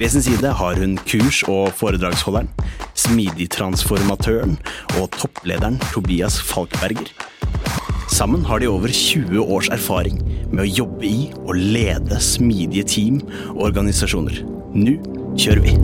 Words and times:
Ved 0.00 0.08
sin 0.08 0.22
side 0.24 0.48
har 0.56 0.78
hun 0.80 0.94
kurs- 1.04 1.42
og 1.44 1.74
foredragsholderen, 1.76 2.46
smidigtransformatøren 2.96 4.54
og 4.96 5.10
topplederen 5.12 5.74
Tobias 5.92 6.38
Falkberger. 6.40 7.10
Sammen 8.08 8.46
har 8.48 8.62
de 8.62 8.70
over 8.70 8.88
20 8.88 9.42
års 9.44 9.68
erfaring 9.68 10.22
med 10.48 10.62
å 10.64 10.70
jobbe 10.78 11.04
i 11.04 11.26
og 11.42 11.52
lede 11.52 12.16
smidige 12.16 12.86
team 12.88 13.18
og 13.50 13.66
organisasjoner. 13.68 14.38
Nå 14.72 14.94
kjører 15.36 15.60
vi! 15.66 15.74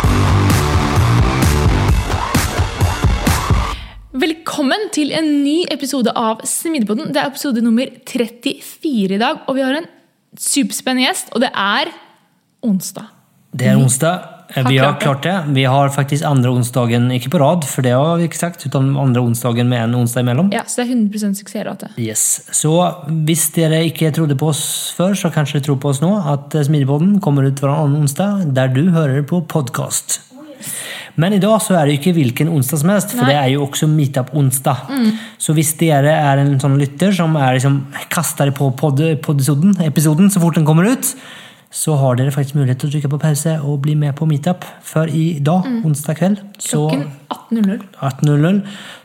Velkommen 4.16 4.88
til 4.96 5.12
en 5.12 5.28
ny 5.42 5.58
episode 5.68 6.16
av 6.16 6.40
Smidigpodden. 6.48 7.12
Det 7.12 7.20
er 7.20 7.28
episode 7.34 7.60
nummer 7.60 7.92
34 8.08 9.20
i 9.20 9.20
dag, 9.20 9.44
og 9.44 9.60
vi 9.60 9.66
har 9.66 9.76
en 9.76 9.90
superspennende 10.40 11.04
gjest, 11.04 11.36
og 11.36 11.44
det 11.44 11.52
er 11.52 11.92
onsdag. 12.64 13.12
Det 13.56 13.70
er 13.72 13.78
onsdag. 13.80 14.32
Vi 14.68 14.78
har 14.78 14.94
klart 15.00 15.24
det. 15.26 15.34
Vi 15.56 15.64
har 15.64 15.88
faktisk 15.90 16.24
andre 16.24 16.50
onsdagen, 16.54 17.08
ikke 17.12 17.32
på 17.34 17.40
rad, 17.42 17.64
for 17.66 17.82
det 17.82 17.92
har 17.96 18.16
vi 18.20 18.28
ikke 18.28 18.38
sagt, 18.38 18.62
utan 18.66 18.92
andre 18.96 19.24
onsdagen 19.24 19.68
med 19.68 19.82
en 19.82 19.96
onsdag 19.98 20.22
imellom. 20.22 20.52
Ja, 20.54 20.62
Så 20.66 20.82
det 20.82 20.90
er 20.90 20.94
100 20.94 21.34
suksessrate. 21.40 21.88
Yes. 21.98 22.42
Så 22.54 22.70
hvis 23.26 23.48
dere 23.56 23.82
ikke 23.88 24.12
trodde 24.14 24.36
på 24.38 24.52
oss 24.52 24.94
før, 24.96 25.16
så 25.18 25.32
kanskje 25.34 25.58
dere 25.58 25.66
tror 25.66 25.80
på 25.82 25.90
oss 25.90 26.00
nå, 26.00 26.12
at 26.32 26.54
Smidigpodden 26.68 27.18
kommer 27.20 27.48
ut 27.48 27.58
hver 27.60 27.74
annen 27.74 28.04
onsdag, 28.06 28.46
der 28.54 28.70
du 28.72 28.86
hører 28.94 29.26
på 29.26 29.42
podkast. 29.50 30.20
Men 31.16 31.32
i 31.32 31.40
dag 31.40 31.56
så 31.64 31.78
er 31.78 31.88
det 31.88 31.96
ikke 31.98 32.12
hvilken 32.16 32.50
onsdag 32.52 32.82
som 32.82 32.92
helst, 32.92 33.14
for 33.16 33.24
Nei. 33.24 33.32
det 33.32 33.38
er 33.40 33.50
jo 33.54 33.64
også 33.66 33.88
meetup-onsdag. 33.88 34.84
Så 35.40 35.56
hvis 35.56 35.72
dere 35.80 36.12
er 36.12 36.42
en 36.42 36.58
sånn 36.60 36.76
lytter 36.80 37.14
som 37.16 37.34
er 37.40 37.56
liksom 37.56 37.80
kaster 38.12 38.52
på 38.56 38.70
pod 38.78 39.00
episoden 39.00 40.30
så 40.30 40.42
fort 40.42 40.60
den 40.60 40.68
kommer 40.68 40.92
ut, 40.92 41.14
så 41.76 41.92
har 42.00 42.16
dere 42.16 42.32
faktisk 42.32 42.56
mulighet 42.56 42.80
til 42.80 42.88
å 42.88 42.92
trykke 42.94 43.10
på 43.12 43.18
pause 43.20 43.52
og 43.60 43.82
bli 43.84 43.92
med 44.00 44.14
på 44.16 44.24
meetup. 44.28 44.64
For 44.86 45.10
i 45.12 45.38
dag, 45.44 45.66
onsdag 45.84 46.16
kveld, 46.16 46.40
så 46.62 46.86
Klokken 46.88 47.04
18.00. 47.52 47.82
18.00 48.00 48.62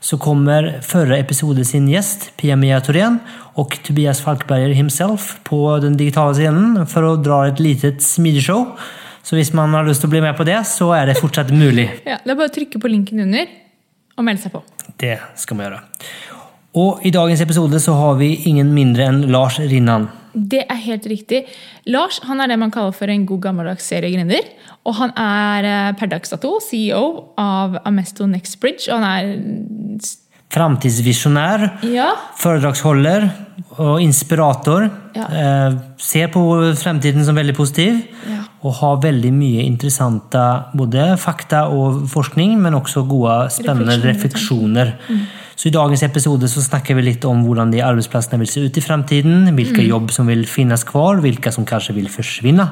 så 0.08 0.19
kommer 0.22 0.69
førre 0.86 1.19
episode 1.19 1.66
sin 1.68 1.90
gjest, 1.91 2.29
Pia-Mia 2.40 2.79
Thorén 2.85 3.19
og 3.59 3.75
Tobias 3.84 4.22
Falkberger 4.23 4.72
himself 4.78 5.34
på 5.47 5.59
den 5.84 5.97
digitale 6.00 6.38
scenen 6.38 6.88
for 6.88 7.09
å 7.09 7.18
dra 7.19 7.44
et 7.50 7.59
litet 7.59 8.00
smidigshow. 8.06 8.69
Så 9.22 9.35
hvis 9.38 9.51
man 9.57 9.75
har 9.75 9.85
lyst 9.85 10.01
til 10.06 10.09
å 10.09 10.16
bli 10.16 10.24
med 10.24 10.38
på 10.40 10.47
det, 10.47 10.62
så 10.66 10.94
er 10.95 11.12
det 11.12 11.19
fortsatt 11.19 11.51
mulig. 11.51 11.90
Ja, 12.07 12.22
det 12.24 12.31
er 12.34 12.40
bare 12.40 12.50
å 12.53 12.56
trykke 12.56 12.79
på 12.81 12.91
linken 12.91 13.19
under 13.25 13.51
og 14.16 14.28
melde 14.28 14.45
seg 14.45 14.56
på. 14.56 14.63
Det 15.01 15.18
skal 15.40 15.59
man 15.59 15.68
gjøre. 15.68 15.84
Og 16.79 17.03
i 17.03 17.12
dagens 17.12 17.44
episode 17.44 17.84
så 17.84 18.00
har 18.00 18.18
vi 18.22 18.31
ingen 18.47 18.72
mindre 18.72 19.12
enn 19.12 19.25
Lars 19.34 19.59
Rinnan. 19.59 20.07
Det 20.34 20.64
er 20.64 20.80
helt 20.86 21.06
riktig. 21.12 21.44
Lars 21.92 22.22
han 22.28 22.40
er 22.42 22.52
det 22.52 22.59
man 22.62 22.72
kaller 22.72 22.96
for 22.96 23.12
en 23.12 23.25
god 23.30 23.42
gammeldags 23.47 23.88
seriegründer. 23.92 24.47
Og 24.88 24.97
han 24.97 25.14
er 25.19 25.69
eh, 25.69 25.94
per 26.00 26.12
dags 26.12 26.31
dato 26.34 26.58
CEO 26.64 27.03
av 27.42 27.81
Amesto 27.86 28.28
Next 28.30 28.59
Bridge. 28.62 28.88
Og 28.92 29.02
han 29.02 29.08
er 29.12 30.19
Framtidsvisjonær, 30.52 31.62
Ja, 31.88 32.09
foredragsholder 32.36 33.30
og 33.80 34.02
inspirator. 34.03 34.90
Ja. 35.16 35.28
Eh, 35.31 35.78
ser 35.97 36.28
på 36.34 36.42
fremtiden 36.75 37.24
som 37.24 37.38
veldig 37.40 37.56
positiv. 37.56 38.02
Ja. 38.28 38.42
Og 38.68 38.75
har 38.81 39.00
veldig 39.02 39.31
mye 39.34 39.63
interessante 39.63 40.42
både 40.78 41.13
fakta 41.18 41.63
og 41.72 42.03
forskning, 42.12 42.58
men 42.59 42.75
også 42.78 43.06
gode, 43.08 43.48
spennende 43.56 43.96
Refleksjoner, 44.03 44.92
refleksjoner. 44.92 45.41
Så 45.56 45.67
i 45.69 45.73
dagens 45.73 46.03
episode 46.06 46.47
så 46.50 46.63
snakker 46.63 46.97
vi 46.97 47.06
litt 47.06 47.25
om 47.28 47.44
hvordan 47.45 47.73
de 47.73 47.84
arbeidsplassene 47.85 48.39
vil 48.41 48.50
se 48.50 48.63
ut 48.66 48.78
i 48.79 48.84
fremtiden, 48.84 49.51
hvilke 49.57 49.84
jobb 49.85 50.12
som 50.16 50.29
vil 50.31 50.45
finnes 50.50 50.85
kvar, 50.88 51.22
hvilke 51.22 51.51
som 51.53 51.67
kanskje 51.67 51.95
vil 51.97 52.09
forsvinne, 52.12 52.66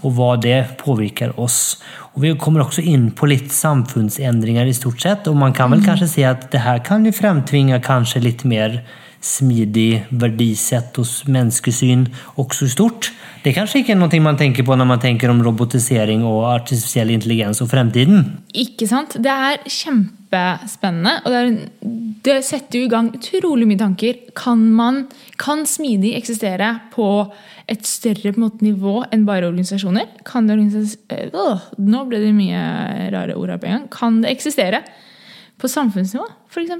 og 0.00 0.16
hva 0.16 0.32
det 0.40 0.78
påvirker 0.80 1.34
oss. 1.40 1.76
Og 2.14 2.24
vi 2.24 2.34
kommer 2.40 2.64
også 2.64 2.84
inn 2.84 3.10
på 3.16 3.28
litt 3.30 3.52
samfunnsendringer 3.52 4.68
i 4.68 4.76
stort 4.76 5.02
sett, 5.04 5.28
og 5.28 5.38
man 5.40 5.54
kan 5.56 5.72
vel 5.72 5.84
kanskje 5.84 6.10
si 6.14 6.26
at 6.28 6.50
det 6.52 6.64
her 6.64 6.82
kan 6.86 7.04
jo 7.08 7.14
fremtvinge 7.16 7.80
kanskje 7.84 8.24
litt 8.24 8.46
mer 8.48 8.82
smidig 9.22 10.02
verdisett 10.18 10.98
og 10.98 11.06
menneskesyn 11.30 12.08
også 12.42 12.68
stort. 12.72 13.12
Det 13.42 13.52
er 13.52 13.60
kanskje 13.60 13.82
ikke 13.82 13.96
noe 13.98 14.22
man 14.22 14.38
tenker 14.38 14.66
på 14.66 14.76
når 14.78 14.88
man 14.88 15.02
tenker 15.02 15.30
om 15.30 15.42
robotisering 15.46 16.26
og 16.26 16.48
artifisiell 16.50 17.14
intelligens 17.14 17.62
og 17.62 17.70
fremtiden. 17.70 18.42
ikke 18.54 18.90
sant? 18.90 19.16
Det 19.22 19.30
er 19.30 19.62
kjempespennende. 20.32 21.20
Og 21.24 21.32
det, 21.32 21.40
er, 21.40 22.12
det 22.24 22.36
setter 22.46 22.78
jo 22.78 22.86
i 22.86 22.90
gang 22.90 23.10
utrolig 23.14 23.66
mye 23.68 23.80
tanker. 23.80 24.18
Kan, 24.34 24.72
man, 24.74 25.06
kan 25.38 25.66
smidig 25.66 26.14
eksistere 26.16 26.80
på 26.92 27.32
et 27.68 27.86
større 27.86 28.32
på 28.32 28.40
måte, 28.40 28.64
nivå 28.64 29.04
enn 29.12 29.26
bare 29.26 29.48
organisasjoner? 29.50 30.08
Kan 30.24 30.48
det 30.48 30.58
øh, 30.58 31.68
nå 31.78 32.04
ble 32.08 32.22
det 32.22 32.34
mye 32.34 32.62
rare 33.12 33.36
ord 33.36 33.50
her 33.50 33.58
på 33.58 33.66
en 33.66 33.76
gang. 33.76 33.88
Kan 33.90 34.22
det 34.22 34.32
eksistere 34.32 34.82
på 35.58 35.68
samfunnsnivå, 35.68 36.26
f.eks.? 36.50 36.72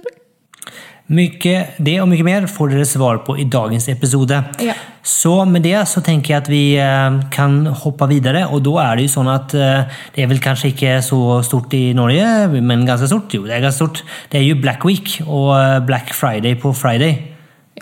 Mye, 1.13 1.55
det 1.83 1.97
og 2.01 2.07
mye 2.09 2.25
mer 2.25 2.45
får 2.49 2.71
dere 2.73 2.85
svar 2.89 3.19
på 3.27 3.35
i 3.43 3.45
dagens 3.51 3.89
episode. 3.93 4.39
Ja. 4.63 4.73
Så 5.05 5.33
med 5.51 5.65
det 5.67 5.75
så 5.91 6.01
tenker 6.01 6.33
jeg 6.33 6.41
at 6.45 6.49
vi 6.49 6.61
eh, 6.81 7.17
kan 7.35 7.67
hoppe 7.83 8.07
videre, 8.09 8.47
og 8.49 8.63
da 8.65 8.77
er 8.85 8.97
det 9.01 9.09
jo 9.09 9.13
sånn 9.19 9.29
at 9.33 9.53
eh, 9.59 9.91
det 10.15 10.23
er 10.25 10.31
vel 10.31 10.41
kanskje 10.41 10.71
ikke 10.71 10.95
så 11.05 11.19
stort 11.45 11.75
i 11.77 11.91
Norge, 11.99 12.25
men 12.63 12.87
ganske 12.89 13.11
stort. 13.11 13.35
Jo, 13.35 13.43
det 13.49 13.59
er 13.59 13.65
ganske 13.67 13.83
stort. 13.83 14.05
Det 14.33 14.41
er 14.41 14.47
jo 14.47 14.61
Black 14.63 14.87
Week 14.89 15.19
og 15.27 15.51
eh, 15.59 15.79
Black 15.85 16.15
Friday 16.17 16.55
på 16.63 16.73
Friday. 16.79 17.19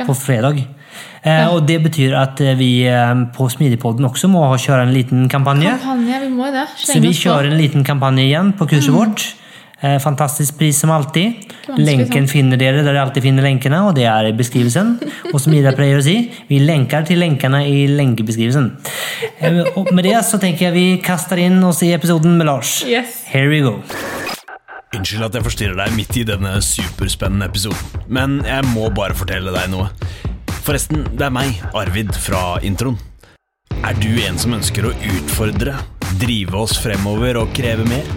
Ja. 0.00 0.08
På 0.08 0.16
fredag. 0.16 0.62
Eh, 1.22 1.44
Og 1.52 1.68
det 1.68 1.76
betyr 1.84 2.16
at 2.16 2.40
vi 2.56 2.72
på 3.36 3.46
Smidigpodden 3.52 4.08
også 4.08 4.30
må 4.32 4.46
kjøre 4.56 4.88
en 4.88 4.94
liten 4.96 5.28
kampanje. 5.30 5.76
Kampanje, 5.76 6.22
vi 6.24 6.32
må 6.34 6.48
det. 6.54 6.66
Så 6.80 6.98
vi 7.04 7.12
kjører 7.14 7.52
en 7.52 7.60
liten 7.60 7.84
kampanje 7.86 8.24
igjen 8.24 8.54
på 8.58 8.66
kurset 8.70 8.96
vårt. 8.96 9.26
Eh, 9.82 9.96
Fantastisk 10.02 10.58
pris 10.58 10.78
som 10.80 10.90
alltid. 10.92 11.46
Lenken 11.78 12.26
finner 12.28 12.58
dere 12.60 12.82
der 12.82 12.90
dere 12.90 13.04
alltid 13.06 13.24
finner 13.24 13.46
lenkene, 13.46 13.78
og 13.88 13.94
det 13.96 14.04
er 14.10 14.28
i 14.28 14.34
beskrivelsen. 14.36 14.96
Og 15.32 15.40
som 15.40 15.54
Ida 15.56 15.72
pleier 15.76 16.00
å 16.00 16.04
si, 16.04 16.16
vi 16.50 16.58
lenker 16.60 17.06
til 17.08 17.22
lenkene 17.22 17.62
i 17.68 17.86
lenkebeskrivelsen. 17.88 18.70
Eh, 19.40 19.62
Og 19.76 19.92
med 19.94 20.04
det 20.04 20.18
så 20.26 20.40
tenker 20.42 20.68
jeg 20.68 20.74
vi 20.76 20.86
kaster 21.04 21.40
inn 21.40 21.62
oss 21.64 21.82
i 21.86 21.92
episoden 21.96 22.36
med 22.36 22.46
Lars. 22.50 22.80
Yes. 22.84 23.22
Here 23.30 23.48
we 23.48 23.62
go. 23.64 23.78
Unnskyld 24.92 25.22
at 25.28 25.36
jeg 25.38 25.46
forstyrrer 25.46 25.76
deg 25.78 25.94
midt 25.94 26.16
i 26.18 26.24
denne 26.26 26.56
superspennende 26.66 27.46
episoden, 27.46 28.02
men 28.10 28.40
jeg 28.44 28.66
må 28.74 28.88
bare 28.90 29.14
fortelle 29.14 29.52
deg 29.54 29.70
noe. 29.70 29.86
Forresten, 30.66 31.04
det 31.14 31.28
er 31.28 31.32
meg, 31.32 31.60
Arvid, 31.78 32.10
fra 32.18 32.58
introen. 32.66 32.98
Er 33.86 33.94
du 34.02 34.10
en 34.26 34.36
som 34.36 34.52
ønsker 34.58 34.90
å 34.90 34.92
utfordre, 34.92 35.76
drive 36.20 36.58
oss 36.58 36.74
fremover 36.82 37.38
og 37.40 37.54
kreve 37.56 37.86
mer? 37.88 38.10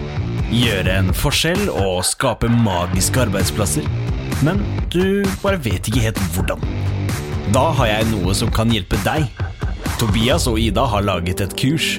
Gjøre 0.54 0.98
en 1.00 1.10
forskjell 1.16 1.68
og 1.72 2.04
skape 2.06 2.48
magiske 2.50 3.22
arbeidsplasser? 3.24 3.86
Men 4.46 4.60
du 4.92 5.24
bare 5.42 5.60
vet 5.62 5.88
ikke 5.90 6.02
helt 6.04 6.20
hvordan. 6.34 6.62
Da 7.54 7.68
har 7.78 7.90
jeg 7.90 8.08
noe 8.10 8.34
som 8.36 8.52
kan 8.54 8.72
hjelpe 8.72 8.98
deg. 9.04 9.26
Tobias 10.00 10.48
og 10.50 10.58
Ida 10.60 10.86
har 10.90 11.06
laget 11.06 11.42
et 11.44 11.56
kurs. 11.58 11.96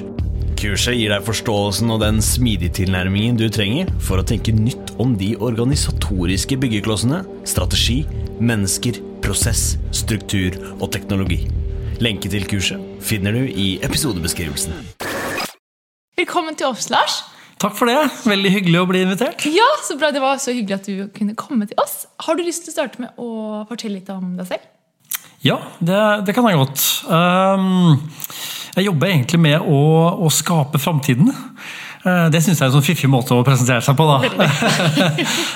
Kurset 0.56 0.96
gir 0.96 1.12
deg 1.12 1.24
forståelsen 1.26 1.92
og 1.92 2.00
den 2.00 2.22
smidige 2.24 2.72
tilnærmingen 2.80 3.36
du 3.36 3.46
trenger 3.52 3.90
for 4.00 4.20
å 4.20 4.26
tenke 4.26 4.54
nytt 4.56 4.94
om 5.02 5.14
de 5.20 5.34
organisatoriske 5.36 6.56
byggeklossene, 6.62 7.22
strategi, 7.48 8.02
mennesker, 8.40 9.02
prosess, 9.24 9.76
struktur 9.96 10.56
og 10.78 10.90
teknologi. 10.96 11.44
Lenke 12.00 12.32
til 12.32 12.48
kurset 12.48 12.82
finner 13.04 13.36
du 13.36 13.44
i 13.46 13.76
episodebeskrivelsen. 13.84 14.76
Velkommen 16.16 16.56
til 16.56 16.72
oss, 16.72 16.88
Lars. 16.92 17.22
Takk 17.56 17.76
for 17.78 17.88
det. 17.88 17.98
Veldig 18.28 18.50
hyggelig 18.52 18.80
å 18.82 18.88
bli 18.88 19.02
invitert. 19.06 19.46
Ja, 19.48 19.68
så 19.86 19.96
bra. 19.96 20.10
Det 20.12 20.20
var 20.20 20.40
så 20.42 20.52
hyggelig 20.52 20.76
at 20.76 20.88
du 20.90 21.06
kunne 21.16 21.36
komme 21.38 21.68
til 21.68 21.78
oss. 21.80 22.02
Har 22.26 22.36
du 22.36 22.44
lyst 22.44 22.66
til 22.66 22.74
å 22.74 22.76
starte 22.76 23.00
med 23.00 23.16
å 23.16 23.64
fortelle 23.70 23.96
litt 23.96 24.10
om 24.12 24.34
deg 24.36 24.50
selv? 24.50 24.66
Ja, 25.44 25.56
det, 25.80 26.02
det 26.26 26.34
kan 26.36 26.46
jeg 26.50 26.58
godt. 26.60 26.84
Um, 27.08 27.96
jeg 28.76 28.88
jobber 28.90 29.08
egentlig 29.08 29.40
med 29.40 29.64
å, 29.64 29.80
å 30.26 30.30
skape 30.32 30.80
framtiden. 30.82 31.32
Uh, 32.04 32.28
det 32.30 32.42
syns 32.44 32.60
jeg 32.60 32.66
er 32.66 32.70
en 32.70 32.76
sånn 32.76 32.86
fiffig 32.86 33.10
måte 33.10 33.34
å 33.34 33.44
presentere 33.46 33.80
seg 33.84 33.96
på. 33.96 34.04
da. 34.04 34.46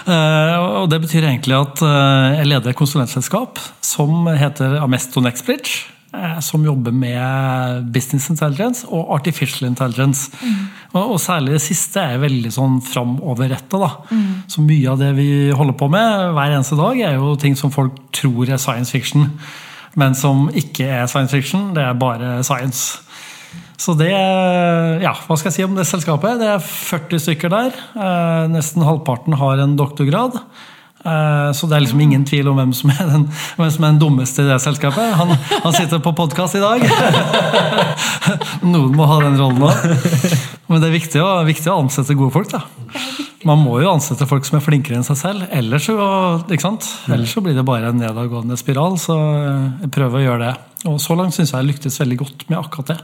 uh, 0.08 0.56
og 0.80 0.90
Det 0.92 1.02
betyr 1.04 1.28
egentlig 1.28 1.58
at 1.58 1.84
uh, 1.84 2.40
jeg 2.40 2.48
leder 2.48 2.72
et 2.72 2.80
konsulentselskap 2.80 3.60
som 3.84 4.24
heter 4.40 4.80
Amesto 4.80 5.20
Nextbridge. 5.24 5.96
Som 6.42 6.64
jobber 6.66 6.90
med 6.90 7.84
business 7.94 8.24
intelligence 8.32 8.82
og 8.90 9.12
artificial 9.14 9.68
intelligence. 9.68 10.26
Mm. 10.42 10.64
Og, 10.90 11.14
og, 11.14 11.16
særlig 11.22 11.54
det 11.54 11.62
siste 11.62 12.02
er 12.02 12.22
veldig 12.22 12.50
sånn 12.54 12.78
framoverretta. 12.82 13.90
Mm. 14.10 14.30
Så 14.50 14.62
mye 14.66 14.90
av 14.90 15.00
det 15.00 15.14
vi 15.18 15.30
holder 15.54 15.76
på 15.78 15.90
med 15.92 16.30
hver 16.36 16.54
eneste 16.56 16.78
dag, 16.78 16.98
er 16.98 17.18
jo 17.18 17.36
ting 17.38 17.58
som 17.58 17.74
folk 17.74 17.98
tror 18.16 18.50
er 18.50 18.58
science 18.58 18.90
fiction 18.94 19.28
men 19.98 20.14
som 20.14 20.48
ikke 20.54 20.86
er 20.86 21.06
science 21.10 21.34
fiction. 21.34 21.70
Det 21.74 21.82
er 21.82 21.98
bare 21.98 22.40
science. 22.46 23.00
Så 23.80 23.96
det 23.98 24.10
Ja, 24.10 25.14
hva 25.26 25.38
skal 25.38 25.50
jeg 25.50 25.56
si 25.56 25.64
om 25.64 25.78
det 25.78 25.88
selskapet? 25.88 26.38
Det 26.40 26.50
er 26.52 26.60
40 26.60 27.22
stykker 27.24 27.50
der. 27.50 27.72
Eh, 27.96 28.44
nesten 28.52 28.84
halvparten 28.84 29.38
har 29.40 29.58
en 29.58 29.76
doktorgrad. 29.76 30.36
Eh, 31.00 31.50
så 31.56 31.66
det 31.66 31.76
er 31.76 31.80
liksom 31.86 32.00
ingen 32.04 32.26
tvil 32.28 32.48
om 32.52 32.60
hvem 32.60 32.74
som 32.76 32.92
er 32.92 33.08
den, 33.08 33.26
som 33.56 33.84
er 33.84 33.88
den 33.88 34.02
dummeste 34.02 34.44
i 34.44 34.50
det 34.50 34.60
selskapet. 34.60 35.14
Han, 35.16 35.32
han 35.64 35.72
sitter 35.72 35.98
på 35.98 36.12
podkast 36.12 36.60
i 36.60 36.62
dag. 36.62 36.84
Noen 38.72 38.94
må 38.94 39.08
ha 39.08 39.20
den 39.24 39.40
rollen 39.40 39.64
òg. 39.64 40.49
Men 40.70 40.78
det 40.78 40.86
er 40.86 40.94
viktig 40.94 41.18
å, 41.18 41.28
viktig 41.42 41.70
å 41.72 41.80
ansette 41.82 42.14
gode 42.14 42.30
folk. 42.34 42.52
da. 42.52 42.62
Man 43.48 43.58
må 43.64 43.80
jo 43.82 43.90
ansette 43.90 44.28
folk 44.28 44.46
som 44.46 44.58
er 44.60 44.62
flinkere 44.62 45.00
enn 45.00 45.06
seg 45.06 45.18
selv. 45.18 45.46
Ellers 45.56 45.88
så, 45.88 45.96
ellers 47.10 47.32
så 47.34 47.42
blir 47.42 47.56
det 47.56 47.64
bare 47.66 47.90
en 47.90 47.98
nedadgående 47.98 48.58
spiral. 48.60 48.94
Så 49.00 49.16
jeg 49.16 49.90
prøver 49.96 50.20
å 50.20 50.24
gjøre 50.24 50.44
det. 50.44 50.52
Og 50.90 51.00
så 51.02 51.16
langt 51.18 51.34
syns 51.34 51.50
jeg 51.50 51.58
jeg 51.58 51.70
lyktes 51.72 51.98
veldig 52.02 52.18
godt 52.20 52.44
med 52.52 52.60
akkurat 52.60 52.92
det. 52.92 52.98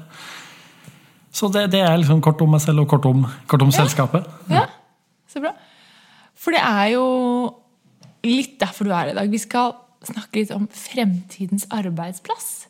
Så 1.36 1.50
det, 1.52 1.66
det 1.74 1.82
er 1.84 1.96
liksom 1.98 2.22
kort 2.24 2.40
om 2.44 2.54
meg 2.54 2.62
selv 2.64 2.84
og 2.84 2.90
kort 2.92 3.08
om, 3.10 3.26
kort 3.50 3.64
om 3.66 3.72
ja. 3.72 3.80
selskapet. 3.82 4.28
Ja, 4.52 4.62
så 5.28 5.42
bra. 5.42 5.52
For 6.38 6.54
det 6.54 6.62
er 6.62 6.92
jo 6.94 7.08
litt 8.26 8.54
derfor 8.62 8.86
du 8.86 8.94
er 8.94 9.10
i 9.10 9.16
dag. 9.18 9.32
Vi 9.32 9.42
skal 9.42 9.74
snakke 10.06 10.38
litt 10.38 10.54
om 10.54 10.68
fremtidens 10.70 11.66
arbeidsplass. 11.74 12.68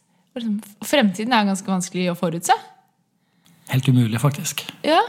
Fremtiden 0.86 1.36
er 1.36 1.46
ganske 1.48 1.68
vanskelig 1.68 2.08
å 2.12 2.16
forutse. 2.18 2.56
Helt 3.72 3.88
umulig, 3.88 4.20
faktisk. 4.22 4.62
Ja, 4.86 5.00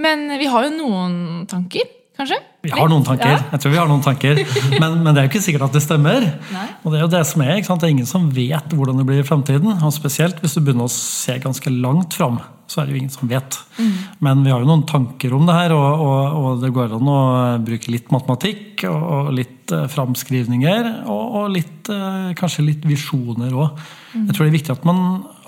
men 0.00 0.28
vi 0.40 0.48
har 0.48 0.64
jo 0.64 0.76
noen 0.78 1.16
tanker, 1.50 1.88
kanskje? 2.16 2.38
Vi 2.64 2.72
har 2.72 2.88
noen 2.92 3.04
tanker. 3.04 3.32
Ja. 3.32 3.40
Jeg 3.54 3.62
tror 3.62 3.72
vi 3.72 3.80
har 3.80 3.88
noen 3.88 4.04
tanker. 4.04 4.40
Men, 4.80 4.98
men, 5.00 5.14
det 5.14 5.20
er 5.20 5.26
jo 5.26 5.30
ikke 5.30 5.42
sikkert 5.44 5.66
at 5.70 5.76
det 5.76 5.80
stemmer. 5.84 6.24
Nei. 6.52 6.66
Og 6.84 6.92
Det 6.92 6.98
er 6.98 7.04
jo 7.04 7.10
det 7.14 7.20
som 7.28 7.42
er. 7.44 7.54
ikke 7.56 7.68
sant? 7.70 7.82
Det 7.82 7.88
er 7.88 7.94
ingen 7.94 8.08
som 8.08 8.26
vet 8.36 8.74
hvordan 8.76 9.00
det 9.00 9.06
blir 9.08 9.22
i 9.22 9.26
framtiden. 9.26 9.72
Og 9.72 9.92
spesielt 9.96 10.40
hvis 10.44 10.56
du 10.56 10.60
begynner 10.60 10.88
å 10.88 10.92
se 10.92 11.38
ganske 11.40 11.72
langt 11.72 12.16
fram, 12.16 12.36
så 12.70 12.80
er 12.80 12.86
det 12.86 12.94
jo 12.94 13.00
ingen 13.00 13.12
som 13.12 13.30
vet. 13.30 13.56
Mm. 13.80 13.94
Men 14.26 14.44
vi 14.44 14.52
har 14.52 14.62
jo 14.62 14.68
noen 14.68 14.84
tanker 14.88 15.32
om 15.34 15.48
det 15.48 15.56
her, 15.56 15.74
og, 15.74 16.04
og, 16.04 16.36
og 16.38 16.60
det 16.62 16.70
går 16.76 16.94
an 17.00 17.10
å 17.10 17.20
bruke 17.66 17.90
litt 17.92 18.12
matematikk 18.14 18.84
og, 18.90 19.00
og 19.00 19.32
litt 19.40 19.74
uh, 19.74 19.88
framskrivninger. 19.90 20.92
Og, 21.10 21.48
litt, 21.56 21.90
uh, 21.90 22.30
kanskje 22.38 22.68
litt 22.68 22.86
visjoner 22.86 23.56
òg. 23.56 23.80
Mm. 24.12 24.28
Jeg 24.28 24.36
tror 24.36 24.44
det 24.44 24.50
er 24.50 24.58
viktig 24.58 24.76
at 24.76 24.86
man 24.88 25.02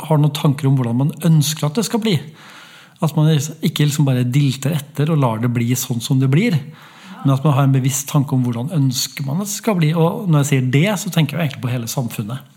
har 0.09 0.21
noen 0.21 0.35
tanker 0.37 0.69
om 0.69 0.79
hvordan 0.79 0.99
man 1.05 1.13
ønsker 1.27 1.69
at 1.69 1.79
det 1.79 1.87
skal 1.89 2.03
bli. 2.03 2.17
At 3.03 3.17
man 3.19 3.31
ikke 3.35 3.87
liksom 3.87 4.07
bare 4.07 4.27
dilter 4.29 4.77
etter 4.77 5.11
og 5.11 5.21
lar 5.23 5.43
det 5.43 5.51
bli 5.53 5.73
sånn 5.79 6.03
som 6.05 6.21
det 6.23 6.31
blir. 6.31 6.59
Men 7.23 7.35
at 7.35 7.45
man 7.47 7.55
har 7.55 7.67
en 7.67 7.75
bevisst 7.75 8.09
tanke 8.11 8.35
om 8.35 8.43
hvordan 8.47 8.73
ønsker 8.75 9.27
man 9.27 9.43
at 9.43 9.51
det 9.51 9.57
skal 9.57 9.79
bli. 9.79 9.93
Og 9.95 10.27
når 10.31 10.43
jeg 10.43 10.51
sier 10.51 10.71
det, 10.75 10.89
så 11.03 11.13
tenker 11.15 11.39
jeg 11.39 11.51
egentlig 11.51 11.65
på 11.65 11.73
hele 11.73 11.91
samfunnet. 11.91 12.51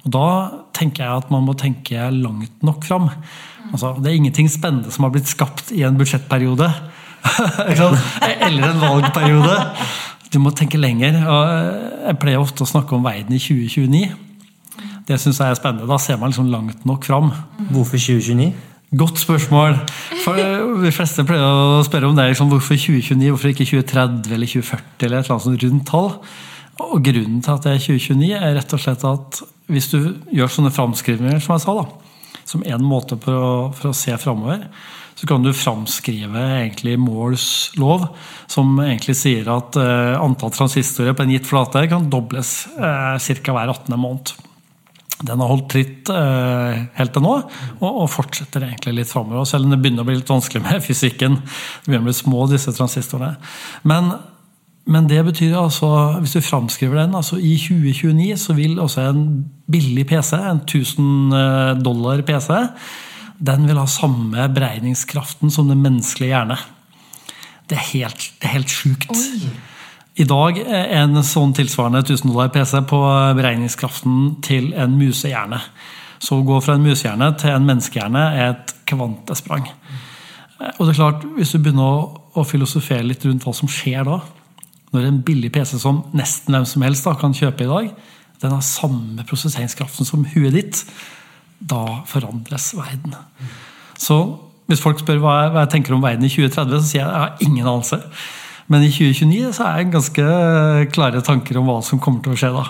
Og 0.00 0.12
da 0.14 0.28
tenker 0.76 1.04
jeg 1.04 1.22
at 1.22 1.32
man 1.32 1.44
må 1.44 1.54
tenke 1.58 2.06
langt 2.14 2.62
nok 2.64 2.86
fram. 2.88 3.10
Altså, 3.70 3.92
det 4.00 4.10
er 4.10 4.20
ingenting 4.20 4.48
spennende 4.50 4.92
som 4.94 5.04
har 5.06 5.12
blitt 5.14 5.28
skapt 5.30 5.74
i 5.76 5.84
en 5.86 5.98
budsjettperiode. 6.00 6.70
Eller 8.46 8.70
en 8.70 8.80
valgperiode. 8.80 9.58
Du 10.32 10.38
må 10.42 10.54
tenke 10.56 10.80
lenger. 10.80 11.18
og 11.26 12.06
Jeg 12.06 12.18
pleier 12.22 12.42
ofte 12.42 12.64
å 12.64 12.70
snakke 12.70 12.96
om 12.96 13.06
verden 13.06 13.36
i 13.36 13.42
2029. 13.42 14.29
Det 15.08 15.18
syns 15.20 15.40
jeg 15.40 15.52
er 15.52 15.58
spennende. 15.58 15.88
Da 15.90 15.98
ser 16.00 16.18
man 16.20 16.32
liksom 16.32 16.50
langt 16.52 16.84
nok 16.88 17.06
fram. 17.08 17.30
Hvorfor 17.70 17.98
2029? 17.98 18.52
Godt 19.00 19.22
spørsmål. 19.22 19.76
For 20.24 20.38
De 20.82 20.90
fleste 20.94 21.24
pleier 21.26 21.46
å 21.46 21.82
spørre 21.86 22.10
om 22.10 22.16
det 22.18 22.30
liksom, 22.32 22.50
hvorfor 22.50 22.74
2029, 22.74 23.28
hvorfor 23.30 23.52
ikke 23.52 23.68
2030 23.68 24.34
eller 24.34 24.50
2040 24.50 25.06
eller 25.06 25.18
et 25.20 25.24
eller 25.24 25.36
annet 25.36 25.46
sånt 25.46 25.66
rundt 25.66 25.86
tall. 25.90 26.10
Og 26.80 27.02
Grunnen 27.04 27.42
til 27.44 27.54
at 27.54 27.66
det 27.66 27.74
er 27.76 27.84
2029, 27.84 28.30
er 28.34 28.56
rett 28.56 28.74
og 28.74 28.82
slett 28.82 29.04
at 29.06 29.42
hvis 29.70 29.90
du 29.92 29.98
gjør 30.34 30.50
sånne 30.50 30.72
framskrivninger, 30.74 31.42
som 31.44 31.54
jeg 31.54 31.62
sa, 31.62 31.74
da, 31.78 32.40
som 32.48 32.64
en 32.66 32.86
måte 32.86 33.18
for 33.22 33.36
å, 33.36 33.52
for 33.76 33.92
å 33.92 33.94
se 33.96 34.16
framover, 34.18 34.64
så 35.20 35.28
kan 35.28 35.44
du 35.44 35.52
framskrive 35.52 36.42
egentlig 36.62 36.96
Moores 36.98 37.46
lov, 37.78 38.06
som 38.50 38.72
egentlig 38.80 39.14
sier 39.20 39.50
at 39.52 39.76
uh, 39.76 40.16
antall 40.16 40.52
transistorer 40.56 41.14
på 41.14 41.26
en 41.26 41.34
gitt 41.34 41.46
flate 41.46 41.82
kan 41.90 42.08
dobles 42.10 42.54
eh, 42.72 43.18
ca. 43.44 43.52
hver 43.52 43.74
18. 43.74 43.98
måned. 44.00 44.32
Den 45.20 45.42
har 45.42 45.50
holdt 45.50 45.68
tritt 45.74 46.08
eh, 46.14 46.80
helt 46.96 47.12
til 47.12 47.24
nå, 47.24 47.34
og, 47.80 47.88
og, 47.90 48.06
fortsetter 48.08 48.64
egentlig 48.64 48.96
litt 48.96 49.10
framover. 49.10 49.44
Selv 49.48 49.66
om 49.66 49.74
det 49.74 49.80
begynner 49.82 50.06
å 50.06 50.08
bli 50.08 50.16
litt 50.16 50.32
vanskelig 50.32 50.62
med 50.64 50.84
fysikken. 50.88 51.36
Det 51.42 51.90
begynner 51.90 52.06
å 52.06 52.08
bli 52.08 52.16
små, 52.16 52.46
disse 52.48 52.72
transistorene. 52.76 53.34
Men, 53.90 54.14
men 54.88 55.10
det 55.10 55.20
betyr 55.28 55.58
altså, 55.60 55.90
hvis 56.22 56.38
du 56.38 56.40
framskriver 56.44 57.02
den, 57.02 57.16
altså 57.18 57.36
i 57.36 57.52
2029 57.60 58.32
så 58.40 58.56
vil 58.56 58.80
også 58.80 59.10
en 59.10 59.24
billig 59.70 60.06
PC, 60.08 60.34
en 60.40 60.64
1000 60.64 61.36
eh, 61.36 61.72
dollar 61.84 62.24
PC, 62.26 62.54
den 63.40 63.68
vil 63.68 63.80
ha 63.80 63.88
samme 63.88 64.48
beregningskraften 64.52 65.52
som 65.52 65.68
den 65.68 65.84
menneskelige 65.84 66.32
hjerne. 66.32 66.56
Det 67.70 67.76
er 67.76 67.86
helt, 67.92 68.32
det 68.40 68.48
er 68.48 68.56
helt 68.56 68.72
sjukt. 68.72 69.12
Oi. 69.14 69.52
I 70.18 70.26
dag 70.26 70.58
er 70.58 70.90
en 70.98 71.20
sånn 71.22 71.52
tilsvarende 71.54 72.02
1000 72.02 72.32
dollar 72.32 72.50
PC 72.50 72.80
på 72.90 72.98
beregningskraften 73.38 74.40
til 74.42 74.72
en 74.74 74.96
musehjerne. 74.98 75.60
Så 76.20 76.40
å 76.40 76.46
gå 76.46 76.58
fra 76.64 76.74
en 76.76 76.84
musehjerne 76.84 77.30
til 77.40 77.54
en 77.54 77.68
menneskehjerne 77.68 78.24
er 78.34 78.50
et 78.50 78.74
kvantesprang. 78.90 79.68
Og 80.76 80.82
det 80.82 80.90
er 80.92 80.98
klart, 80.98 81.24
Hvis 81.36 81.52
du 81.52 81.58
begynner 81.58 82.10
å, 82.34 82.44
filosofere 82.44 83.06
litt 83.06 83.24
rundt 83.24 83.44
hva 83.44 83.54
som 83.54 83.68
skjer 83.68 84.04
da, 84.04 84.20
når 84.92 85.06
en 85.06 85.22
billig 85.22 85.52
PC 85.52 85.78
som 85.78 86.04
nesten 86.12 86.54
hvem 86.54 86.66
som 86.66 86.82
helst 86.82 87.06
da, 87.06 87.14
kan 87.14 87.34
kjøpe 87.34 87.64
i 87.64 87.70
dag, 87.70 87.88
den 88.42 88.52
har 88.54 88.60
samme 88.60 89.24
prosesseringskraften 89.28 90.06
som 90.06 90.24
huet 90.34 90.54
ditt, 90.54 90.84
da 91.60 92.02
forandres 92.08 92.72
verden. 92.74 93.14
Så 93.98 94.16
hvis 94.66 94.82
folk 94.82 95.00
spør 95.02 95.20
hva 95.22 95.34
jeg, 95.42 95.50
hva 95.54 95.64
jeg 95.64 95.72
tenker 95.74 95.94
om 95.94 96.02
verden 96.02 96.24
i 96.24 96.32
2030, 96.32 96.80
så 96.80 96.88
sier 96.88 97.02
jeg 97.02 97.08
at 97.08 97.12
jeg 97.12 97.24
har 97.24 97.44
ingen 97.46 97.66
anelse. 97.66 98.00
Men 98.70 98.84
i 98.86 98.90
2029 98.94 99.50
så 99.56 99.66
er 99.66 99.80
det 99.80 99.94
ganske 99.96 100.26
klare 100.94 101.22
tanker 101.26 101.58
om 101.58 101.66
hva 101.66 101.80
som 101.82 102.00
kommer 102.02 102.22
til 102.24 102.36
å 102.36 102.38
skje 102.38 102.52
da. 102.54 102.68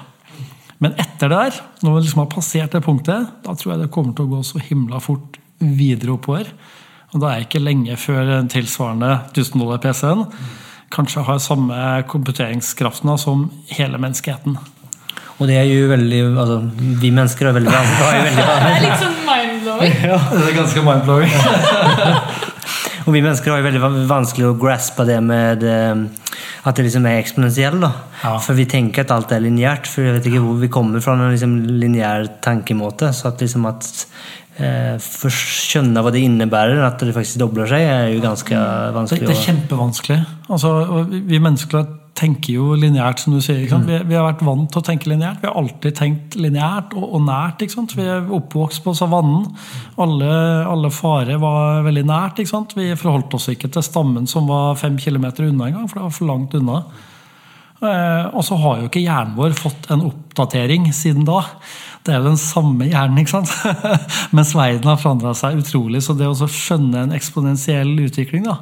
Men 0.80 0.96
etter 0.96 1.28
det 1.28 1.36
der, 1.36 1.60
når 1.84 1.96
vi 1.98 2.02
liksom 2.06 2.22
har 2.22 2.30
passert 2.32 2.72
det 2.72 2.80
punktet, 2.86 3.28
da 3.44 3.52
tror 3.52 3.74
jeg 3.74 3.82
det 3.82 3.92
kommer 3.92 4.16
til 4.16 4.24
å 4.24 4.38
gå 4.38 4.40
så 4.48 4.62
himla 4.64 5.00
fort 5.04 5.36
videre 5.60 6.16
oppover. 6.16 6.48
Og 7.12 7.20
da 7.20 7.34
er 7.34 7.42
det 7.42 7.50
ikke 7.50 7.64
lenge 7.66 7.98
før 8.00 8.32
en 8.38 8.48
tilsvarende 8.48 9.12
1000 9.34 9.60
dollar 9.60 9.82
PC-en 9.82 10.24
kanskje 10.90 11.22
har 11.22 11.38
samme 11.38 12.02
komputeringskraften 12.10 13.12
som 13.18 13.50
hele 13.70 13.98
menneskeheten. 13.98 14.56
Og 15.40 15.48
det 15.48 15.56
er 15.56 15.68
jo 15.70 15.86
veldig 15.88 16.18
altså, 16.36 16.56
Vi 17.00 17.10
mennesker 17.16 17.48
er 17.48 17.54
veldig, 17.56 17.72
er 17.72 18.24
veldig 18.26 18.44
Det 18.48 18.72
er 18.72 18.82
litt 18.84 19.00
sånn 19.00 19.20
mind-blowing. 19.24 19.94
Ja, 20.04 20.18
det 20.34 20.42
er 20.50 20.56
ganske 20.58 20.84
mind-blowing. 20.84 22.49
Og 23.06 23.14
vi 23.14 23.22
mennesker 23.24 23.52
har 23.52 23.60
jo 23.60 23.66
veldig 23.68 24.08
vanskelig 24.10 24.48
å 24.50 24.56
graspe 24.60 25.06
det 25.08 25.18
med 25.24 25.64
eh, 25.64 26.02
at 26.68 26.76
det 26.76 26.86
liksom 26.86 27.06
er 27.08 27.20
eksponentielt. 27.20 27.86
Ja. 28.20 28.34
For 28.44 28.58
vi 28.58 28.66
tenker 28.70 29.06
at 29.06 29.14
alt 29.14 29.32
er 29.34 29.44
lineært. 29.44 29.88
For 29.88 30.04
jeg 30.04 30.18
vet 30.18 30.28
ikke 30.30 30.42
hvor 30.44 30.60
vi 30.60 30.72
kommer 30.72 31.04
fra 31.04 31.16
en 31.16 31.30
liksom 31.32 31.56
lineær 31.80 32.28
tankemåte. 32.44 33.12
Så 33.16 33.30
at 33.30 33.40
liksom 33.42 33.64
at 33.70 33.88
eh, 34.60 34.96
for 35.00 35.30
å 35.30 35.34
skjønne 35.34 36.04
hva 36.04 36.12
det 36.14 36.24
innebærer, 36.26 36.82
at 36.86 37.00
det 37.00 37.16
faktisk 37.16 37.40
dobler 37.42 37.70
seg, 37.70 37.86
er 37.86 38.12
jo 38.14 38.20
ganske 38.24 38.66
vanskelig. 38.96 39.30
Det 39.30 39.36
er 39.38 39.48
kjempevanskelig. 39.48 40.20
Altså, 40.50 40.74
vi 41.08 41.40
mennesker 41.42 41.88
tenker 42.18 42.56
jo 42.56 42.74
lineært, 42.76 43.22
som 43.22 43.34
du 43.34 43.40
sier. 43.42 43.64
Mm. 43.70 43.84
Vi, 43.86 43.98
vi, 44.10 44.16
har 44.18 44.26
vært 44.26 44.42
vant 44.44 44.68
til 44.72 44.80
å 44.82 44.86
tenke 44.86 45.10
lineært. 45.10 45.40
Vi 45.42 45.48
har 45.48 45.58
alltid 45.60 45.96
tenkt 45.96 46.36
lineært 46.40 46.96
og, 46.98 47.06
og, 47.06 47.22
nært. 47.26 47.64
Vi 47.96 48.04
er 48.04 48.32
oppvokst 48.40 48.82
på 48.84 48.94
savannen. 48.96 49.46
Alle, 50.00 50.32
alle 50.68 50.90
farer 50.94 51.40
var 51.42 51.84
veldig 51.86 52.04
nært. 52.10 52.42
Vi 52.76 52.90
forholdt 52.98 53.38
oss 53.38 53.48
ikke 53.54 53.70
til 53.72 53.86
stammen 53.86 54.28
som 54.30 54.50
var 54.50 54.76
fem 54.80 54.98
kilometer 55.00 55.48
unna 55.48 55.70
engang, 55.70 55.88
for 55.88 56.00
det 56.00 56.06
var 56.08 56.18
for 56.18 56.30
langt 56.32 56.58
unna. 56.58 56.82
Eh, 57.80 58.26
og 58.36 58.44
så 58.44 58.58
har 58.60 58.82
jo 58.82 58.90
ikke 58.90 59.00
hjernen 59.00 59.38
vår 59.38 59.54
fått 59.56 59.88
en 59.94 60.04
oppdatering 60.10 60.90
siden 60.92 61.24
da. 61.28 61.40
Det 62.04 62.12
er 62.12 62.20
jo 62.20 62.30
den 62.30 62.40
samme 62.40 62.88
hjernen, 62.90 63.22
ikke 63.22 63.38
sant? 63.38 63.54
Mens 64.36 64.52
verden 64.56 64.88
har 64.88 65.00
forandra 65.00 65.32
seg 65.36 65.60
utrolig. 65.62 66.04
Så 66.04 66.16
det 66.18 66.28
å 66.28 66.36
skjønne 66.36 67.06
en 67.06 67.16
eksponentiell 67.16 67.94
utvikling, 68.04 68.44
da, 68.48 68.60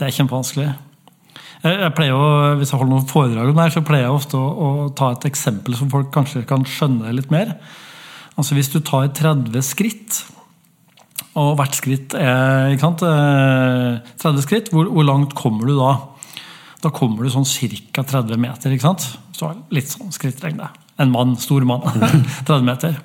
det 0.00 0.08
er 0.08 0.20
kjempevanskelig. 0.20 0.70
Jeg 1.64 1.90
pleier 1.96 2.14
å, 2.14 2.56
Hvis 2.60 2.70
jeg 2.70 2.78
holder 2.78 2.94
noen 2.94 3.10
foredrag 3.10 3.50
om 3.50 3.56
det 3.56 3.66
her, 3.66 3.74
så 3.74 3.84
pleier 3.86 4.06
jeg 4.06 4.14
ofte 4.14 4.38
å, 4.38 4.48
å, 4.48 4.88
ta 4.94 5.12
et 5.14 5.28
eksempel 5.30 5.74
som 5.78 5.90
folk 5.92 6.12
kanskje 6.14 6.44
kan 6.48 6.66
skjønne 6.66 7.14
litt 7.16 7.32
mer. 7.34 7.56
Altså 8.38 8.54
Hvis 8.58 8.70
du 8.70 8.78
tar 8.84 9.10
30 9.16 9.64
skritt, 9.66 10.20
og 11.38 11.56
hvert 11.58 11.74
skritt 11.74 12.14
er 12.18 12.72
ikke 12.72 12.86
sant, 12.86 13.02
30 13.02 14.28
eh, 14.30 14.44
skritt, 14.46 14.70
hvor, 14.74 14.90
hvor 14.90 15.06
langt 15.06 15.34
kommer 15.38 15.70
du 15.70 15.74
da? 15.78 15.92
Da 16.82 16.92
kommer 16.94 17.26
du 17.26 17.32
sånn 17.34 17.46
ca. 17.46 18.04
30 18.06 18.38
meter. 18.38 18.74
ikke 18.74 18.86
sant? 18.86 19.08
Så 19.34 19.50
litt 19.74 19.90
sånn 19.90 20.14
skrittlengde. 20.14 20.70
En 20.98 21.10
mann, 21.14 21.34
stor 21.42 21.66
mann. 21.66 21.82
30 22.46 22.66
meter. 22.66 23.00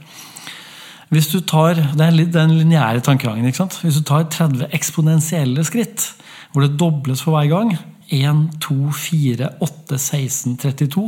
Hvis 1.14 1.30
du 1.30 1.42
tar, 1.46 1.78
Det 1.78 2.06
er 2.06 2.30
den 2.38 2.54
lineære 2.58 3.02
tankegangen. 3.06 3.46
ikke 3.46 3.64
sant? 3.66 3.80
Hvis 3.82 3.98
du 3.98 4.06
tar 4.06 4.30
30 4.30 4.70
eksponentielle 4.74 5.66
skritt, 5.66 6.14
hvor 6.54 6.66
det 6.66 6.78
dobles 6.78 7.22
for 7.26 7.34
hver 7.34 7.50
gang 7.50 7.74
1, 8.10 8.44
2, 8.64 8.92
4, 8.92 9.50
8, 9.64 9.98
16, 9.98 10.58
32 10.58 11.06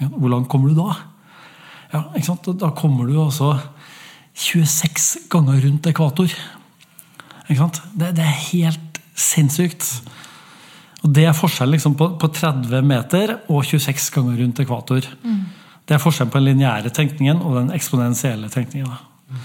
Hvor 0.00 0.32
langt 0.32 0.48
kommer 0.48 0.70
du 0.70 0.78
da? 0.78 0.96
Ja, 1.92 2.04
ikke 2.14 2.26
sant? 2.30 2.48
Da 2.60 2.70
kommer 2.76 3.06
du 3.06 3.18
altså 3.20 3.52
26 4.34 5.26
ganger 5.30 5.60
rundt 5.66 5.86
ekvator. 5.90 6.32
Ikke 7.48 7.58
sant? 7.58 7.80
Det, 7.98 8.14
det 8.16 8.24
er 8.24 8.42
helt 8.52 9.00
sinnssykt. 9.18 9.86
Og 11.02 11.14
Det 11.16 11.24
er 11.26 11.36
forskjellen 11.36 11.74
liksom, 11.76 11.96
på, 11.98 12.12
på, 12.20 12.30
30 12.36 12.84
meter 12.86 13.34
og 13.48 13.64
26 13.64 14.10
ganger 14.14 14.42
rundt 14.42 14.60
ekvator. 14.62 15.08
Mm. 15.24 15.40
Det 15.88 15.96
er 15.96 16.02
forskjellen 16.02 16.32
på 16.32 16.40
den 16.40 16.52
lineære 16.52 16.92
tenkningen 16.94 17.40
og 17.42 17.56
den 17.56 17.72
eksponentielle 17.74 18.50
tenkningen. 18.52 18.92
Mm. 19.30 19.40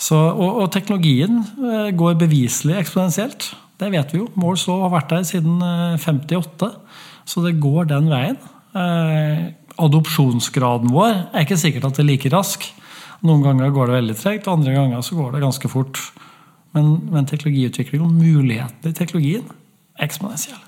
Så, 0.00 0.16
og, 0.16 0.62
og, 0.62 0.70
teknologien 0.72 1.42
eh, 1.42 1.90
går 1.96 2.20
beviselig 2.20 2.78
eksponentielt. 2.80 3.50
Det 3.80 3.88
vet 3.94 4.12
vi 4.12 4.20
jo. 4.20 4.28
Mål 4.40 4.58
så 4.60 4.76
har 4.82 4.92
vært 4.92 5.12
der 5.14 5.24
siden 5.28 5.60
58, 6.00 6.68
eh, 6.68 7.06
så 7.28 7.44
det 7.46 7.56
går 7.62 7.88
den 7.90 8.10
veien. 8.12 8.36
Eh, 8.76 9.46
adopsjonsgraden 9.80 10.92
vår 10.92 11.14
er 11.32 11.46
ikke 11.46 11.58
sikkert 11.60 11.88
at 11.88 11.96
det 11.96 12.04
er 12.04 12.10
like 12.10 12.32
rask. 12.34 12.66
Noen 13.24 13.44
ganger 13.44 13.72
går 13.72 13.88
det 13.88 13.98
veldig 13.98 14.16
tregt, 14.20 14.48
andre 14.48 14.76
ganger 14.76 15.04
så 15.04 15.16
går 15.16 15.34
det 15.34 15.44
ganske 15.44 15.72
fort. 15.72 16.00
Men, 16.76 16.92
men 17.10 17.26
teknologiutvikling 17.26 18.04
og 18.04 18.14
mulighetene 18.14 18.92
i 18.92 18.96
teknologien 18.96 19.46
er 19.98 20.06
eksponentielle. 20.06 20.62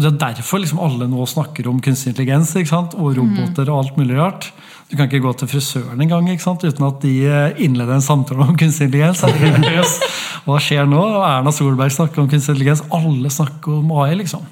Og 0.00 0.04
Det 0.04 0.08
er 0.14 0.20
derfor 0.32 0.62
liksom 0.62 0.80
alle 0.80 1.04
nå 1.10 1.26
snakker 1.28 1.66
om 1.68 1.80
kunstig 1.84 2.14
intelligens 2.14 2.54
og 2.56 3.18
roboter 3.18 3.68
og 3.68 3.82
alt 3.82 3.98
mulig 4.00 4.16
rart. 4.16 4.48
Du 4.90 4.96
kan 4.96 5.06
ikke 5.06 5.20
gå 5.22 5.32
til 5.38 5.50
frisøren 5.50 6.00
engang 6.00 6.26
uten 6.30 6.86
at 6.86 7.02
de 7.02 7.12
eh, 7.26 7.60
innleder 7.62 7.94
en 7.94 8.02
samtale 8.02 8.42
om 8.42 8.56
kunstig 8.56 8.88
intelligens. 8.88 10.00
Hva 10.46 10.56
skjer 10.62 10.88
nå? 10.88 11.02
Erna 11.24 11.52
Solberg 11.54 11.92
snakker 11.94 12.22
om 12.22 12.30
kunstig 12.30 12.54
intelligens. 12.54 12.82
Alle 12.96 13.30
snakker 13.32 13.80
om 13.80 13.92
AI. 14.00 14.14
liksom. 14.22 14.46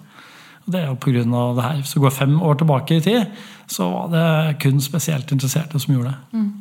Det 0.68 0.82
er 0.82 0.90
jo 0.90 0.98
pga. 1.00 1.24
det 1.56 1.64
her. 1.64 1.76
Hvis 1.80 1.94
du 1.94 2.00
går 2.00 2.10
fem 2.10 2.42
år 2.42 2.54
tilbake 2.60 2.96
i 2.96 3.00
tid, 3.00 3.24
så 3.66 3.88
var 3.88 4.10
det 4.12 4.58
kun 4.60 4.80
spesielt 4.80 5.32
interesserte 5.32 5.80
som 5.80 5.94
gjorde 5.94 6.12
det. 6.12 6.38
Mm. 6.38 6.52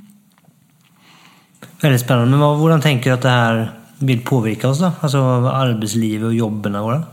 Veldig 1.82 2.00
spennende. 2.00 2.38
Men 2.38 2.62
hvordan 2.62 2.82
tenker 2.82 3.12
du 3.12 3.18
at 3.18 3.24
det 3.24 3.32
her 3.32 3.68
vil 4.00 4.24
påvirke 4.26 4.68
oss? 4.68 4.80
da? 4.80 4.92
Altså 5.02 5.22
Arbeidslivet 5.52 6.30
og 6.32 6.38
jobbene 6.38 6.82
våre? 6.82 7.04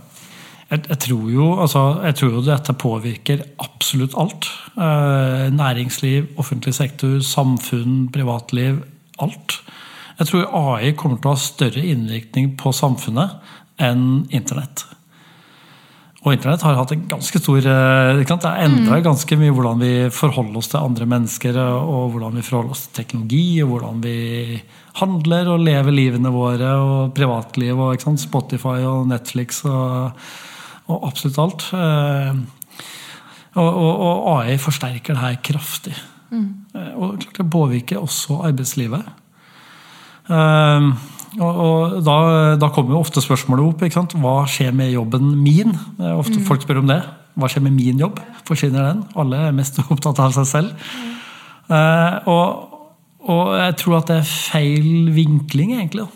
Jeg, 0.71 0.81
jeg, 0.89 0.99
tror 0.99 1.31
jo, 1.31 1.47
altså, 1.61 1.83
jeg, 2.05 2.15
tror 2.19 2.31
jo, 2.33 2.43
dette 2.47 2.73
påvirker 2.73 3.43
absolutt 3.63 4.17
alt. 4.19 4.49
Eh, 4.75 5.51
næringsliv, 5.55 6.33
offentlig 6.41 6.75
sektor, 6.75 7.21
samfunn, 7.21 8.09
privatliv. 8.13 8.81
Alt. 9.23 9.61
Jeg 10.19 10.31
tror 10.31 10.51
AI 10.55 10.93
kommer 10.99 11.19
til 11.19 11.31
å 11.31 11.35
ha 11.35 11.43
større 11.43 11.83
innvirkning 11.83 12.53
på 12.61 12.73
samfunnet 12.75 13.39
enn 13.83 14.25
internett. 14.31 14.85
Og 16.25 16.33
internett 16.33 16.63
har 16.65 16.79
hatt 16.79 16.93
en 16.95 17.03
ganske 17.09 17.41
stor 17.41 17.67
eh, 17.69 18.21
Det 18.23 18.37
har 18.47 18.63
endra 18.65 18.97
mm. 18.97 19.05
ganske 19.05 19.37
mye 19.37 19.53
hvordan 19.53 19.83
vi 19.83 19.93
forholder 20.15 20.57
oss 20.61 20.71
til 20.73 20.81
andre 20.81 21.09
mennesker, 21.11 21.59
og 21.61 22.15
hvordan 22.15 22.39
vi 22.39 22.45
forholder 22.47 22.73
oss 22.73 22.87
til 22.87 22.97
teknologi, 23.03 23.49
og 23.61 23.75
hvordan 23.75 24.01
vi 24.05 24.17
handler 25.03 25.51
og 25.53 25.67
lever 25.67 25.93
livene 25.93 26.33
våre, 26.33 26.71
og 26.81 27.13
privatliv, 27.17 27.77
og 27.77 28.01
Spotify 28.23 28.79
og 28.89 29.11
Netflix 29.11 29.61
og, 29.69 30.17
og 30.89 31.09
absolutt 31.11 31.43
alt. 31.45 31.67
Eh, 31.77 32.41
og, 33.55 33.69
og, 33.69 33.93
og, 33.93 34.31
AI 34.39 34.57
forsterker 34.59 35.15
det 35.15 35.27
her 35.27 35.37
kraftig. 35.45 35.95
Mm. 36.33 36.49
Eh, 36.73 36.95
og 36.97 37.21
det 37.21 37.51
påvirker 37.53 38.01
også 38.01 38.41
arbeidslivet. 38.49 39.13
Uh, 40.31 40.95
og, 41.43 41.59
og 41.65 41.97
da, 42.07 42.17
da, 42.61 42.71
kommer 42.71 42.95
jo 42.95 43.03
ofte 43.03 43.23
spørsmålet 43.25 43.67
opp. 43.67 43.83
ikke 43.83 43.99
sant? 43.99 44.15
Hva 44.23 44.45
skjer 44.51 44.75
med 44.77 44.93
jobben 44.95 45.33
min? 45.43 45.75
Ofte 45.99 46.39
mm. 46.39 46.45
Folk 46.47 46.65
spør 46.65 46.83
om 46.85 46.91
det. 46.93 47.01
Hva 47.35 47.51
skjer 47.51 47.65
med 47.67 47.75
min 47.75 48.03
jobb? 48.03 48.21
Forsvinner 48.47 48.93
den? 48.93 49.03
Alle 49.19 49.49
er 49.49 49.57
mest 49.57 49.81
opptatt 49.85 50.23
av 50.23 50.35
seg 50.37 50.51
selv. 50.51 50.91
Mm. 50.95 51.15
Uh, 51.65 52.29
og, 52.31 52.77
og, 53.25 53.55
jeg 53.59 53.79
tror 53.81 53.99
at 53.99 54.13
det 54.13 54.21
er 54.21 54.29
feil 54.29 55.11
vinkling, 55.15 55.75
egentlig. 55.79 56.07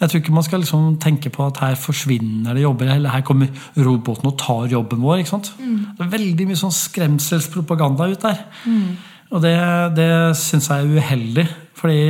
Jeg 0.00 0.08
tror 0.08 0.22
ikke 0.22 0.32
man 0.32 0.44
skal 0.46 0.62
liksom 0.62 0.94
tenke 1.02 1.30
på 1.32 1.44
at 1.44 1.58
her 1.60 1.74
forsvinner 1.76 2.56
det 2.56 2.64
jobber, 2.64 2.88
eller 2.88 3.12
her 3.12 3.24
kommer 3.26 3.50
roboten 3.76 4.30
og 4.30 4.38
tar 4.40 4.70
jobben 4.72 5.02
vår. 5.04 5.20
ikke 5.20 5.34
sant? 5.34 5.52
Mm. 5.60 5.80
Det 5.98 6.06
er 6.06 6.12
veldig 6.16 6.46
mye 6.48 6.60
sånn 6.62 6.74
skremselspropaganda 6.74 8.08
ut 8.08 8.24
der. 8.24 8.40
Mm. 8.64 8.86
Og 9.30 9.44
det, 9.44 9.54
det 9.94 10.10
syns 10.40 10.70
jeg 10.72 10.86
er 10.86 11.02
uheldig. 11.04 11.46
fordi 11.76 12.00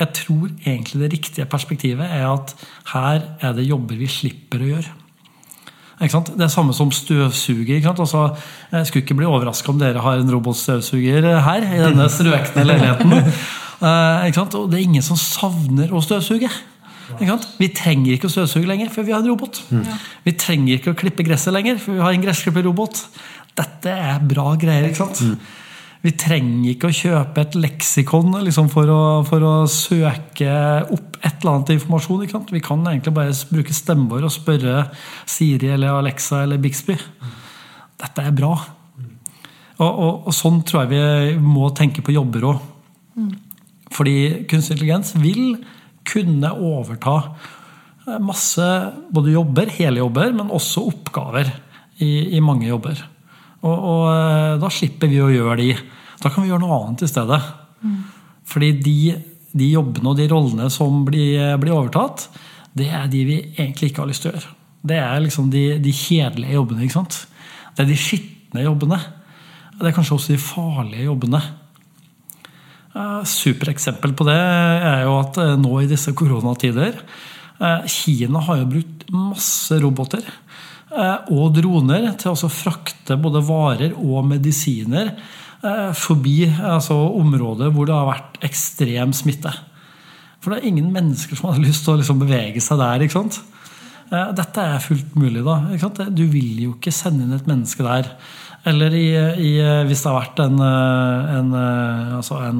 jeg 0.00 0.12
tror 0.16 0.48
egentlig 0.64 1.02
det 1.02 1.12
riktige 1.12 1.46
perspektivet 1.50 2.06
er 2.08 2.26
at 2.30 2.54
her 2.94 3.22
er 3.40 3.54
det 3.56 3.68
jobber 3.68 3.98
vi 4.00 4.08
slipper 4.10 4.64
å 4.64 4.70
gjøre. 4.72 4.96
Det 6.00 6.40
er 6.40 6.48
samme 6.48 6.72
som 6.72 6.88
støvsuger. 6.94 7.84
Altså, 7.92 8.30
jeg 8.72 8.86
skulle 8.88 9.04
ikke 9.04 9.18
bli 9.18 9.28
overraska 9.28 9.68
om 9.68 9.80
dere 9.80 10.00
har 10.00 10.22
en 10.22 10.32
robotstøvsuger 10.32 11.26
her. 11.44 11.66
i 11.68 11.82
denne 11.84 12.08
strøkne 12.08 12.64
leiligheten. 12.68 13.18
Eh, 13.80 14.36
Og 14.36 14.66
det 14.68 14.76
er 14.76 14.82
ingen 14.84 15.00
som 15.00 15.16
savner 15.16 15.88
å 15.88 16.02
støvsuge. 16.04 16.50
Vi 17.56 17.68
trenger 17.72 18.12
ikke 18.12 18.28
å 18.28 18.32
støvsuge 18.34 18.68
lenger, 18.68 18.90
for 18.92 19.06
vi 19.08 19.14
har 19.14 19.22
en 19.22 19.30
robot. 19.30 19.62
Mm. 19.72 19.86
Vi 20.26 20.34
trenger 20.36 20.74
ikke 20.74 20.92
å 20.92 20.98
klippe 21.00 21.24
gresset 21.24 21.54
lenger, 21.56 21.78
for 21.80 21.96
vi 21.96 22.04
har 22.04 22.12
en 22.12 22.26
gressklipperrobot. 22.26 23.00
Dette 23.56 23.94
er 23.94 24.20
bra 24.20 24.52
greier. 24.60 24.90
ikke 24.90 25.00
sant? 25.00 25.40
Vi 26.00 26.14
trenger 26.16 26.70
ikke 26.72 26.88
å 26.88 26.96
kjøpe 26.96 27.42
et 27.44 27.56
leksikon 27.60 28.32
liksom, 28.46 28.70
for, 28.72 28.88
å, 28.88 29.00
for, 29.28 29.44
å, 29.44 29.54
søke 29.68 30.54
opp 30.88 31.18
et 31.20 31.42
eller 31.42 31.52
annet 31.52 31.74
informasjon. 31.74 32.24
Vi 32.48 32.62
kan 32.64 32.86
egentlig 32.88 33.12
bare 33.18 33.36
bruke 33.50 33.76
stemmen 33.76 34.08
vår 34.08 34.24
og 34.30 34.32
spørre 34.32 34.86
Siri 35.28 35.74
eller 35.74 35.98
Alexa 35.98 36.46
eller 36.46 36.62
Bixby. 36.62 36.96
Dette 38.00 38.24
er 38.24 38.32
bra. 38.32 38.54
Og, 39.80 39.90
og, 39.90 40.26
og 40.30 40.32
sånn 40.36 40.62
tror 40.64 40.86
jeg 40.86 40.92
vi 40.94 41.36
må 41.44 41.68
tenke 41.76 42.04
på 42.04 42.16
jobber 42.16 42.48
òg. 42.48 42.66
Fordi 43.92 44.16
kunstig 44.48 44.78
intelligens 44.78 45.12
vil 45.20 45.58
kunne 46.08 46.54
overta 46.56 47.18
masse 48.24 48.66
både 49.12 49.34
jobber, 49.34 49.68
hele 49.76 50.00
jobber, 50.00 50.32
men 50.32 50.52
også 50.54 50.86
oppgaver 50.88 51.50
i, 52.00 52.36
i 52.36 52.40
mange 52.40 52.70
jobber. 52.70 53.04
Og, 53.60 53.74
og, 53.76 54.04
eh, 54.12 54.54
da 54.60 54.70
slipper 54.72 55.10
vi 55.10 55.20
å 55.20 55.30
gjøre 55.32 55.58
de. 55.60 55.74
Da 56.20 56.30
kan 56.32 56.44
vi 56.44 56.50
gjøre 56.52 56.62
noe 56.64 56.78
annet 56.78 57.04
i 57.04 57.10
stedet. 57.10 57.40
Mm. 57.84 57.98
Fordi 58.50 58.70
de, 58.84 58.96
de, 59.52 59.68
jobbene 59.74 60.12
og 60.12 60.18
de 60.18 60.28
rollene 60.30 60.68
som 60.72 61.04
blir, 61.06 61.36
blir, 61.60 61.76
overtatt, 61.76 62.28
det 62.76 62.88
er 62.94 63.08
de 63.12 63.22
vi 63.26 63.38
egentlig 63.52 63.90
ikke 63.90 64.04
har 64.04 64.10
lyst 64.10 64.24
til 64.24 64.32
å 64.32 64.36
gjøre. 64.36 64.52
Det 64.90 64.98
er 65.00 65.24
liksom 65.26 65.48
de, 65.52 65.64
de 65.82 65.94
kjedelige 65.94 66.56
jobbene. 66.56 66.84
ikke 66.86 66.96
sant? 66.96 67.22
Det 67.76 67.84
er 67.84 67.90
de 67.90 67.98
skitne 68.00 68.64
jobbene. 68.64 69.00
Det 69.80 69.88
er 69.88 69.96
kanskje 69.96 70.16
også 70.16 70.34
de 70.34 70.42
farlige 70.42 71.08
jobbene. 71.08 71.40
Supereksempel 73.28 74.16
på 74.18 74.26
det 74.26 74.36
er 74.36 75.04
jo 75.04 75.12
at 75.20 75.36
eh, 75.38 75.52
nå 75.60 75.76
i 75.78 75.86
disse 75.88 76.10
koronatider 76.18 76.96
eh, 76.98 77.84
Kina 77.86 78.42
har 78.48 78.58
jo 78.58 78.70
brukt 78.72 79.04
masse 79.14 79.78
roboter 79.78 80.26
Eh, 80.26 80.49
og 80.90 81.52
droner 81.54 82.08
til 82.18 82.34
å 82.34 82.50
frakte 82.50 83.18
både 83.20 83.42
varer 83.46 83.94
og 83.94 84.24
medisiner 84.26 85.12
eh, 85.12 85.92
forbi 85.94 86.48
altså 86.50 86.96
områder 87.20 87.70
hvor 87.74 87.86
det 87.86 87.94
har 87.94 88.08
vært 88.08 88.40
ekstrem 88.46 89.14
smitte. 89.14 89.52
For 90.40 90.52
det 90.52 90.60
er 90.60 90.70
ingen 90.72 90.90
mennesker 90.94 91.38
som 91.38 91.52
har 91.52 91.62
lyst 91.62 91.84
til 91.86 91.94
å 91.94 92.00
liksom 92.00 92.22
bevege 92.22 92.62
seg 92.64 92.80
der. 92.80 93.04
ikke 93.04 93.18
sant? 93.20 93.40
Eh, 94.10 94.32
dette 94.34 94.66
er 94.66 94.82
fullt 94.82 95.14
mulig. 95.14 95.44
da, 95.46 96.08
Du 96.10 96.24
vil 96.26 96.64
jo 96.66 96.74
ikke 96.74 96.94
sende 96.94 97.26
inn 97.26 97.38
et 97.38 97.50
menneske 97.50 97.86
der. 97.86 98.10
Eller 98.66 98.92
i, 98.92 99.08
i, 99.14 99.52
hvis 99.88 100.02
det 100.02 100.10
har 100.10 100.18
vært 100.18 100.42
en, 100.44 100.58
en, 100.60 101.54
altså 102.18 102.42
en 102.44 102.58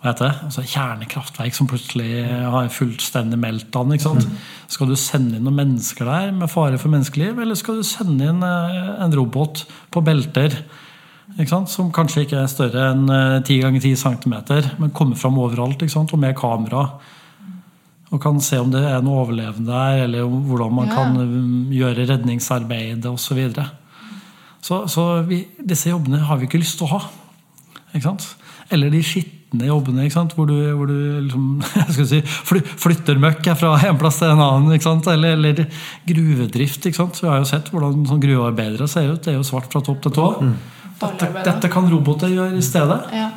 hva 0.00 0.14
heter 0.14 0.30
det? 0.30 0.44
Altså 0.46 0.62
kjernekraftverk 0.64 1.56
som 1.56 1.66
plutselig 1.68 2.22
har 2.24 2.70
fullstendig 2.72 3.36
meltdown. 3.40 3.92
ikke 3.92 4.06
sant? 4.06 4.28
Skal 4.72 4.88
du 4.88 4.96
sende 4.96 5.36
inn 5.36 5.44
noen 5.44 5.58
mennesker 5.58 6.08
der 6.08 6.30
med 6.32 6.48
fare 6.48 6.78
for 6.80 6.88
menneskeliv, 6.88 7.36
eller 7.42 7.58
skal 7.58 7.82
du 7.82 7.84
sende 7.84 8.30
inn 8.32 8.40
eh, 8.46 8.94
en 9.04 9.12
robot 9.12 9.66
på 9.92 10.00
belter 10.06 10.56
ikke 11.36 11.50
sant? 11.52 11.70
som 11.70 11.92
kanskje 11.92 12.24
ikke 12.24 12.38
er 12.40 12.48
større 12.50 12.86
enn 12.94 13.04
eh, 13.12 13.42
10 13.44 13.58
ganger 13.66 13.84
10 13.84 14.00
cm, 14.00 14.36
men 14.80 14.94
kommer 14.96 15.20
fram 15.20 15.36
overalt 15.38 15.84
ikke 15.84 15.92
sant? 15.92 16.14
og 16.16 16.22
med 16.22 16.32
kamera? 16.38 16.86
Og 18.10 18.18
kan 18.22 18.40
se 18.42 18.58
om 18.58 18.72
det 18.72 18.80
er 18.82 19.04
noe 19.04 19.20
overlevende 19.22 19.70
der, 19.70 20.06
eller 20.08 20.24
hvordan 20.24 20.72
man 20.74 20.88
Ja. 20.88 20.94
kan 20.96 21.20
um, 21.20 21.68
gjøre 21.70 22.08
redningsarbeidet 22.08 23.06
osv. 23.06 23.20
Så, 23.28 23.34
videre. 23.38 23.66
så 24.64 24.80
så 24.88 25.04
vi, 25.28 25.44
disse 25.62 25.92
jobbene 25.92 26.18
har 26.26 26.40
vi 26.40 26.48
ikke 26.48 26.58
lyst 26.58 26.80
til 26.80 26.88
å 26.88 26.96
ha. 26.96 27.04
Ikke 27.92 28.08
sant? 28.08 28.26
Eller 28.70 28.90
de 28.90 29.02
skitne 29.50 29.66
jobbene 29.66 30.04
ikke 30.06 30.14
sant? 30.14 30.34
hvor 30.36 30.46
du, 30.46 30.54
hvor 30.76 30.86
du 30.86 30.94
liksom, 31.26 31.62
jeg 31.74 31.94
skal 31.96 32.06
si, 32.06 32.20
flytter 32.78 33.18
møkk 33.18 33.50
fra 33.58 33.74
en 33.88 33.98
plass 33.98 34.18
til 34.20 34.30
en 34.30 34.40
annen. 34.40 34.74
Ikke 34.74 34.86
sant? 34.86 35.06
Eller, 35.10 35.34
eller 35.36 35.66
gruvedrift. 36.06 36.86
Ikke 36.86 36.96
sant? 37.02 37.20
Vi 37.20 37.28
har 37.28 37.40
jo 37.40 37.48
sett 37.48 37.70
hvordan 37.72 38.06
sånn 38.06 38.22
gruvearbeidere 38.22 38.88
ser 38.88 39.10
ut. 39.10 39.22
Det 39.24 39.32
er 39.34 39.38
jo 39.40 39.46
svart 39.46 39.70
fra 39.72 39.82
topp 39.82 40.02
til 40.06 40.14
tå. 40.14 40.28
Dette, 41.00 41.30
dette 41.44 41.70
kan 41.72 41.88
roboter 41.90 42.30
gjøre 42.30 42.58
i 42.58 42.62
stedet. 42.64 43.00
Ja. 43.16 43.30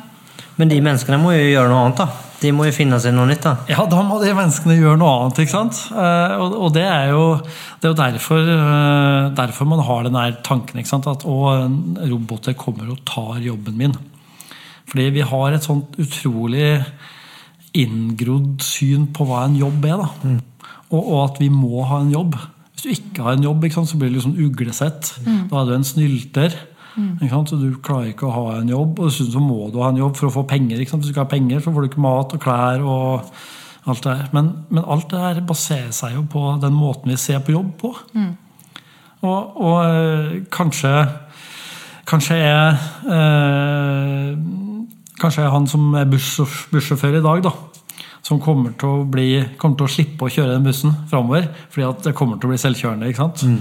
Men 0.56 0.70
de 0.70 0.78
menneskene 0.84 1.18
må 1.18 1.32
jo 1.34 1.48
gjøre 1.50 1.70
noe 1.72 1.88
annet, 1.88 1.98
da. 2.04 2.08
De 2.44 2.50
må 2.52 2.66
jo 2.68 2.74
finne 2.76 2.98
seg 3.00 3.14
noe 3.16 3.26
nytt, 3.26 3.42
da. 3.42 3.54
Ja, 3.72 3.86
da 3.88 4.02
må 4.04 4.20
de 4.20 4.34
menneskene 4.36 4.76
gjøre 4.76 5.00
noe 5.00 5.14
annet. 5.16 5.40
ikke 5.42 5.54
sant? 5.54 5.80
Eh, 5.90 6.34
Og, 6.44 6.54
og 6.66 6.74
det 6.76 6.84
er 6.84 7.08
jo, 7.10 7.22
det 7.80 7.88
er 7.88 7.94
jo 7.94 7.98
derfor, 7.98 8.50
eh, 8.54 9.30
derfor 9.34 9.70
man 9.70 9.82
har 9.82 10.04
den 10.06 10.18
der 10.18 10.36
tanken 10.46 10.78
ikke 10.78 10.92
sant? 10.92 11.08
at 11.10 11.24
å, 11.26 11.38
roboter 12.04 12.54
kommer 12.58 12.92
og 12.92 13.00
tar 13.08 13.40
jobben 13.42 13.80
min. 13.80 13.96
Fordi 14.94 15.08
vi 15.10 15.24
har 15.26 15.54
et 15.56 15.64
sånt 15.66 15.96
utrolig 15.98 16.76
inngrodd 17.74 18.62
syn 18.62 19.08
på 19.10 19.24
hva 19.26 19.40
en 19.48 19.56
jobb 19.58 19.88
er. 19.90 20.04
da. 20.04 20.34
Og, 20.92 21.00
og 21.00 21.16
at 21.24 21.40
vi 21.42 21.48
må 21.50 21.82
ha 21.90 21.98
en 22.04 22.12
jobb. 22.14 22.36
Hvis 22.70 22.84
du 22.84 22.92
ikke 22.92 23.24
har 23.26 23.34
en 23.34 23.42
jobb, 23.48 23.66
sant, 23.74 23.90
så 23.90 23.98
blir 23.98 24.12
du 24.12 24.20
liksom 24.20 24.36
uglesett. 24.38 25.10
Da 25.50 25.58
er 25.58 25.66
du 25.66 25.74
en 25.74 25.88
snylter. 25.88 26.54
Sant? 27.26 27.50
Så 27.50 27.58
Du 27.58 27.74
klarer 27.82 28.12
ikke 28.12 28.28
å 28.28 28.36
ha 28.36 28.60
en 28.60 28.70
jobb, 28.70 29.00
og 29.00 29.10
dessuten 29.10 29.34
så 29.34 29.42
må 29.42 29.66
du 29.74 29.80
ha 29.82 29.90
en 29.90 29.98
jobb 29.98 30.14
for 30.20 30.30
å 30.30 30.36
få 30.36 30.46
penger. 30.46 30.78
Hvis 30.78 30.94
du 30.94 31.10
ikke 31.10 31.24
har 31.24 31.32
penger, 31.34 31.58
så 31.64 31.74
får 31.74 31.82
du 31.82 31.90
ikke 31.90 32.06
mat 32.06 32.38
og 32.38 32.44
klær 32.46 32.86
og 32.86 33.34
alt 33.90 34.06
det 34.06 34.14
der. 34.14 34.30
Men, 34.32 34.52
men 34.70 34.86
alt 34.86 35.10
det 35.10 35.18
her 35.24 35.42
baserer 35.50 35.90
seg 35.90 36.14
jo 36.14 36.22
på 36.30 36.46
den 36.62 36.78
måten 36.78 37.10
vi 37.10 37.18
ser 37.18 37.42
på 37.42 37.56
jobb 37.56 37.74
på. 37.82 37.90
Og, 39.26 39.56
og 39.58 39.76
øh, 39.90 40.42
kanskje 40.54 40.94
Kanskje 42.04 42.34
er 42.36 42.74
øh, 43.08 44.36
Kanskje 45.20 45.46
han 45.50 45.68
som 45.70 45.94
er 45.98 46.10
bussjåfør 46.10 47.20
i 47.20 47.24
dag, 47.24 47.44
da. 47.46 47.52
Som 48.24 48.40
kommer 48.40 48.72
til, 48.80 49.04
bli, 49.12 49.28
kommer 49.60 49.78
til 49.78 49.86
å 49.86 49.92
slippe 49.92 50.26
å 50.26 50.32
kjøre 50.32 50.56
den 50.56 50.66
bussen 50.66 50.94
framover. 51.10 51.50
Fordi 51.70 51.86
at 51.86 52.06
det 52.08 52.14
kommer 52.18 52.40
til 52.40 52.48
å 52.48 52.54
bli 52.54 52.60
selvkjørende. 52.62 53.10
ikke 53.10 53.22
sant? 53.22 53.44
Mm. 53.44 53.60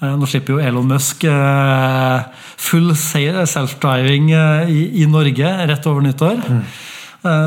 Nå 0.00 0.28
slipper 0.30 0.56
jo 0.56 0.62
Elon 0.64 0.88
Musk 0.88 1.26
eh, 1.28 2.22
full 2.56 2.94
self-driving 2.96 4.30
eh, 4.32 4.70
i, 4.72 5.04
Norge 5.10 5.50
rett 5.68 5.88
over 5.90 6.06
nyttår. 6.06 6.40
Mm. 6.40 6.62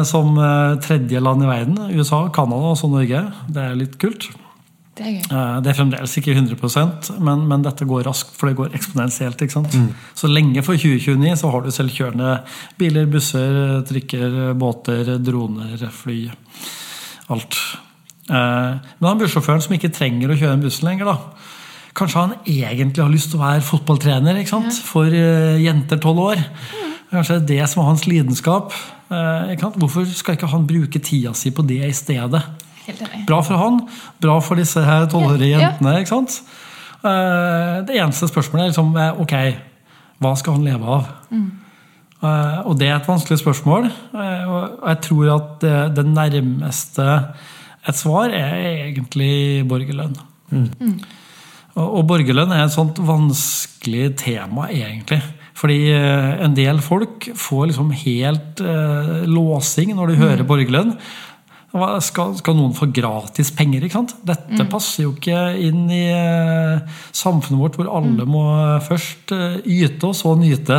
Som 0.06 0.38
eh, 0.38 0.76
tredje 0.86 1.24
land 1.24 1.42
i 1.42 1.50
verden. 1.50 1.80
USA, 1.96 2.28
Canada 2.36 2.76
og 2.76 2.78
så 2.78 2.92
Norge. 2.92 3.24
Det 3.50 3.64
er 3.64 3.80
litt 3.80 3.98
kult. 4.02 4.30
Det 4.96 5.06
er. 5.08 5.22
Eh, 5.26 5.62
Det 5.66 5.72
er 5.72 5.78
fremdeles 5.80 6.18
ikke 6.20 6.36
100% 6.36 7.10
men, 7.20 7.48
men 7.50 7.64
dette 7.66 7.86
går 7.90 8.04
raskt, 8.06 8.36
for 8.38 8.48
det 8.52 8.58
går 8.60 8.76
eksponentielt. 8.78 9.42
ikke 9.42 9.56
sant? 9.58 9.74
Så 10.16 10.30
lenge 10.30 10.62
for 10.64 10.78
2029 10.78 11.36
så 11.42 11.50
har 11.52 11.62
du 11.66 11.72
selvkjørende 11.74 12.34
biler, 12.78 13.06
busser, 13.10 13.82
trikker, 13.90 14.54
båter, 14.60 15.16
droner, 15.24 15.88
fly. 15.92 16.20
Alt. 17.34 17.58
Eh, 18.30 18.74
Men 19.00 19.10
han 19.10 19.20
bussjåføren 19.20 19.62
som 19.66 19.74
ikke 19.76 19.92
trenger 19.94 20.30
å 20.32 20.38
kjøre 20.38 20.54
en 20.60 20.62
bussen 20.68 20.88
lenger, 20.88 21.06
da. 21.06 21.18
Kanskje 21.94 22.22
han 22.24 22.32
egentlig 22.50 23.04
har 23.04 23.12
lyst 23.14 23.30
til 23.32 23.38
å 23.40 23.44
være 23.44 23.62
fotballtrener 23.66 24.40
ikke 24.42 24.50
sant? 24.56 24.74
for 24.86 25.06
eh, 25.14 25.60
jenter 25.62 26.00
tolv 26.02 26.20
år. 26.32 26.42
Kanskje 27.12 27.36
det 27.46 27.58
er 27.58 27.64
det 27.64 27.70
som 27.70 27.84
er 27.84 27.90
hans 27.92 28.06
lidenskap. 28.10 28.74
Eh? 29.14 29.52
Hvorfor 29.78 30.06
skal 30.10 30.34
ikke 30.38 30.50
han 30.50 30.66
bruke 30.70 30.98
tida 31.02 31.34
si 31.38 31.52
på 31.54 31.62
det 31.70 31.84
i 31.86 31.92
stedet? 31.94 32.42
Bra 33.28 33.42
for 33.46 33.58
han, 33.62 33.82
bra 34.22 34.40
for 34.44 34.56
disse 34.60 34.82
her 34.84 35.06
tolvårige 35.12 35.50
Ja, 35.54 35.60
ja. 35.60 35.70
jentene. 35.72 35.98
ikke 36.02 36.14
sant? 36.14 36.42
Eh, 37.04 37.82
Det 37.88 37.98
eneste 38.00 38.28
spørsmålet 38.32 38.64
er 38.66 38.72
liksom 38.74 38.96
eh, 38.98 39.22
ok, 39.22 39.36
hva 40.24 40.36
skal 40.40 40.54
han 40.58 40.64
leve 40.68 40.88
av? 40.98 41.08
Eh, 41.34 42.60
Og 42.68 42.78
det 42.80 42.88
er 42.88 42.96
et 43.02 43.08
vanskelig 43.10 43.40
spørsmål. 43.42 43.90
Og 44.14 44.88
jeg 44.88 45.02
tror 45.08 45.34
at 45.36 45.50
det, 45.62 45.76
det 45.98 46.06
nærmeste 46.08 47.08
et 47.88 47.96
svar 48.00 48.32
er 48.32 48.88
egentlig 48.88 49.68
borgerlønn. 49.68 50.16
Og, 51.76 51.88
og 51.98 52.04
borgerlønn 52.08 52.52
er 52.56 52.64
et 52.68 52.72
sånt 52.76 53.00
vanskelig 53.04 54.14
tema, 54.22 54.70
egentlig. 54.72 55.20
Fordi 55.58 55.92
en 55.94 56.56
del 56.58 56.80
folk 56.84 57.28
får 57.38 57.68
liksom 57.72 57.92
helt 58.06 58.62
eh, 58.64 59.24
låsing 59.30 59.92
når 59.98 60.08
de 60.14 60.16
hører 60.22 60.48
borgerlønn. 60.50 60.96
Skal, 61.74 62.36
skal 62.38 62.54
noen 62.54 62.76
få 62.78 62.86
gratis 62.94 63.50
penger? 63.58 63.82
ikke 63.82 63.98
sant? 63.98 64.12
Dette 64.30 64.68
passer 64.70 65.08
jo 65.08 65.16
ikke 65.16 65.40
inn 65.58 65.88
i 65.90 66.06
uh, 66.14 66.84
samfunnet 67.10 67.58
vårt, 67.58 67.80
hvor 67.80 67.90
alle 67.98 68.28
må 68.30 68.44
først 68.86 69.34
uh, 69.34 69.58
yte 69.66 70.12
og 70.12 70.14
så 70.18 70.36
nyte. 70.38 70.78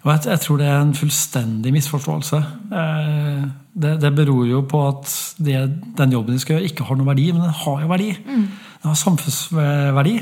Og 0.00 0.08
jeg, 0.14 0.24
jeg 0.30 0.40
tror 0.46 0.62
det 0.62 0.70
er 0.70 0.80
en 0.80 0.96
fullstendig 0.96 1.74
misforståelse. 1.76 2.40
Uh, 2.72 3.44
det, 3.76 3.98
det 4.00 4.14
beror 4.16 4.48
jo 4.48 4.64
på 4.64 4.80
at 4.88 5.12
det, 5.44 5.60
den 6.00 6.16
jobben 6.16 6.38
de 6.38 6.40
skal 6.40 6.56
gjøre, 6.56 6.72
ikke 6.72 6.88
har 6.88 6.96
noen 6.96 7.12
verdi, 7.12 7.28
men 7.36 7.44
den 7.44 7.58
har 7.60 7.84
jo 7.84 7.92
verdi. 7.92 8.10
Den 8.24 8.88
har 8.88 9.00
samfunnsverdi. 9.04 10.16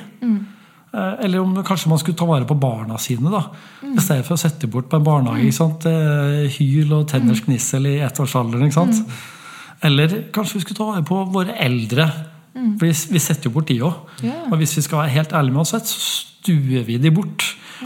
Eh, 0.94 1.24
Eller 1.24 1.40
om 1.40 1.54
kanskje 1.64 1.88
man 1.90 1.98
skulle 1.98 2.16
ta 2.16 2.24
vare 2.26 2.46
på 2.48 2.56
barna 2.58 2.98
sine. 2.98 3.30
da, 3.30 3.42
I 3.82 4.00
stedet 4.00 4.24
for 4.26 4.34
å 4.34 4.40
sette 4.40 4.66
bort 4.70 4.88
på 4.88 4.96
en 4.96 5.04
barnehage. 5.04 5.52
sant? 5.52 5.84
Eh, 5.86 6.48
Hyl 6.58 6.92
og 6.92 7.08
tenners 7.08 7.44
gnissel 7.44 7.86
i 7.86 7.98
ettårsalderen. 8.00 8.66
ikke 8.66 8.80
sant? 8.80 9.04
Eller 9.82 10.08
kanskje 10.32 10.54
vi 10.54 10.60
skulle 10.60 10.76
ta 10.78 10.90
vare 10.92 11.04
på 11.04 11.24
våre 11.32 11.54
eldre. 11.58 12.08
For 12.78 12.86
vi, 12.88 12.94
vi 13.12 13.18
setter 13.22 13.44
jo 13.44 13.54
bort 13.54 13.68
de 13.68 13.78
òg. 13.86 13.94
Yeah. 14.24 14.48
Og 14.50 14.58
hvis 14.58 14.74
vi 14.76 14.82
skal 14.82 14.98
være 15.04 15.14
helt 15.14 15.32
ærlige 15.32 15.52
med 15.54 15.60
oss 15.60 15.70
selv, 15.70 15.84
så 15.86 16.00
stuer 16.42 16.82
vi 16.84 16.96
de 16.98 17.10
bort 17.14 17.44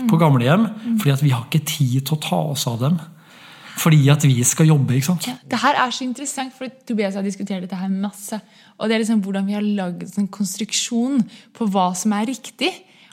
på 0.09 0.17
gamlehjem. 0.17 0.69
Fordi 0.99 1.11
at 1.13 1.23
vi 1.23 1.33
har 1.35 1.45
ikke 1.45 1.67
tid 1.67 2.07
til 2.07 2.17
å 2.17 2.21
ta 2.23 2.39
oss 2.55 2.67
av 2.71 2.79
dem. 2.81 2.97
Fordi 3.83 4.09
at 4.13 4.25
vi 4.25 4.43
skal 4.45 4.67
jobbe. 4.71 4.95
ikke 4.97 5.11
sant? 5.11 5.27
Ja, 5.29 5.35
det 5.49 5.59
her 5.61 5.75
er 5.75 5.91
så 5.91 6.05
interessant, 6.05 6.55
for 6.57 6.69
Tobias 6.89 7.15
har 7.19 7.23
diskutert 7.27 7.65
dette 7.65 7.77
her 7.77 7.89
masse. 7.93 8.39
Og 8.79 8.89
det 8.89 8.97
er 8.97 9.05
liksom 9.05 9.23
hvordan 9.25 9.47
vi 9.49 9.53
har 9.57 9.63
lagd 9.65 10.17
en 10.21 10.29
konstruksjon 10.29 11.23
på 11.57 11.69
hva 11.73 11.91
som 11.97 12.13
er 12.17 12.27
riktig, 12.33 12.71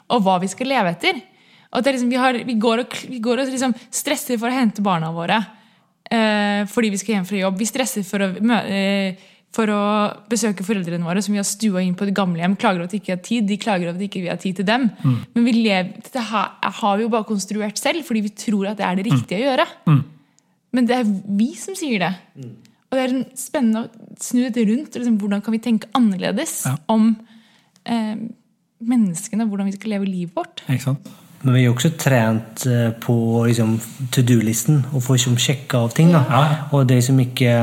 og 0.09 0.23
hva 0.25 0.37
vi 0.41 0.49
skal 0.51 0.67
leve 0.71 0.93
etter. 0.95 1.19
Og 1.69 1.83
det 1.83 1.91
er 1.91 1.97
liksom, 1.99 2.09
vi, 2.09 2.17
har, 2.17 2.33
vi 2.47 2.55
går 2.57 2.83
og, 2.85 2.99
vi 3.09 3.19
går 3.21 3.43
og 3.43 3.51
liksom 3.53 3.75
stresser 3.93 4.39
for 4.41 4.49
å 4.49 4.55
hente 4.55 4.81
barna 4.85 5.11
våre 5.13 5.37
eh, 6.09 6.63
fordi 6.69 6.89
vi 6.95 6.97
skal 7.01 7.19
hjem 7.19 7.27
fra 7.29 7.43
jobb. 7.43 7.59
Vi 7.61 7.67
stresser 7.69 8.05
for 8.07 8.25
å, 8.25 8.29
eh, 8.65 9.19
for 9.53 9.69
å 9.73 9.81
besøke 10.29 10.65
foreldrene 10.65 11.05
våre 11.05 11.21
som 11.25 11.33
vi 11.35 11.39
har 11.41 11.45
stua 11.47 11.81
inn 11.85 11.93
på 11.97 12.07
et 12.07 12.13
gamlehjem. 12.17 12.55
Klager 12.57 12.81
over 12.81 12.89
at 12.89 12.95
vi 12.95 13.01
ikke 13.03 13.15
har 13.15 13.21
tid, 13.25 13.45
de 13.49 13.57
klager 13.61 13.89
over 13.91 13.99
at 14.01 14.07
ikke 14.07 14.23
vi 14.23 14.31
har 14.31 14.37
tid 14.41 14.57
til 14.61 14.65
dem. 14.65 14.87
Men 15.35 15.45
vi 15.45 15.53
lever, 15.59 15.91
dette 16.01 16.25
har, 16.31 16.55
har 16.81 16.97
vi 16.97 17.05
jo 17.05 17.11
bare 17.13 17.29
konstruert 17.29 17.77
selv 17.81 18.05
fordi 18.07 18.25
vi 18.25 18.33
tror 18.45 18.71
at 18.71 18.77
det 18.81 18.85
er 18.89 18.97
det 18.99 19.05
riktige 19.11 19.39
å 19.43 19.45
gjøre. 19.51 19.67
Men 20.73 20.85
det 20.89 20.99
er 20.99 21.13
vi 21.39 21.51
som 21.57 21.77
sier 21.77 22.01
det. 22.07 22.11
Og 22.89 22.97
det 22.97 23.05
er 23.05 23.15
spennende 23.37 23.85
å 23.85 24.17
snu 24.21 24.41
dette 24.47 24.65
rundt. 24.65 24.97
Liksom, 24.97 25.17
hvordan 25.21 25.41
kan 25.45 25.53
vi 25.53 25.61
tenke 25.61 25.89
annerledes 25.97 26.63
Ja. 26.65 26.75
om 26.89 27.11
eh, 27.85 28.15
menneskene? 28.79 29.47
Hvordan 29.49 29.69
vi 29.69 29.75
skal 29.77 29.97
leve 29.97 30.07
livet 30.09 30.35
vårt? 30.35 30.63
Ikke 30.67 30.91
sant? 30.91 31.09
Men 31.41 31.55
vi 31.55 31.61
er 31.61 31.69
jo 31.69 31.75
også 31.77 31.93
trent 31.95 32.65
eh, 32.67 32.89
på 32.99 33.15
liksom, 33.47 33.77
to 34.11 34.23
do-listen 34.27 34.81
og 34.91 35.03
få 35.05 35.15
liksom, 35.15 35.37
sjekke 35.39 35.79
av 35.79 35.93
ting. 35.95 36.11
Da. 36.11 36.23
Ja. 36.27 36.41
Og 36.75 36.83
det 36.87 36.97
er 36.97 36.99
liksom 36.99 37.21
ikke, 37.23 37.53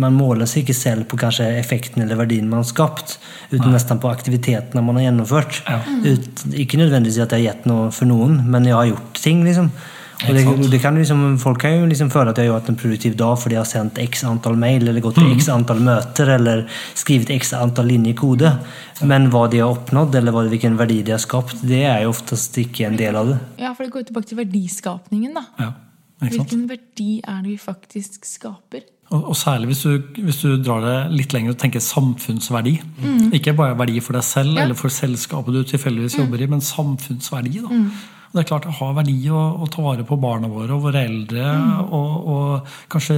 man 0.00 0.16
måler 0.16 0.48
seg 0.48 0.64
ikke 0.64 0.76
selv 0.78 1.04
på 1.10 1.18
kanskje 1.20 1.50
effekten 1.58 2.04
eller 2.04 2.16
verdien 2.20 2.48
man 2.48 2.62
har 2.62 2.70
skapt, 2.70 3.18
uten 3.52 3.68
nesten 3.74 4.00
på 4.00 4.08
aktivitetene 4.08 4.84
man 4.84 4.96
har 5.00 5.10
gjennomført. 5.10 5.60
Ja. 5.68 5.82
Ut, 6.08 6.46
ikke 6.56 6.80
nødvendigvis 6.80 7.20
at 7.20 7.34
det 7.34 7.42
har 7.42 7.46
gitt 7.50 7.68
noe 7.68 7.92
for 7.92 8.08
noen, 8.08 8.40
men 8.48 8.68
jeg 8.68 8.78
har 8.78 8.88
gjort 8.94 9.20
ting. 9.20 9.44
liksom. 9.44 9.72
Og 10.26 10.34
det, 10.34 10.42
det 10.72 10.80
kan 10.82 10.96
liksom, 10.98 11.20
folk 11.38 11.60
kan 11.62 11.76
jo 11.78 11.86
liksom 11.86 12.08
føle 12.10 12.32
at 12.32 12.36
de 12.40 12.48
har 12.48 12.56
hatt 12.58 12.68
en 12.72 12.78
produktiv 12.80 13.14
dag 13.20 13.36
fordi 13.38 13.54
de 13.54 13.60
har 13.60 13.68
sendt 13.70 14.00
x 14.02 14.24
antall 14.26 14.56
mail 14.58 14.88
eller 14.90 15.00
gått 15.04 15.14
til 15.20 15.28
x 15.36 15.46
antall 15.54 15.78
møter 15.86 16.32
eller 16.34 16.64
skrevet 16.98 17.30
x 17.36 17.52
antall 17.54 17.86
linjer 17.86 18.16
kode. 18.18 18.50
Men 19.06 19.28
hva 19.30 19.44
de 19.52 19.60
har 19.62 19.70
oppnådd, 19.70 20.16
eller 20.18 20.34
hva, 20.34 20.42
hvilken 20.50 20.74
verdi 20.80 21.04
de 21.06 21.14
har 21.14 21.22
skapt, 21.22 21.62
det 21.62 21.84
er 21.86 22.02
jo 22.02 22.10
oftest 22.10 22.58
ikke 22.58 22.88
en 22.90 22.98
del 22.98 23.14
av 23.20 23.30
det. 23.30 23.38
Ja, 23.62 23.70
for 23.78 23.84
Det 23.86 23.92
går 23.94 24.08
tilbake 24.10 24.26
til 24.32 24.40
verdiskapningen. 24.42 25.38
da. 25.38 25.44
Ja. 25.62 25.70
Hvilken 26.26 26.66
verdi 26.68 27.20
er 27.22 27.38
det 27.44 27.52
vi 27.54 27.56
faktisk 27.62 28.24
skaper? 28.26 28.82
Og, 29.14 29.30
og 29.30 29.36
særlig 29.38 29.70
hvis 29.70 29.82
du, 29.86 30.18
hvis 30.18 30.42
du 30.42 30.56
drar 30.60 30.82
det 30.84 30.96
litt 31.14 31.32
lenger 31.32 31.54
og 31.54 31.62
tenker 31.62 31.80
samfunnsverdi. 31.80 32.74
Ikke 33.38 33.54
bare 33.56 33.78
verdi 33.78 34.02
for 34.04 34.18
deg 34.18 34.26
selv 34.26 34.56
Ja. 34.58 34.64
eller 34.66 34.74
for 34.76 34.90
selskapet 34.92 35.54
du 35.54 35.62
tilfeldigvis 35.62 36.18
jobber 36.18 36.42
i, 36.42 36.46
men 36.50 36.60
samfunnsverdi. 36.60 37.60
da. 37.62 37.84
Og 38.28 38.36
det 38.36 38.42
er 38.42 38.48
klart 38.50 38.66
det 38.68 38.76
har 38.76 38.96
verdi 38.96 39.16
å, 39.32 39.42
å 39.64 39.66
ta 39.72 39.82
vare 39.84 40.04
på 40.04 40.18
barna 40.20 40.50
våre 40.52 40.74
og 40.76 40.84
våre 40.84 41.04
eldre. 41.08 41.44
Og, 41.88 42.28
og 42.28 42.72
kanskje 42.92 43.16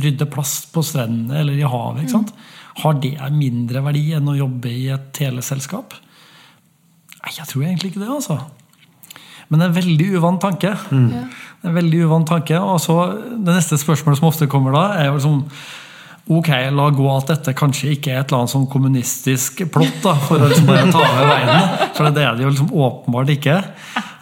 rydde 0.00 0.28
plast 0.32 0.70
på 0.72 0.84
strendene 0.86 1.42
eller 1.42 1.60
i 1.60 1.66
havet. 1.68 2.06
ikke 2.06 2.14
sant? 2.14 2.32
Har 2.80 2.96
det 3.00 3.14
mindre 3.36 3.84
verdi 3.84 4.10
enn 4.16 4.32
å 4.32 4.36
jobbe 4.38 4.72
i 4.72 4.86
et 4.94 5.10
teleselskap? 5.16 5.96
Nei, 7.20 7.34
jeg 7.36 7.48
tror 7.50 7.66
egentlig 7.66 7.92
ikke 7.92 8.04
det, 8.04 8.12
altså. 8.12 8.38
Men 9.48 9.60
det 9.60 9.66
er 9.66 9.70
en 9.70 9.78
veldig 9.80 10.06
uvant 10.16 10.42
tanke. 10.42 10.72
Det 10.90 11.20
er 11.68 11.70
en 11.70 11.76
veldig 11.76 12.04
uvant 12.08 12.28
tanke. 12.28 12.58
Og 12.58 12.80
så 12.82 12.96
Det 13.14 13.52
neste 13.52 13.78
spørsmålet 13.78 14.20
som 14.20 14.30
ofte 14.30 14.48
kommer 14.50 14.74
da, 14.74 14.86
er 14.96 15.10
jo 15.10 15.18
liksom 15.18 15.42
Ok, 16.26 16.48
la 16.74 16.88
gå 16.90 17.04
at 17.12 17.28
dette 17.30 17.52
kanskje 17.54 17.92
ikke 17.94 18.10
er 18.10 18.24
et 18.24 18.32
eller 18.32 18.40
annet 18.42 18.50
sånn 18.50 18.64
kommunistisk 18.70 19.60
plott 19.70 20.00
da, 20.02 20.16
for 20.26 20.42
å 20.42 20.48
liksom 20.50 20.66
bare 20.66 20.88
ta 20.90 20.98
over 21.04 21.28
verden. 21.30 21.68
For 21.94 22.08
det 22.16 22.24
er 22.26 22.34
det 22.34 22.42
jo 22.42 22.50
liksom 22.50 22.72
åpenbart 22.82 23.30
ikke. 23.36 23.54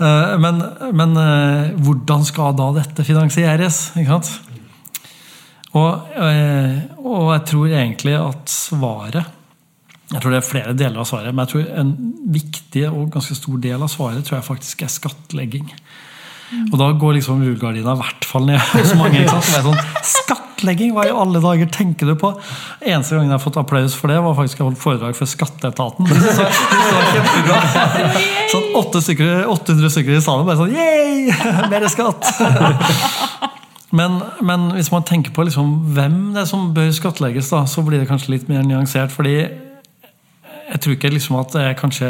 Eh, 0.05 0.35
Men, 0.43 0.61
men 1.01 1.17
eh, 1.23 1.71
hvordan 1.81 2.27
skal 2.29 2.53
da 2.61 2.67
dette 2.77 3.07
finansieres? 3.09 3.79
ikke 3.97 4.19
sant? 4.19 4.29
Og, 5.73 6.13
eh, 6.21 6.77
og 7.01 7.33
jeg 7.33 7.45
tror 7.51 7.73
egentlig 7.73 8.13
at 8.21 8.53
svaret 8.53 9.25
Jeg 10.13 10.21
tror 10.21 10.31
det 10.31 10.39
er 10.39 10.47
flere 10.47 10.75
deler 10.79 11.01
av 11.03 11.09
svaret, 11.09 11.33
men 11.35 11.47
jeg 11.47 11.55
tror 11.55 11.81
en 11.81 11.95
viktig 12.37 12.85
og 12.93 13.09
ganske 13.17 13.35
stor 13.35 13.57
del 13.65 13.81
av 13.83 13.89
svaret 13.91 14.23
tror 14.29 14.37
jeg 14.43 14.47
faktisk 14.53 14.85
er 14.85 14.93
skattlegging. 14.93 15.73
Og 16.69 16.77
da 16.79 16.93
går 16.93 17.17
liksom 17.17 17.41
rullegardina 17.43 17.97
i 17.97 18.03
hvert 18.05 18.29
fall 18.29 18.45
ned 18.47 18.61
hos 18.77 18.93
mange. 19.01 19.25
ikke 19.25 19.41
sant? 19.41 19.49
Det 19.49 19.59
er 19.59 19.65
sånn, 19.73 20.44
Skattlegging, 20.65 20.95
hva 20.97 21.05
i 21.05 21.13
alle 21.13 21.41
dager 21.45 21.69
tenker 21.69 22.09
du 22.09 22.15
på? 22.17 22.31
Eneste 22.81 23.19
gangen 23.19 23.29
jeg 23.29 23.37
har 23.37 23.43
fått 23.43 23.59
applaus 23.61 23.97
for 23.99 24.09
det, 24.09 24.17
var 24.25 24.37
faktisk 24.39 24.61
jeg 24.63 24.69
holdt 24.71 24.81
foredrag 24.81 25.17
for 25.19 25.29
Skatteetaten. 25.29 26.09
Så 26.39 26.47
var 26.47 27.11
kjempebra. 27.13 27.59
Sånn 28.53 28.71
800 28.81 29.93
stykker 29.93 30.17
i 30.17 30.23
salen 30.25 30.49
bare 30.49 30.63
sånn 30.63 30.73
Yeah! 30.73 31.69
Mer 31.73 31.85
skatt! 31.93 32.33
Men, 33.95 34.17
men 34.43 34.73
hvis 34.75 34.89
man 34.91 35.05
tenker 35.07 35.31
på 35.31 35.45
liksom 35.47 35.69
hvem 35.95 36.33
det 36.35 36.41
er 36.41 36.49
som 36.51 36.73
bør 36.75 36.89
skattlegges, 36.97 37.47
da, 37.53 37.61
så 37.71 37.85
blir 37.87 38.01
det 38.03 38.09
kanskje 38.09 38.33
litt 38.33 38.49
mer 38.51 38.65
nyansert. 38.67 39.13
fordi 39.15 39.37
jeg 39.39 40.81
tror 40.83 40.97
ikke 40.97 41.13
liksom 41.13 41.37
at 41.39 41.55
det 41.55 41.63
er 41.63 41.77
kanskje 41.79 42.09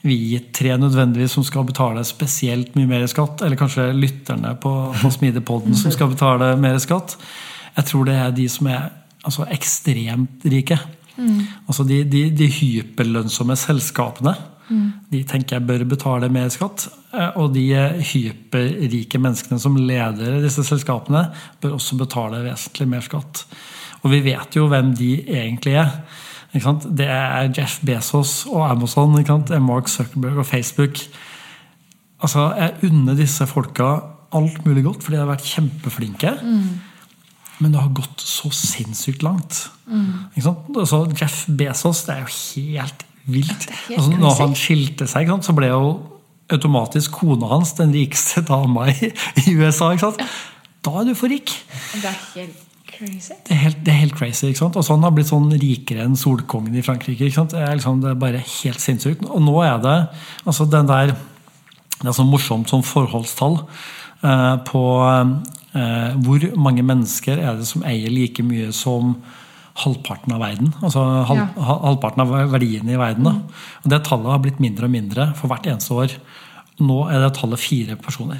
vi 0.00 0.38
tre 0.56 0.78
nødvendigvis 0.80 1.36
som 1.36 1.44
skal 1.44 1.66
betale 1.68 2.00
spesielt 2.08 2.72
mye 2.78 2.88
mer 2.88 3.04
skatt, 3.12 3.44
eller 3.44 3.60
kanskje 3.60 3.90
lytterne 3.92 4.54
på, 4.62 4.72
på 5.02 5.12
Smidepodden 5.12 5.76
som 5.76 5.92
skal 5.92 6.08
betale 6.14 6.54
mer 6.56 6.80
skatt. 6.80 7.18
Jeg 7.76 7.84
tror 7.90 8.04
det 8.08 8.14
er 8.14 8.30
de 8.36 8.48
som 8.48 8.66
er 8.70 8.90
altså, 9.24 9.46
ekstremt 9.50 10.44
rike. 10.44 10.78
Altså 11.68 11.84
de, 11.86 12.00
de, 12.10 12.24
de 12.34 12.46
hyperlønnsomme 12.50 13.54
selskapene. 13.58 14.34
De 15.12 15.20
tenker 15.28 15.58
jeg 15.58 15.66
bør 15.68 15.82
betale 15.90 16.28
mer 16.32 16.48
skatt. 16.48 16.86
eh, 17.12 17.30
Og 17.36 17.52
de 17.54 17.66
hyperrike 18.08 19.18
menneskene 19.20 19.58
som 19.60 19.76
leder 19.76 20.40
disse 20.42 20.64
selskapene, 20.64 21.26
bør 21.60 21.76
også 21.76 21.98
betale 22.00 22.40
vesentlig 22.46 22.88
mer 22.88 23.04
skatt. 23.04 23.44
Og 24.02 24.10
vi 24.10 24.20
vet 24.24 24.56
jo 24.56 24.66
hvem 24.68 24.94
de 24.96 25.12
egentlig 25.28 25.74
er. 25.82 25.92
Det 26.54 27.06
er 27.10 27.50
Jeff 27.56 27.80
Bezos 27.84 28.46
og 28.46 28.70
Amazon. 28.70 29.12
Mark 29.60 29.88
Zuckerberg 29.88 30.38
og 30.38 30.46
Facebook. 30.46 30.98
Altså, 32.22 32.52
Jeg 32.56 32.90
unner 32.90 33.14
disse 33.18 33.46
folka 33.46 34.00
alt 34.34 34.64
mulig 34.66 34.84
godt, 34.84 35.02
for 35.02 35.10
de 35.12 35.18
har 35.18 35.26
vært 35.30 35.44
kjempeflinke. 35.46 36.32
Men 37.62 37.74
det 37.74 37.82
har 37.82 37.92
gått 37.94 38.22
så 38.24 38.50
sinnssykt 38.54 39.22
langt. 39.22 39.64
Sant? 40.42 40.70
Altså, 40.74 41.04
Jeff 41.20 41.44
Bezos, 41.46 42.04
det 42.08 42.16
er 42.16 42.24
jo 42.24 42.32
helt 42.32 43.04
vilt. 43.24 43.68
helt 43.86 43.98
altså, 43.98 44.18
når 44.20 44.40
han 44.40 44.58
skilte 44.58 45.08
seg, 45.10 45.30
så 45.44 45.54
ble 45.56 45.70
jo 45.70 45.94
automatisk 46.52 47.14
kona 47.20 47.48
hans 47.54 47.72
den 47.78 47.94
rikeste 47.94 48.42
dama 48.44 48.90
i, 48.92 49.10
i 49.44 49.56
USA. 49.56 49.92
Sant? 50.00 50.20
Da 50.84 51.00
er 51.00 51.08
du 51.08 51.14
for 51.16 51.32
rik. 51.32 51.52
Det 51.94 52.10
er 52.10 52.18
helt 52.34 52.64
crazy. 52.90 53.36
Det 53.46 53.54
er 53.56 53.62
helt, 53.62 53.80
det 53.86 53.94
er 53.94 54.00
helt 54.02 54.16
crazy. 54.18 54.46
ikke 54.50 54.60
sant? 54.64 54.76
Og 54.76 54.84
så 54.84 54.96
Han 54.96 55.06
har 55.06 55.14
blitt 55.16 55.30
sånn 55.30 55.48
rikere 55.60 56.04
enn 56.04 56.18
solkongen 56.18 56.76
i 56.76 56.84
Frankrike. 56.84 57.30
Det 57.30 57.60
er, 57.60 57.74
liksom, 57.78 58.02
det 58.04 58.12
er 58.12 58.20
bare 58.20 58.42
helt 58.44 58.82
sinnssykt. 58.82 59.24
Og 59.30 59.42
nå 59.44 59.56
er 59.64 59.80
det 59.84 59.98
altså 60.44 60.68
den 60.68 60.90
der 60.90 61.14
Det 61.14 62.10
er 62.10 62.16
så 62.16 62.26
morsomt 62.26 62.68
som 62.68 62.82
forholdstall 62.84 63.60
eh, 63.62 64.56
på 64.68 64.82
hvor 65.74 66.44
mange 66.56 66.82
mennesker 66.86 67.38
er 67.42 67.56
det 67.58 67.66
som 67.66 67.82
eier 67.82 68.10
like 68.14 68.42
mye 68.46 68.68
som 68.72 69.16
halvparten 69.82 70.32
av 70.36 70.40
verden. 70.40 70.68
Altså 70.86 71.02
halv, 71.26 71.40
Ja. 71.58 71.78
halvparten 71.82 72.20
av 72.22 72.28
verdiene 72.52 72.92
i 72.94 72.96
verden. 73.00 73.24
Da. 73.24 73.32
Og 73.82 73.90
Det 73.90 74.04
tallet 74.06 74.30
har 74.30 74.38
blitt 74.38 74.60
mindre 74.60 74.84
og 74.86 74.90
mindre 74.94 75.34
for 75.34 75.48
hvert 75.50 75.66
eneste 75.66 75.90
år. 75.90 76.14
Nå 76.78 77.08
er 77.10 77.18
det 77.24 77.34
tallet 77.34 77.58
fire 77.58 77.96
personer. 77.96 78.38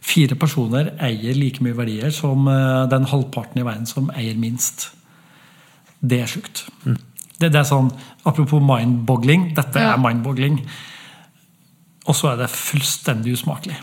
Fire 0.00 0.34
personer 0.34 0.92
eier 1.00 1.34
like 1.34 1.60
mye 1.62 1.74
verdier 1.74 2.10
som 2.14 2.46
eh, 2.48 2.86
den 2.90 3.04
halvparten 3.04 3.58
i 3.58 3.64
verden 3.66 3.86
som 3.86 4.10
eier 4.14 4.34
minst. 4.38 4.90
Det 6.02 6.20
er 6.22 6.26
sjukt. 6.26 6.64
Det, 7.38 7.50
det 7.50 7.54
er 7.58 7.64
sånn, 7.66 7.90
Apropos 8.24 8.60
mind-boggling. 8.62 9.54
Dette 9.56 9.80
Ja. 9.80 9.94
er 9.94 9.98
mind-boggling. 9.98 10.60
Og 12.06 12.14
så 12.14 12.32
er 12.32 12.36
det 12.36 12.50
fullstendig 12.50 13.32
usmakelig. 13.34 13.76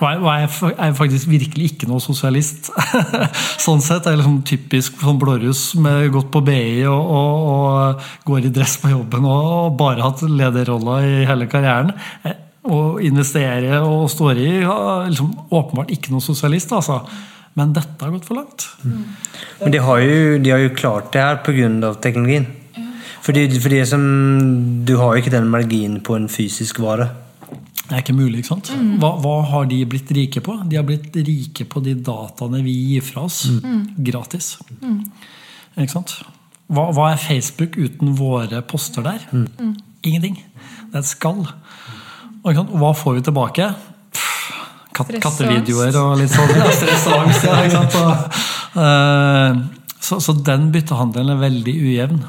Og 0.00 0.06
jeg, 0.08 0.20
og 0.20 0.28
jeg 0.32 0.44
er 0.70 0.86
er 0.88 0.94
faktisk 0.96 1.28
virkelig 1.28 1.72
ikke 1.74 1.88
noe 1.90 2.00
sosialist. 2.00 2.70
sånn 3.66 3.82
sett 3.84 4.06
er 4.06 4.14
jeg 4.14 4.22
liksom 4.22 4.38
typisk 4.48 5.00
sånn 5.04 5.18
blåruss 5.20 5.74
med 5.76 6.08
gått 6.14 6.30
på 6.32 6.40
BI 6.46 6.86
og, 6.88 7.10
og, 7.20 7.50
og 7.50 8.28
går 8.30 8.48
i 8.48 8.52
dress 8.54 8.78
på 8.80 8.92
jobben 8.94 9.28
og, 9.28 9.74
bare 9.80 10.04
hatt 10.04 10.24
lederrolla 10.24 11.00
i 11.04 11.26
hele 11.28 11.50
karrieren. 11.50 11.92
Eh, 12.24 12.38
Og 12.70 13.00
investerer 13.00 13.80
og 13.80 14.10
står 14.12 14.36
i 14.36 14.48
liksom, 14.60 15.30
Åpenbart 15.56 15.92
ikke 15.94 16.12
noe 16.12 16.20
sosialist, 16.20 16.74
altså. 16.76 16.98
Men 17.56 17.72
dette 17.72 18.04
har 18.04 18.12
gått 18.12 18.26
for 18.28 18.36
langt. 18.36 18.66
Men 18.84 19.72
de 19.72 19.80
har 19.80 20.02
jo, 20.04 20.38
de 20.44 20.52
har 20.52 20.60
jo 20.60 20.74
klart 20.76 21.08
det 21.12 21.22
her 21.24 21.40
på 21.40 21.52
teknologien. 22.02 22.46
av 22.46 22.54
Fordi, 23.22 23.22
För, 23.22 23.32
det, 23.32 23.60
för 23.60 23.70
det 23.70 23.86
som, 23.86 24.84
du 24.84 24.96
har 24.96 25.14
jo 25.14 25.22
ikke 25.22 25.30
den 25.30 25.48
marginen 25.48 26.00
på 26.00 26.16
en 26.16 26.28
fysisk 26.28 26.78
vara. 26.78 27.08
Det 27.90 27.96
er 27.96 28.04
ikke 28.04 28.14
mulig, 28.14 28.44
ikke 28.44 28.52
sant? 28.52 28.68
Hva, 29.02 29.08
hva 29.18 29.32
har 29.50 29.64
de 29.66 29.80
blitt 29.90 30.10
rike 30.14 30.38
på? 30.46 30.54
De 30.70 30.78
har 30.78 30.84
blitt 30.86 31.16
rike 31.26 31.64
på 31.66 31.80
de 31.82 31.96
dataene 32.06 32.60
vi 32.62 32.74
gir 32.92 33.02
fra 33.02 33.24
oss. 33.26 33.40
Gratis. 33.98 34.52
Ikke 35.74 35.90
sant? 35.90 36.14
Hva, 36.70 36.84
hva 36.94 37.08
er 37.10 37.18
Facebook 37.18 37.74
uten 37.80 38.12
våre 38.14 38.62
poster 38.62 39.02
der? 39.02 39.24
Ingenting. 40.06 40.38
Det 40.92 41.00
er 41.00 41.02
et 41.02 41.10
skall. 41.10 41.42
Og 42.44 42.52
ikke 42.52 42.60
sant? 42.62 42.76
hva 42.78 42.92
får 42.94 43.18
vi 43.18 43.24
tilbake? 43.26 43.66
Pff, 44.14 44.46
Kat 45.00 45.10
kattevideoer 45.26 45.98
og 45.98 46.14
litt 46.22 46.30
sånn. 46.30 46.54
Ja, 46.60 46.70
stress 46.70 47.10
og 47.10 47.24
angst, 47.24 47.44
ja. 47.50 47.58
Ikke 47.66 47.74
sant? 47.74 47.98
Og, 47.98 48.40
uh, 48.78 49.90
så, 50.00 50.22
så 50.22 50.38
den 50.46 50.70
byttehandelen 50.74 51.34
er 51.34 51.42
veldig 51.42 51.74
ujevn. 51.90 52.22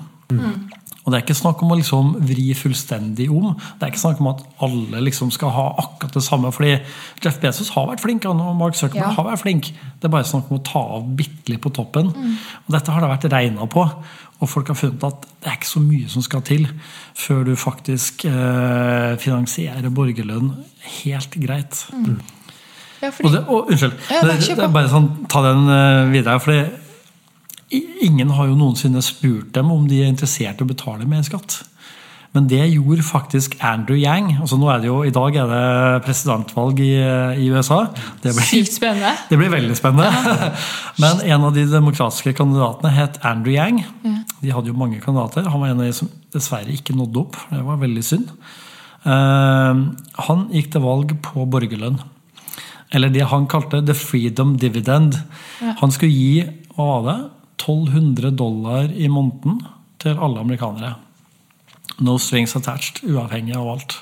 Og 1.01 1.11
det 1.11 1.17
er 1.17 1.23
ikke 1.25 1.33
snakk 1.39 1.61
om 1.65 1.71
å 1.73 1.77
liksom 1.79 2.11
vri 2.29 2.51
fullstendig 2.53 3.25
om. 3.33 3.55
Det 3.79 3.87
er 3.87 3.89
ikke 3.89 4.03
snakk 4.03 4.19
om 4.21 4.27
at 4.35 4.43
alle 4.61 4.99
liksom 5.01 5.31
skal 5.33 5.49
ha 5.55 5.63
akkurat 5.81 6.13
det 6.13 6.21
samme. 6.23 6.51
fordi 6.53 6.75
Jeff 7.23 7.39
Bezos 7.41 7.69
har 7.73 7.87
vært 7.89 8.03
flink, 8.03 8.25
og 8.29 8.35
Mark 8.55 8.75
Zuckerberg 8.77 9.09
Ja. 9.09 9.15
har 9.17 9.25
vært 9.31 9.41
flink. 9.41 9.71
Det 9.99 10.05
er 10.05 10.09
bare 10.13 10.23
snakk 10.29 10.51
om 10.51 10.59
å 10.59 10.63
ta 10.63 10.79
av 10.79 11.07
bitte 11.17 11.49
litt 11.49 11.61
på 11.61 11.71
toppen. 11.73 12.07
Og 12.13 12.69
dette 12.75 12.91
har 12.91 13.01
det 13.01 13.09
vært 13.09 13.31
regna 13.33 13.65
på. 13.65 13.87
Og 14.41 14.49
folk 14.49 14.67
har 14.67 14.75
funnet 14.75 15.03
at 15.03 15.21
det 15.41 15.49
er 15.51 15.57
ikke 15.57 15.69
så 15.69 15.81
mye 15.81 16.07
som 16.09 16.21
skal 16.21 16.41
til 16.41 16.67
før 17.15 17.43
du 17.45 17.55
faktisk 17.55 18.25
eh, 18.25 19.15
finansierer 19.21 19.89
borgerlønn 19.93 20.51
helt 21.03 21.31
greit. 21.41 21.85
Ja, 23.01 23.09
Og, 23.23 23.31
det, 23.33 23.41
og 23.47 23.69
unnskyld, 23.71 23.93
Ja, 24.11 24.21
det, 24.21 24.39
det 24.45 24.59
er 24.59 24.67
bare 24.73 24.89
sånn, 24.89 25.07
ta 25.29 25.41
den 25.41 25.67
eh, 25.69 26.11
videre. 26.13 26.39
fordi 26.39 26.90
ingen 27.71 28.33
har 28.35 28.49
jo 28.49 28.57
noensinne 28.59 29.01
spurt 29.05 29.53
dem 29.55 29.71
om 29.71 29.87
de 29.87 30.01
er 30.01 30.11
interessert 30.11 30.59
i 30.59 30.65
å 30.65 30.69
betale 30.69 31.07
mer 31.09 31.23
skatt. 31.27 31.61
Men 32.31 32.45
det 32.47 32.61
gjorde 32.71 33.03
faktisk 33.03 33.57
Andrew 33.59 33.97
Yang. 33.99 34.37
altså 34.39 34.55
nå 34.55 34.69
er 34.71 34.79
det 34.79 34.87
jo, 34.87 35.01
I 35.03 35.11
dag 35.11 35.35
er 35.35 35.49
det 35.51 36.03
presidentvalg 36.05 36.79
i, 36.79 36.93
i 37.43 37.49
USA. 37.51 37.81
Det 38.23 38.31
blir, 38.31 38.47
sykt 38.47 38.77
spennende. 38.77 39.11
det 39.29 39.39
blir 39.39 39.51
veldig 39.51 39.75
spennende. 39.75 40.51
Men 41.03 41.19
en 41.27 41.47
av 41.49 41.57
de 41.57 41.65
demokratiske 41.67 42.33
kandidatene 42.39 42.93
het 42.95 43.19
Andrew 43.27 43.51
Yang. 43.51 43.83
De 44.39 44.53
hadde 44.55 44.71
jo 44.71 44.79
mange 44.79 45.01
kandidater. 45.03 45.49
Han 45.51 45.59
var 45.59 45.73
en 45.73 45.83
av 45.83 45.89
de 45.89 45.97
som 45.97 46.11
dessverre 46.31 46.71
ikke 46.71 46.95
nådde 46.95 47.19
opp. 47.19 47.35
Det 47.51 47.65
var 47.67 47.83
veldig 47.83 48.05
synd. 48.07 48.31
Uh, 49.03 49.91
han 50.29 50.47
gikk 50.55 50.71
til 50.71 50.85
valg 50.87 51.11
på 51.27 51.43
borgerlønn. 51.51 51.99
Eller 52.95 53.11
det 53.11 53.27
han 53.27 53.47
kalte 53.51 53.83
the 53.83 53.95
freedom 53.95 54.55
dividend. 54.59 55.19
Han 55.83 55.91
skulle 55.91 56.15
gi 56.15 56.47
hva 56.71 56.87
var 56.87 57.05
det, 57.09 57.19
1200 57.61 58.33
dollar 58.37 58.91
i 58.91 59.07
måneden 59.07 59.61
til 60.01 60.17
alle 60.17 60.41
amerikanere. 60.41 60.95
No 62.01 62.17
strings 62.17 62.55
attached, 62.57 63.03
uavhengig 63.05 63.55
av 63.57 63.69
alt. 63.75 63.97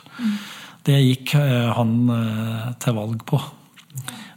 Det 0.87 0.99
gikk 1.03 1.35
eh, 1.35 1.71
han 1.75 1.95
eh, 2.13 2.69
til 2.79 2.95
valg 2.95 3.23
på. 3.27 3.39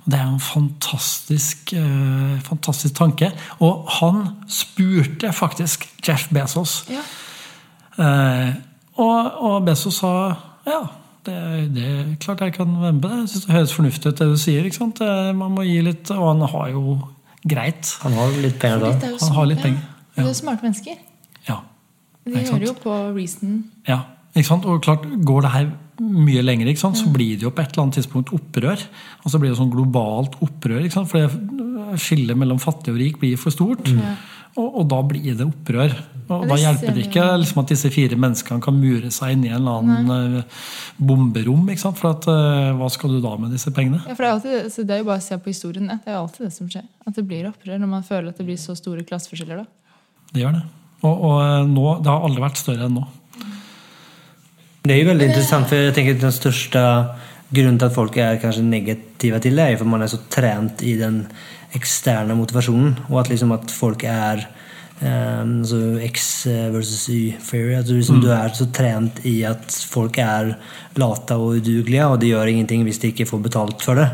Det 0.03 0.19
er 0.19 0.27
en 0.27 0.43
fantastisk, 0.43 1.73
eh, 1.79 2.41
fantastisk 2.43 2.97
tanke. 2.99 3.31
Og 3.63 3.87
han 4.01 4.25
spurte 4.51 5.31
faktisk 5.33 5.87
Jeff 6.03 6.29
Bezos. 6.35 6.83
Ja. 6.91 7.05
Eh, 8.03 8.51
og, 8.99 9.33
og 9.39 9.65
Bezos 9.67 10.03
sa 10.03 10.35
ja, 10.67 10.83
det, 11.27 11.39
det 11.77 11.87
er 11.87 12.11
klart 12.23 12.43
jeg 12.43 12.57
kan 12.57 12.75
være 12.81 12.93
med 12.93 13.03
på 13.03 13.09
det. 13.09 13.21
Jeg 13.21 13.29
synes 13.29 13.45
Det 13.45 13.55
høres 13.55 13.75
fornuftig 13.75 14.13
ut, 14.13 14.19
det 14.19 14.29
du 14.29 14.37
sier. 14.37 15.33
Man 15.39 15.55
må 15.55 15.67
gi 15.67 15.81
litt, 15.87 16.11
og 16.11 16.29
han 16.33 16.49
har 16.51 16.73
jo 16.75 16.99
greit. 17.49 17.97
Han 18.03 18.17
har 18.19 18.35
litt 18.43 18.59
penger 18.63 18.83
da. 18.87 18.93
Han 19.21 19.37
har 19.37 19.47
litt 19.51 19.59
ja, 19.59 19.69
penger. 19.69 19.85
Det 20.17 20.27
er 20.29 20.35
smarte 20.37 20.67
mennesker. 20.67 20.99
Ja. 21.49 21.61
De 22.25 22.39
hører 22.39 22.67
jo 22.69 22.75
på 22.83 22.97
Reason. 23.17 23.63
ja. 23.89 24.03
Ikke 24.33 24.49
sant? 24.49 24.65
Og 24.65 24.79
klart, 24.81 25.03
Går 25.29 25.43
det 25.45 25.51
her 25.53 25.67
mye 26.01 26.41
lenger, 26.41 26.71
ikke 26.71 26.81
sant? 26.81 26.97
så 26.97 27.11
blir 27.13 27.37
det 27.37 27.45
jo 27.45 27.51
på 27.53 27.61
et 27.61 27.75
eller 27.75 27.83
annet 27.83 27.99
tidspunkt 27.99 28.31
opprør. 28.33 28.81
Og 29.25 29.31
så 29.31 29.39
blir 29.39 29.53
det 29.53 29.59
sånn 29.59 29.73
globalt 29.75 30.39
opprør. 30.41 30.81
ikke 30.87 30.95
sant? 30.95 31.11
For 31.11 31.21
det 31.21 32.01
skillet 32.01 32.39
mellom 32.41 32.57
fattig 32.63 32.95
og 32.95 32.97
rik 33.03 33.19
blir 33.21 33.37
for 33.37 33.53
stort. 33.53 33.91
Og, 34.57 34.69
og 34.81 34.89
da 34.89 35.03
blir 35.05 35.37
det 35.37 35.45
opprør. 35.45 35.93
Og 36.41 36.49
da 36.51 36.59
hjelper 36.61 36.95
det 36.97 37.05
ikke 37.07 37.25
liksom, 37.43 37.61
at 37.63 37.73
disse 37.73 37.91
fire 37.93 38.19
menneskene 38.19 38.65
kan 38.65 38.77
mure 38.79 39.11
seg 39.15 39.37
inn 39.37 39.47
i 39.47 39.51
en 39.53 39.59
eller 39.61 39.81
annen 39.83 40.11
Nei. 40.11 40.43
bomberom. 40.97 41.65
ikke 41.71 41.85
sant? 41.85 41.99
For 42.01 42.13
at, 42.15 42.29
eh, 42.33 42.73
hva 42.79 42.91
skal 42.93 43.17
du 43.17 43.21
da 43.25 43.37
med 43.41 43.55
disse 43.55 43.73
pengene? 43.75 44.03
Ja, 44.07 44.17
for 44.17 44.25
det 44.25 44.31
er, 44.31 44.37
alltid, 44.37 44.73
så 44.75 44.87
det 44.89 44.97
er 44.97 45.03
jo 45.03 45.09
bare 45.11 45.23
å 45.23 45.27
se 45.29 45.39
på 45.39 45.53
historien. 45.53 45.89
Det 45.93 46.13
er 46.13 46.19
jo 46.19 46.23
alltid 46.27 46.47
det 46.47 46.53
som 46.57 46.71
skjer. 46.73 46.87
At 47.07 47.19
det 47.19 47.27
blir 47.29 47.51
opprør 47.51 47.83
når 47.83 47.91
man 47.97 48.07
føler 48.07 48.31
at 48.33 48.39
det 48.41 48.47
blir 48.49 48.61
så 48.61 48.77
store 48.79 49.05
klasseforskjeller. 49.09 49.65
da. 49.65 49.99
Det 50.33 50.45
gjør 50.45 50.57
det. 50.61 50.63
Og, 51.03 51.13
og 51.13 51.37
eh, 51.43 51.67
nå, 51.73 51.89
det 52.03 52.13
har 52.13 52.29
aldri 52.29 52.47
vært 52.47 52.63
større 52.63 52.89
enn 52.89 52.97
nå. 53.01 53.09
Det 54.83 54.97
er 54.97 55.05
jo 55.05 55.13
veldig 55.13 55.29
interessant, 55.31 55.69
for 55.71 55.79
jeg 55.79 55.95
tenker 55.95 56.17
den 56.19 56.35
største 56.35 56.81
grunnen 57.53 57.79
til 57.79 57.87
at 57.87 57.95
folk 57.95 58.17
er 58.19 58.41
kanskje 58.43 58.65
negative 58.67 59.39
til 59.43 59.57
det 59.57 59.67
är 59.69 59.81
at 59.81 59.87
man 59.87 60.03
er 60.03 60.11
så 60.11 60.19
trent 60.29 60.83
i 60.83 60.97
den 60.97 61.27
eksterne 61.73 62.35
motivasjonen. 62.35 62.99
Og 63.11 63.21
at, 63.21 63.29
liksom 63.29 63.53
at 63.53 63.71
folk 63.71 64.05
är 64.05 64.49
um, 65.03 65.65
så 65.67 65.81
X 66.07 66.47
versus 66.73 67.09
Y 67.09 67.37
theory. 67.51 67.75
At 67.79 67.89
du, 67.89 67.97
liksom, 67.97 68.21
du 68.23 68.31
er 68.33 68.55
så 68.57 68.69
trent 68.75 69.23
i 69.29 69.43
at 69.49 69.75
folk 69.91 70.19
er 70.23 70.55
lata 71.01 71.37
og 71.41 71.59
udugelige, 71.59 72.07
og 72.07 72.21
det 72.21 72.33
gjør 72.33 72.53
ingenting 72.53 72.87
hvis 72.87 73.03
de 73.03 73.13
ikke 73.13 73.29
får 73.29 73.45
betalt 73.49 73.85
for 73.85 73.99
det. 73.99 74.09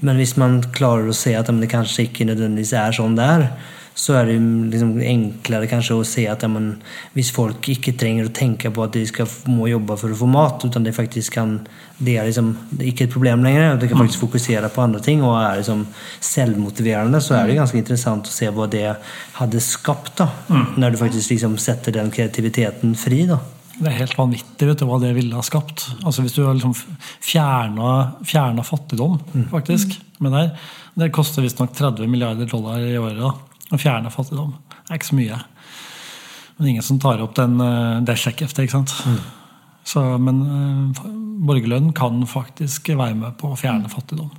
Men 0.00 0.18
hvis 0.18 0.36
man 0.40 0.60
klarer 0.74 1.10
å 1.10 1.16
se 1.16 1.34
at 1.38 1.50
men 1.52 1.62
det 1.64 1.72
kanskje 1.72 2.08
ikke 2.08 2.28
nødvendigvis 2.28 2.72
er 2.78 2.96
sånn 2.96 3.16
det 3.18 3.28
är 3.28 3.48
så 3.94 4.16
er 4.16 4.30
det 4.30 4.38
liksom 4.72 4.94
enklere 5.04 5.68
kanskje 5.70 5.96
å 5.98 6.04
se 6.06 6.24
at 6.30 6.44
ja, 6.44 6.50
men, 6.50 6.74
hvis 7.16 7.32
folk 7.34 7.68
ikke 7.72 7.94
trenger 7.98 8.28
å 8.28 8.34
tenke 8.34 8.72
på 8.72 8.84
at 8.84 8.94
de 8.96 9.04
skal 9.08 9.28
må 9.52 9.68
jobbe 9.70 9.98
for 10.00 10.14
å 10.14 10.18
få 10.22 10.28
mat, 10.32 10.64
utan 10.64 10.86
det 10.86 10.94
faktisk 10.96 11.36
kan 11.36 11.58
det 12.02 12.16
er 12.18 12.26
liksom 12.26 12.50
det 12.70 12.82
er 12.82 12.90
ikke 12.90 13.06
et 13.06 13.14
problem 13.14 13.44
lenger, 13.46 13.74
og 13.74 13.80
de 13.82 13.88
kan 13.90 14.00
faktisk 14.00 14.24
fokusere 14.24 14.70
på 14.74 14.82
andre 14.82 15.02
ting 15.04 15.22
og 15.22 15.36
er 15.38 15.60
liksom 15.60 15.84
selvmotiverende, 16.24 17.20
så 17.22 17.36
er 17.38 17.48
det 17.50 17.58
ganske 17.60 17.78
interessant 17.78 18.26
å 18.26 18.34
se 18.34 18.48
hva 18.50 18.66
det 18.70 18.86
hadde 19.38 19.62
skapt 19.62 20.16
da, 20.18 20.30
når 20.50 20.94
du 20.94 21.02
faktisk 21.04 21.36
liksom 21.36 21.58
setter 21.62 21.94
den 21.94 22.10
kreativiteten 22.14 22.96
fri. 22.98 23.24
da. 23.30 23.38
Det 23.72 23.88
er 23.88 24.00
helt 24.02 24.18
vanvittig 24.18 24.68
vet 24.68 24.82
du, 24.82 24.86
hva 24.88 24.98
det 25.02 25.12
ville 25.16 25.36
ha 25.36 25.44
skapt. 25.46 25.86
Altså 26.02 26.24
Hvis 26.24 26.36
du 26.36 26.42
har 26.44 26.56
liksom 26.56 26.74
fjerna, 27.24 28.64
fattigdom, 28.66 29.18
faktisk, 29.50 29.96
med 30.22 30.36
det. 30.36 30.44
Det 30.94 31.12
koster 31.14 31.44
visstnok 31.44 31.72
30 31.76 32.10
milliarder 32.10 32.50
dollar 32.50 32.82
i 32.84 32.98
året 33.00 33.22
da, 33.22 33.32
å 33.72 33.80
fjerne 33.80 34.12
fattigdom. 34.12 34.52
Det 34.70 34.90
er 34.90 35.00
ikke 35.00 35.10
så 35.10 35.18
mye. 35.18 35.38
Men 36.58 36.68
ingen 36.74 36.86
som 36.86 37.00
tar 37.02 37.22
opp 37.24 37.34
den, 37.38 37.56
eh, 37.60 38.02
det 38.06 38.18
sjekkheftet, 38.20 38.66
ikke 38.66 38.78
sant. 38.80 38.94
Så, 39.88 40.02
men 40.22 40.42
eh, 40.46 41.08
borgerlønn 41.42 41.92
kan 41.96 42.22
faktisk 42.28 42.92
være 42.92 43.16
med 43.18 43.36
på 43.40 43.50
å 43.50 43.58
fjerne 43.58 43.90
fattigdom. 43.90 44.30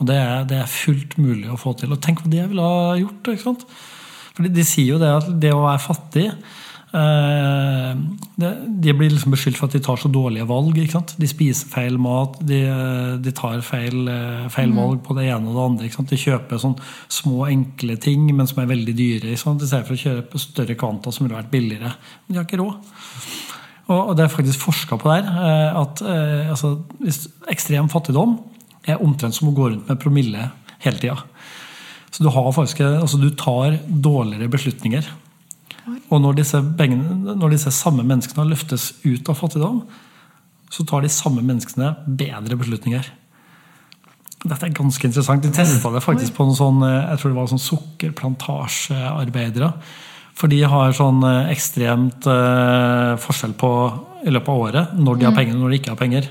Og 0.00 0.08
det 0.10 0.16
er, 0.18 0.44
det 0.50 0.58
er 0.60 0.70
fullt 0.70 1.16
mulig 1.22 1.48
å 1.52 1.58
få 1.60 1.72
til. 1.78 1.94
Og 1.94 2.02
tenk 2.02 2.20
hva 2.20 2.32
det 2.32 2.48
ville 2.50 2.66
ha 2.66 2.96
gjort. 2.98 3.30
ikke 3.30 3.46
sant? 3.46 3.64
Fordi 4.34 4.50
De 4.50 4.66
sier 4.66 4.96
jo 4.96 5.00
det 5.00 5.12
at 5.14 5.30
det 5.40 5.54
å 5.54 5.62
være 5.62 5.82
fattig 5.82 6.26
det, 6.28 6.34
De 6.94 8.92
blir 8.94 9.10
liksom 9.10 9.32
beskyldt 9.34 9.58
for 9.58 9.66
at 9.66 9.74
de 9.74 9.80
tar 9.82 9.98
så 9.98 10.10
dårlige 10.12 10.46
valg. 10.46 10.76
De 11.18 11.28
spiser 11.30 11.70
feil 11.72 11.96
mat, 11.98 12.36
de, 12.46 12.60
de 13.24 13.32
tar 13.34 13.64
feil, 13.66 14.06
feil 14.54 14.70
mm. 14.70 14.78
valg 14.78 15.00
på 15.02 15.16
det 15.18 15.26
ene 15.26 15.50
og 15.50 15.56
det 15.56 15.64
andre. 15.64 16.06
De 16.12 16.20
kjøper 16.20 16.62
sånn 16.62 16.76
små, 17.10 17.48
enkle 17.50 17.98
ting, 18.02 18.28
men 18.30 18.46
som 18.50 18.62
er 18.62 18.70
veldig 18.70 18.94
dyre. 18.94 19.34
ikke? 19.34 19.56
I 19.58 19.66
stedet 19.66 19.88
for 19.88 19.96
å 19.96 20.02
kjøpe 20.04 20.42
større 20.42 20.78
kvanta 20.78 21.14
som 21.14 21.26
ville 21.26 21.40
vært 21.40 21.50
billigere. 21.54 21.90
Men 22.24 22.36
de 22.36 22.40
har 22.40 22.46
ikke 22.46 22.62
råd. 22.62 22.94
Og 23.92 24.00
og 24.00 24.14
det 24.16 24.24
er 24.24 24.32
faktisk 24.32 24.64
forska 24.64 24.96
på 25.00 25.10
der 25.12 25.26
eh, 25.28 25.76
at 25.76 26.00
eh, 26.00 26.50
altså, 26.52 26.78
hvis 27.02 27.26
ekstrem 27.52 27.90
fattigdom 27.92 28.38
er 28.88 29.02
omtrent 29.04 29.36
som 29.36 29.50
å 29.50 29.56
gå 29.56 29.70
rundt 29.70 29.88
med 29.88 30.00
promille 30.00 30.48
hele 30.84 31.00
tida. 31.00 31.18
Så 32.14 32.22
du, 32.22 32.30
har 32.30 32.52
faktisk, 32.54 32.80
altså, 32.84 33.18
du 33.18 33.30
tar 33.34 33.78
dårligere 33.88 34.48
beslutninger. 34.52 35.06
Og 36.14 36.22
når 36.22 36.38
disse, 36.38 36.60
pengene, 36.78 37.34
når 37.34 37.56
disse 37.56 37.72
samme 37.74 38.04
menneskene 38.06 38.46
løftes 38.46 38.92
ut 39.02 39.30
av 39.30 39.38
fattigdom, 39.40 39.82
så 40.70 40.86
tar 40.86 41.04
de 41.04 41.10
samme 41.12 41.42
menneskene 41.42 41.90
bedre 42.06 42.58
beslutninger. 42.60 43.10
Dette 44.44 44.68
er 44.68 44.76
ganske 44.76 45.08
interessant. 45.08 45.42
De 45.42 45.52
testa 45.54 45.90
det 45.92 46.02
faktisk 46.04 46.34
på 46.36 46.46
noen 46.46 46.58
sånn, 46.58 46.82
eh, 46.84 47.06
jeg 47.14 47.20
tror 47.20 47.32
det 47.32 47.38
var 47.38 47.52
sånn 47.52 47.66
sukkerplantasjearbeidere. 47.66 49.70
For 50.36 50.52
de 50.52 50.60
har 50.68 50.96
sånn 50.96 51.22
eh, 51.24 51.52
ekstremt 51.54 52.26
eh, 52.28 53.14
forskjell 53.22 53.54
på 53.56 53.70
i 54.24 54.32
løpet 54.32 54.50
av 54.50 54.62
året 54.66 54.98
når 54.98 55.20
de 55.20 55.28
har 55.28 55.36
penger 55.36 55.56
og 55.56 55.64
når 55.64 55.72
de 55.72 55.80
ikke 55.80 55.94
har 55.94 56.00
penger. 56.00 56.28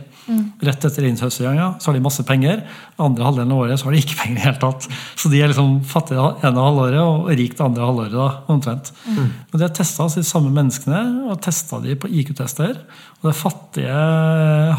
Rett 0.64 0.86
etter 0.88 1.08
innhøsteringa 1.08 1.68
så 1.82 1.90
har 1.90 1.98
de 1.98 2.04
masse 2.06 2.24
penger. 2.28 2.62
Andre 3.02 3.28
halvdelen 3.28 3.52
av 3.56 3.64
året 3.66 3.80
så 3.80 3.88
har 3.88 3.96
de 3.96 4.02
ikke 4.04 4.20
penger 4.22 4.38
i 4.38 4.40
det 4.40 4.46
hele 4.46 4.62
tatt. 4.62 4.88
Så 5.20 5.32
de 5.32 5.42
er 5.42 5.52
liksom 5.52 5.76
fattige 5.90 6.30
ene 6.46 6.66
halvåret 6.68 7.02
og 7.02 7.30
rik 7.34 7.58
det 7.58 7.66
andre 7.66 7.90
halvåret. 7.90 8.16
da, 8.16 8.30
omtrent. 8.54 8.94
Men 9.08 9.54
de 9.58 9.66
har 9.66 9.76
testa 9.76 10.08
de 10.08 10.26
samme 10.28 10.54
menneskene 10.56 11.30
og 11.30 11.42
testa 11.44 11.82
de 11.84 11.98
på 12.00 12.12
IQ-tester. 12.12 12.80
Og 13.22 13.30
det 13.30 13.38
fattige 13.40 14.02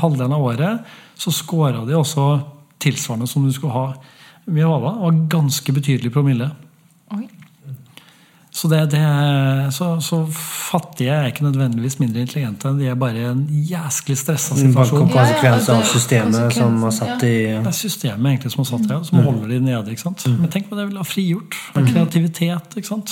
halvdelen 0.03 0.37
av 0.37 0.49
året 0.51 0.93
så 1.21 1.33
scora 1.35 1.85
de 1.87 1.97
også 1.99 2.29
tilsvarende 2.83 3.29
som 3.31 3.45
du 3.47 3.53
skulle 3.55 3.75
ha 3.75 3.87
mye 4.53 4.69
var 4.69 5.23
ganske 5.33 5.73
betydelig 5.73 6.13
promille. 6.13 6.51
Så, 8.55 8.69
det, 8.71 8.79
det, 8.93 9.01
så, 9.75 9.87
så 9.99 10.21
fattige 10.31 11.11
er 11.11 11.25
ikke 11.33 11.43
nødvendigvis 11.43 11.97
mindre 11.99 12.21
intelligente. 12.23 12.71
De 12.79 12.87
er 12.87 12.95
bare 12.95 13.19
i 13.19 13.25
en 13.27 13.41
jæsklig 13.67 14.15
stressa 14.21 14.55
situasjon. 14.55 15.01
kom- 15.01 15.11
konsekvens 15.11 15.67
Ja, 15.67 15.73
ja, 15.73 15.75
av 15.75 15.81
altså, 15.83 15.99
systemet 15.99 16.55
som 16.55 16.77
har 16.87 16.93
satt 16.95 17.25
i 17.27 17.33
Det 17.51 17.67
er 17.67 17.75
systemet 17.75 18.29
egentlig 18.31 18.53
som 18.55 18.63
har 18.63 18.69
satt 18.71 18.85
det, 18.93 18.99
som 19.09 19.19
holder 19.27 19.49
de 19.51 19.59
nede. 19.65 19.91
ikke 19.91 20.05
sant? 20.05 20.23
Men 20.39 20.53
tenk 20.55 20.69
på 20.71 20.79
det 20.79 20.87
ville 20.87 21.03
ha 21.03 21.09
frigjort. 21.09 21.57
av 21.75 21.89
Kreativitet. 21.89 22.77
ikke 22.79 22.87
sant? 22.93 23.11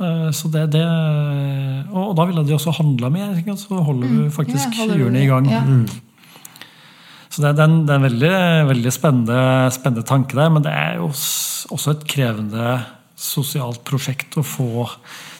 Eh, 0.00 0.30
Så 0.32 0.48
det, 0.54 0.70
det, 0.72 0.86
og 1.92 2.14
da 2.16 2.24
ville 2.30 2.44
de 2.48 2.54
også 2.56 2.72
handla 2.80 3.10
mer. 3.12 3.34
ikke 3.36 3.52
sant? 3.52 3.66
Så 3.68 3.82
holder 3.90 4.08
du 4.08 4.30
faktisk 4.32 4.72
Ja, 4.78 4.86
hjulene 4.88 5.20
i 5.20 5.26
gang. 5.28 5.50
ja. 5.52 5.60
Så 7.30 7.42
det, 7.44 7.52
er 7.60 7.68
en, 7.68 7.84
det 7.86 7.92
er 7.92 8.00
en 8.00 8.08
veldig, 8.08 8.32
veldig 8.72 8.92
spennende, 8.92 9.36
spennende 9.70 10.02
tanke 10.08 10.34
der, 10.34 10.48
men 10.50 10.64
det 10.64 10.72
er 10.72 10.96
jo 10.96 11.12
også 11.12 11.90
et 11.92 12.08
krevende 12.08 12.80
sosialt 13.20 13.82
prosjekt 13.84 14.36
å 14.40 14.44
få 14.46 14.86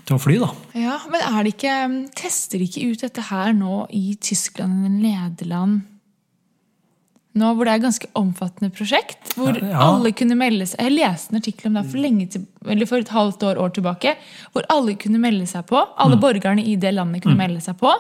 til 0.05 0.17
å 0.17 0.21
fly, 0.21 0.37
da. 0.43 0.51
Ja, 0.77 0.99
Men 1.09 1.23
er 1.25 1.45
det 1.47 1.55
ikke, 1.55 1.77
tester 2.19 2.59
de 2.61 2.67
ikke 2.69 2.91
ut 2.93 3.01
dette 3.07 3.23
her 3.31 3.55
nå 3.57 3.87
i 3.97 4.15
Tyskland 4.21 4.85
eller 4.85 5.01
Nederland? 5.01 5.81
Nå 7.41 7.53
hvor 7.55 7.65
det 7.65 7.73
er 7.73 7.79
et 7.79 7.85
ganske 7.85 8.09
omfattende 8.19 8.73
prosjekt, 8.75 9.37
hvor 9.39 9.55
Ja, 9.55 9.69
ja. 9.71 9.79
alle 9.87 10.11
kunne 10.19 10.35
melde 10.35 10.67
seg 10.67 10.81
Jeg 10.83 10.97
leste 10.97 11.31
en 11.31 11.39
artikkel 11.39 11.69
om 11.71 11.77
det 11.79 11.85
for, 11.87 12.03
til, 12.35 12.47
eller 12.75 12.87
for 12.91 12.99
et 13.05 13.13
halvt 13.15 13.45
år, 13.47 13.61
år 13.63 13.71
tilbake, 13.77 14.17
hvor 14.53 14.67
alle 14.69 14.97
kunne 14.99 15.21
melde 15.23 15.47
seg 15.47 15.65
på. 15.71 15.79
Alle 15.97 16.17
Mm. 16.19 16.21
borgerne 16.25 16.65
i 16.67 16.75
det 16.77 16.93
landet 16.95 17.23
kunne 17.23 17.39
melde 17.39 17.61
seg 17.63 17.79
på. 17.79 17.93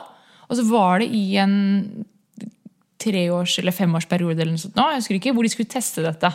Og 0.50 0.56
så 0.58 0.64
var 0.68 0.98
det 0.98 1.08
i 1.14 1.36
en 1.38 2.04
treårs- 2.98 3.58
eller 3.62 3.72
femårsperiode 3.72 4.40
eller 4.42 4.50
noe 4.52 4.58
sånt, 4.58 4.74
nå, 4.74 4.90
jeg 4.90 4.98
husker 5.00 5.14
ikke, 5.20 5.32
hvor 5.32 5.42
de 5.46 5.48
skulle 5.54 5.70
teste 5.72 6.02
dette. 6.02 6.34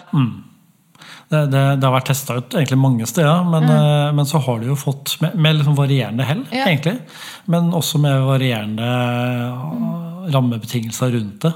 Det, 1.30 1.40
det, 1.50 1.62
det 1.82 1.88
har 1.88 1.96
vært 1.96 2.10
testa 2.12 2.36
ut 2.38 2.54
egentlig 2.54 2.78
mange 2.78 3.08
steder, 3.10 3.48
men, 3.50 3.66
mm. 3.66 4.16
men 4.18 4.28
så 4.30 4.42
har 4.46 4.60
du 4.62 4.68
jo 4.70 4.78
fått 4.78 5.16
med, 5.24 5.34
med 5.42 5.58
liksom 5.60 5.78
varierende 5.78 6.28
hell, 6.28 6.44
Ja. 6.54 6.68
egentlig. 6.70 7.00
Men 7.50 7.72
også 7.74 7.98
med 8.04 8.28
varierende 8.28 8.90
eh, 8.92 10.30
rammebetingelser 10.36 11.16
rundt 11.18 11.48
det. 11.48 11.54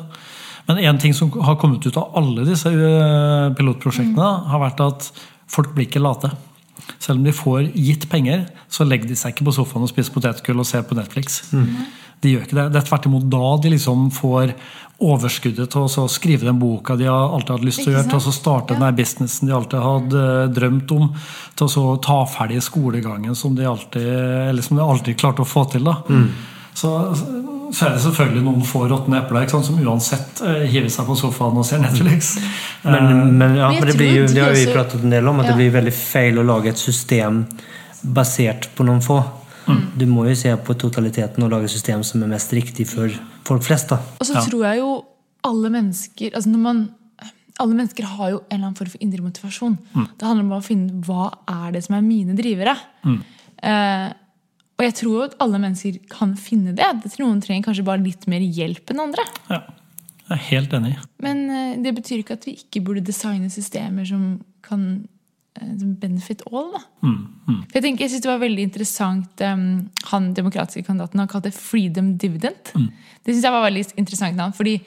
Men 0.69 0.81
én 0.85 0.99
ting 1.01 1.13
som 1.17 1.31
har 1.41 1.57
kommet 1.62 1.85
ut 1.85 1.97
av 1.97 2.12
alle 2.17 2.43
disse 2.45 2.69
pilotprosjektene, 2.69 3.55
pilotprosjektene, 3.57 4.29
har 4.51 4.62
vært 4.62 4.83
at 4.85 5.07
folk 5.49 5.71
blir 5.73 5.88
ikke 5.89 6.01
late. 6.01 6.29
Selv 7.01 7.19
om 7.19 7.23
de 7.25 7.33
får 7.33 7.71
gitt 7.73 8.05
penger, 8.12 8.43
så 8.69 8.85
legger 8.85 9.09
de 9.09 9.17
seg 9.17 9.33
ikke 9.33 9.47
på 9.49 9.55
sofaen 9.57 9.85
og 9.85 9.89
spiser 9.89 10.13
potetgull 10.13 10.62
og 10.62 10.67
ser 10.69 10.85
på 10.85 10.97
Netflix. 10.97 11.39
De 12.21 12.34
gjør 12.34 12.45
ikke 12.45 12.58
det. 12.58 12.67
Det 12.73 12.82
er 12.82 12.88
tvert 12.89 13.05
imot 13.08 13.29
da 13.32 13.49
de 13.63 13.69
liksom 13.75 14.10
får 14.12 14.53
overskuddet 14.99 15.69
til 15.71 15.86
å 15.88 16.08
skrive 16.12 16.43
den 16.49 16.58
boka 16.60 16.97
de 16.99 17.05
har 17.08 17.32
alltid 17.38 17.53
hatt 17.55 17.63
lyst 17.63 17.79
til 17.86 17.93
å 17.93 17.95
gjøre, 17.95 18.10
til 18.12 18.19
å 18.19 18.34
starte 18.36 18.75
den 18.75 18.84
der 18.84 18.97
businessen 18.97 19.47
de 19.47 19.53
alltid 19.55 19.79
hadde 19.86 20.23
eh, 20.43 20.49
drømt 20.58 20.91
om, 20.91 21.05
til 21.55 21.77
å 21.79 21.93
ta 22.03 22.17
ferdig 22.27 22.60
skolegangen 22.65 23.38
som 23.39 23.55
de 23.55 23.63
alltid, 23.69 24.10
eller 24.49 24.65
som 24.65 24.75
de 24.75 24.84
alltid 24.84 25.19
klarte 25.21 25.45
å 25.45 25.47
få 25.47 25.63
til. 25.71 25.88
da. 25.88 26.01
Så, 26.79 26.91
så 27.71 27.86
er 27.88 27.95
det 27.95 28.03
selvfølgelig 28.03 28.43
noen 28.45 28.67
få 28.67 28.84
råtne 28.91 29.21
epler 29.23 29.47
ikke 29.47 29.55
sant, 29.58 29.69
som 29.71 29.79
uansett 29.79 30.43
eh, 30.43 30.67
hiver 30.71 30.91
seg 30.91 31.08
på 31.08 31.15
sofaen 31.23 31.58
og 31.60 31.65
ser 31.67 31.79
Netflix. 31.84 32.36
Eh, 32.38 32.91
Men, 32.91 33.38
men, 33.39 33.55
ja, 33.60 33.71
Men 33.71 33.88
det, 33.88 33.95
blir 33.99 34.13
jo, 34.21 34.27
det 34.36 34.43
har 34.43 34.55
vi 34.55 34.67
pratet 34.75 35.03
en 35.03 35.15
del 35.15 35.27
om, 35.32 35.39
at 35.39 35.47
Ja. 35.47 35.55
det 35.55 35.62
blir 35.63 35.73
veldig 35.79 35.95
feil 35.95 36.39
å 36.39 36.45
lage 36.47 36.75
et 36.75 36.79
system 36.79 37.45
basert 38.03 38.67
på 38.75 38.84
noen 38.88 39.01
få. 39.03 39.21
Du 39.99 40.05
må 40.10 40.25
jo 40.29 40.36
se 40.38 40.51
på 40.65 40.75
totaliteten 40.79 41.45
og 41.45 41.51
lage 41.53 41.69
et 41.69 41.75
system 41.75 42.03
som 42.08 42.23
er 42.25 42.32
mest 42.32 42.53
riktig 42.55 42.88
for 42.89 43.13
folk 43.47 43.65
flest. 43.65 43.91
da. 43.93 43.99
Og 44.19 44.29
så 44.29 44.43
tror 44.45 44.65
jeg 44.69 44.82
jo 44.82 44.93
alle 45.47 45.69
mennesker 45.71 46.34
altså 46.36 46.51
når 46.51 46.63
man, 46.63 46.79
alle 47.60 47.75
mennesker 47.75 48.08
har 48.08 48.32
jo 48.34 48.39
en 48.39 48.55
eller 48.55 48.65
annen 48.69 48.79
form 48.79 48.91
for 48.93 49.03
indre 49.03 49.25
motivasjon. 49.25 49.77
Det 49.93 50.27
handler 50.27 50.45
om 50.45 50.55
å 50.58 50.63
finne 50.65 51.03
hva 51.05 51.29
er 51.47 51.75
det 51.75 51.84
som 51.86 51.97
er 51.97 52.05
mine 52.05 52.36
drivere. 52.38 52.75
Eh, 53.05 54.10
og 54.79 54.86
jeg 54.86 54.95
tror 54.95 55.12
jo 55.12 55.25
at 55.25 55.36
alle 55.43 55.60
mennesker 55.60 55.99
kan 56.12 56.38
finne 56.39 56.71
det. 56.75 56.88
Noen 57.19 57.41
trenger 57.43 57.67
kanskje 57.67 57.88
bare 57.88 58.03
litt 58.03 58.23
mer 58.32 58.43
hjelp 58.43 58.93
enn 58.93 59.03
andre. 59.10 59.27
Ja. 59.51 59.63
Jeg 60.29 60.38
er 60.38 60.45
helt 60.51 60.73
enig. 60.77 60.91
Men 61.25 61.39
eh, 61.49 61.77
det 61.84 61.95
betyr 61.97 62.21
ikke 62.21 62.38
at 62.38 62.45
vi 62.47 62.53
ikke 62.62 62.84
burde 62.86 63.03
designe 63.05 63.49
systemer 63.51 64.05
som 64.08 64.38
kan 64.65 64.84
benefit 66.02 66.41
all. 66.52 66.72
Da. 66.76 66.82
For 67.69 67.78
Jeg 67.78 67.84
tenker, 67.86 68.06
jeg 68.06 68.13
synes 68.13 68.26
det 68.26 68.32
var 68.32 68.41
veldig 68.41 68.65
interessant 68.65 69.43
um, 69.45 69.67
Han 70.12 70.32
demokratiske 70.38 70.86
kandidaten 70.88 71.19
han 71.19 71.30
kalte 71.32 71.50
det 71.50 71.58
'freedom 71.58 72.17
dividend'. 72.17 72.74
Det 73.24 73.34
synes 73.34 73.43
jeg 73.43 73.56
var 73.56 73.65
veldig 73.67 73.86
interessant 73.98 74.36
navn. 74.36 74.54
fordi 74.54 74.80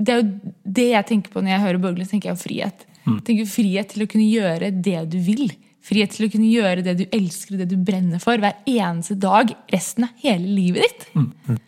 det 0.00 0.12
er 0.12 0.22
jo 0.22 0.28
det 0.64 0.88
jeg 0.90 1.06
tenker 1.06 1.32
på 1.32 1.42
når 1.42 1.50
jeg 1.50 1.60
hører 1.60 1.78
borgerlig, 1.78 2.08
tenker 2.08 2.30
jeg 2.30 2.36
jo 2.36 2.42
frihet. 2.42 2.86
Jeg 3.04 3.24
tenker 3.24 3.48
frihet 3.48 3.88
til 3.92 4.04
å 4.04 4.08
kunne 4.08 4.28
gjøre 4.28 4.70
det 4.72 5.10
du 5.12 5.18
vil. 5.18 5.50
Frihet 5.84 6.12
til 6.16 6.26
å 6.26 6.30
kunne 6.32 6.48
gjøre 6.48 6.84
det 6.84 6.94
du 7.00 7.04
elsker 7.12 7.56
og 7.56 7.60
det 7.62 7.68
du 7.68 7.76
brenner 7.76 8.20
for 8.22 8.40
hver 8.40 8.56
eneste 8.68 9.16
dag 9.20 9.52
resten 9.72 10.04
av 10.08 10.24
hele 10.24 10.46
livet 10.46 10.84
ditt. 10.88 11.60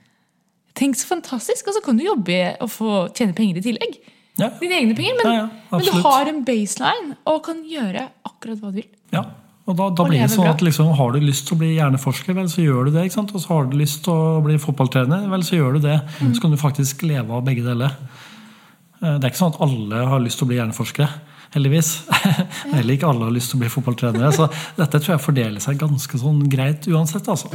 Tenk 0.79 0.97
så 0.97 1.11
fantastisk! 1.11 1.69
Og 1.69 1.77
så 1.77 1.85
kan 1.85 1.99
du 1.99 2.05
jobbe 2.07 2.57
og 2.61 2.71
få 2.73 2.93
tjene 3.17 3.37
penger 3.37 3.61
i 3.61 3.65
tillegg. 3.69 3.99
Ja. 4.41 4.49
Dine 4.61 4.79
egne 4.81 4.95
penger, 4.97 5.19
men, 5.19 5.27
Ja, 5.29 5.41
ja, 5.45 5.49
men 5.71 5.85
du 5.85 5.93
har 6.07 6.29
en 6.31 6.43
baseline 6.45 7.17
og 7.29 7.43
kan 7.45 7.59
gjøre 7.69 8.07
akkurat 8.25 8.61
hva 8.63 8.71
du 8.73 8.79
vil. 8.81 8.89
Ja, 9.13 9.27
og 9.67 9.77
da, 9.77 9.91
da 9.93 10.03
Og 10.03 10.09
blir 10.09 10.23
det 10.25 10.31
sånn 10.33 10.49
at 10.51 10.63
liksom, 10.65 10.89
Har 10.99 11.13
du 11.13 11.21
lyst 11.23 11.47
til 11.47 11.55
å 11.55 11.61
bli 11.61 11.75
hjerneforsker, 11.77 12.35
vel, 12.35 12.49
så 12.51 12.65
gjør 12.65 12.89
du 12.89 12.97
det. 12.97 13.05
Og 13.17 13.35
så 13.39 13.49
har 13.53 13.69
du 13.71 13.77
lyst 13.79 14.03
til 14.05 14.13
å 14.17 14.41
bli 14.43 14.57
fotballtrener, 14.59 15.29
vel, 15.31 15.45
så 15.47 15.59
gjør 15.61 15.77
du 15.77 15.85
det. 15.87 15.99
Mm. 16.21 16.33
Så 16.35 16.41
kan 16.43 16.51
du 16.51 16.59
faktisk 16.59 17.05
leve 17.07 17.31
av 17.37 17.45
begge 17.47 17.63
deler. 17.63 17.95
Eh, 19.03 19.19
Det 19.19 19.23
er 19.23 19.31
ikke 19.31 19.43
sånn 19.45 19.55
at 19.55 19.61
alle 19.69 20.03
har 20.09 20.25
lyst 20.25 20.41
til 20.41 20.49
å 20.49 20.51
bli 20.51 20.59
hjerneforskere. 20.59 21.09
Heldigvis. 21.53 21.93
Heller 22.73 22.95
ikke 22.97 23.11
alle 23.13 23.29
har 23.29 23.35
lyst 23.37 23.53
til 23.53 23.61
å 23.61 23.63
bli 23.63 23.71
fotballtrenere. 23.71 24.33
Så 24.33 24.49
dette 24.81 24.99
tror 24.99 25.15
jeg 25.19 25.27
fordeler 25.29 25.61
seg 25.61 25.79
ganske 25.79 26.19
sånn 26.19 26.43
greit 26.51 26.89
uansett. 26.89 27.29
altså. 27.29 27.53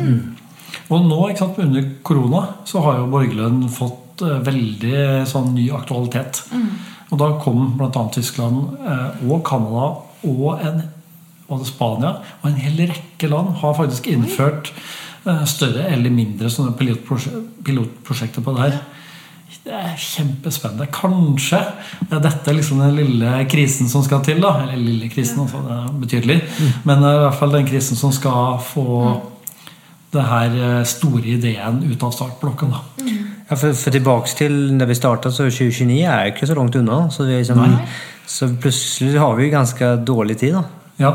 Og 0.94 1.08
nå, 1.10 1.20
sant, 1.36 1.58
under 1.60 1.90
korona, 2.06 2.44
så 2.70 2.84
har 2.86 3.02
jo 3.02 3.10
borgerlønn 3.12 3.66
fått 3.74 4.04
eh, 4.26 4.40
veldig 4.48 5.00
sånn 5.30 5.54
ny 5.56 5.70
aktualitet. 5.76 6.44
Og 7.12 7.20
da 7.22 7.32
kom 7.42 7.74
bl.a. 7.80 8.04
Tyskland 8.14 8.78
eh, 8.84 9.26
og 9.30 9.44
Canada 9.48 9.90
og 10.28 10.64
en, 10.66 10.82
og 11.48 11.64
Spania 11.68 12.18
og 12.42 12.50
en 12.50 12.60
hel 12.60 12.82
rekke 12.90 13.30
land 13.32 13.60
har 13.62 13.78
faktisk 13.78 14.10
innført 14.12 14.74
eh, 15.26 15.44
større 15.48 15.88
eller 15.94 16.12
mindre 16.14 16.52
sånne 16.52 16.76
pilotprosjekter 16.78 18.44
på 18.44 18.56
det 18.58 18.66
her. 18.66 18.80
Det 19.68 19.76
er 19.76 19.96
kjempespennende. 20.00 20.86
Kanskje 20.96 21.60
er 22.08 22.22
dette 22.24 22.54
liksom 22.56 22.80
den 22.80 22.94
lille 22.96 23.32
krisen 23.52 23.90
som 23.92 24.04
skal 24.04 24.22
til. 24.24 24.40
da, 24.44 24.62
Eller 24.64 24.80
lille 24.80 25.10
krisen, 25.12 25.42
altså, 25.44 25.60
det 25.64 25.76
er 25.76 25.98
betydelig. 26.04 26.38
Men 26.88 27.04
eh, 27.04 27.16
i 27.16 27.24
hvert 27.26 27.40
fall 27.40 27.56
den 27.56 27.68
krisen 27.68 28.00
som 28.00 28.14
skal 28.16 28.62
få 28.64 28.86
det 30.16 30.24
her 30.24 30.56
eh, 30.56 30.84
store 30.88 31.26
ideen 31.36 31.84
ut 31.84 32.04
av 32.04 32.16
startblokken. 32.16 32.76
da. 32.76 33.08
Ja, 33.48 33.56
for, 33.56 33.76
for 33.80 33.96
tilbake 33.96 34.34
til 34.36 34.56
når 34.76 34.90
vi 34.90 34.98
starta, 34.98 35.32
så 35.32 35.48
2029 35.48 36.02
er 36.04 36.26
jo 36.26 36.34
ikke 36.34 36.50
så 36.50 36.58
langt 36.58 36.76
unna. 36.76 37.06
Så, 37.14 37.28
vi 37.28 37.38
liksom, 37.40 37.64
så 38.28 38.50
plutselig 38.60 39.22
har 39.22 39.38
vi 39.38 39.48
jo 39.48 39.54
ganske 39.54 39.94
dårlig 40.08 40.36
tid, 40.42 40.58
da. 40.58 40.66
Ja. 40.98 41.12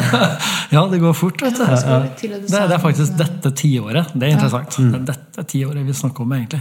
ja, 0.74 0.82
det 0.90 0.98
går 0.98 1.14
fort, 1.14 1.42
vet 1.42 1.56
du. 1.56 1.62
Å 1.62 2.00
Det, 2.18 2.40
det 2.50 2.60
er 2.60 2.82
faktisk 2.82 3.14
dette 3.16 3.52
tiåret. 3.56 4.10
Det 4.12 4.26
er 4.26 4.34
interessant. 4.34 4.76
Det 4.76 4.98
er 4.98 5.06
dette 5.12 5.44
tiåret 5.52 5.86
vi 5.86 5.94
snakker 5.94 6.26
om, 6.26 6.34
egentlig. 6.34 6.60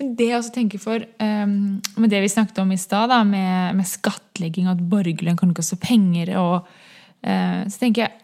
Men 0.00 0.14
det 0.18 0.28
jeg 0.28 0.40
også 0.40 0.54
tenker 0.56 0.82
for, 0.82 1.04
um, 1.22 1.54
med 2.02 2.12
det 2.12 2.22
vi 2.24 2.32
snakket 2.32 2.58
om 2.64 2.72
i 2.74 2.80
stad, 2.80 3.12
da, 3.14 3.22
med, 3.24 3.78
med 3.78 3.88
skattlegging, 3.88 4.68
at 4.72 4.82
borgerlønn 4.90 5.38
kan 5.38 5.54
koste 5.56 5.78
penger 5.80 6.34
og 6.40 6.56
uh, 6.66 7.62
Så 7.70 7.84
tenker 7.84 8.08
jeg, 8.08 8.18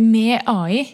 med 0.00 0.46
AI, 0.48 0.84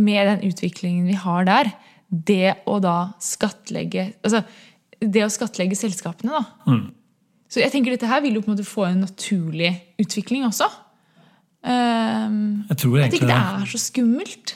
med 0.00 0.32
den 0.32 0.48
utviklingen 0.50 1.06
vi 1.08 1.20
har 1.20 1.46
der, 1.48 1.70
det 2.10 2.54
å 2.70 2.78
da 2.82 3.12
skattlegge 3.22 4.12
Altså 4.24 4.44
det 5.00 5.24
å 5.26 5.28
skattlegge 5.32 5.76
selskapene, 5.76 6.32
da. 6.32 6.76
Så 7.52 7.60
jeg 7.60 7.70
tenker 7.74 7.92
dette 7.92 8.08
her 8.08 8.22
vil 8.24 8.38
jo 8.38 8.40
på 8.42 8.48
en 8.48 8.54
måte 8.56 8.64
få 8.66 8.86
en 8.88 9.02
naturlig 9.04 9.74
utvikling 10.00 10.46
også. 10.48 10.70
Um, 11.66 12.64
Jeg 12.70 12.78
tror 12.80 12.96
at 13.02 13.12
ikke 13.12 13.26
egentlig 13.26 13.28
det. 13.28 13.36
er 13.36 13.66
så 13.74 13.80
skummelt. 13.82 14.54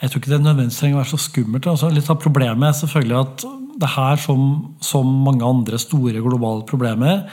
Jeg 0.00 0.10
tror 0.10 0.22
ikke 0.22 0.32
det 0.32 0.40
nødvendigvis 0.42 0.80
trenger 0.80 0.96
å 0.98 1.02
være 1.02 1.12
så 1.12 1.20
skummelt. 1.22 1.68
Altså, 1.70 1.90
litt 1.92 2.10
av 2.10 2.18
problemet 2.22 2.66
er 2.68 2.78
selvfølgelig 2.80 3.18
at 3.20 3.46
det 3.76 3.92
her, 3.92 4.16
som, 4.16 4.42
som 4.80 5.06
mange 5.26 5.44
andre 5.46 5.78
store 5.78 6.22
globale 6.24 6.64
problemer, 6.68 7.26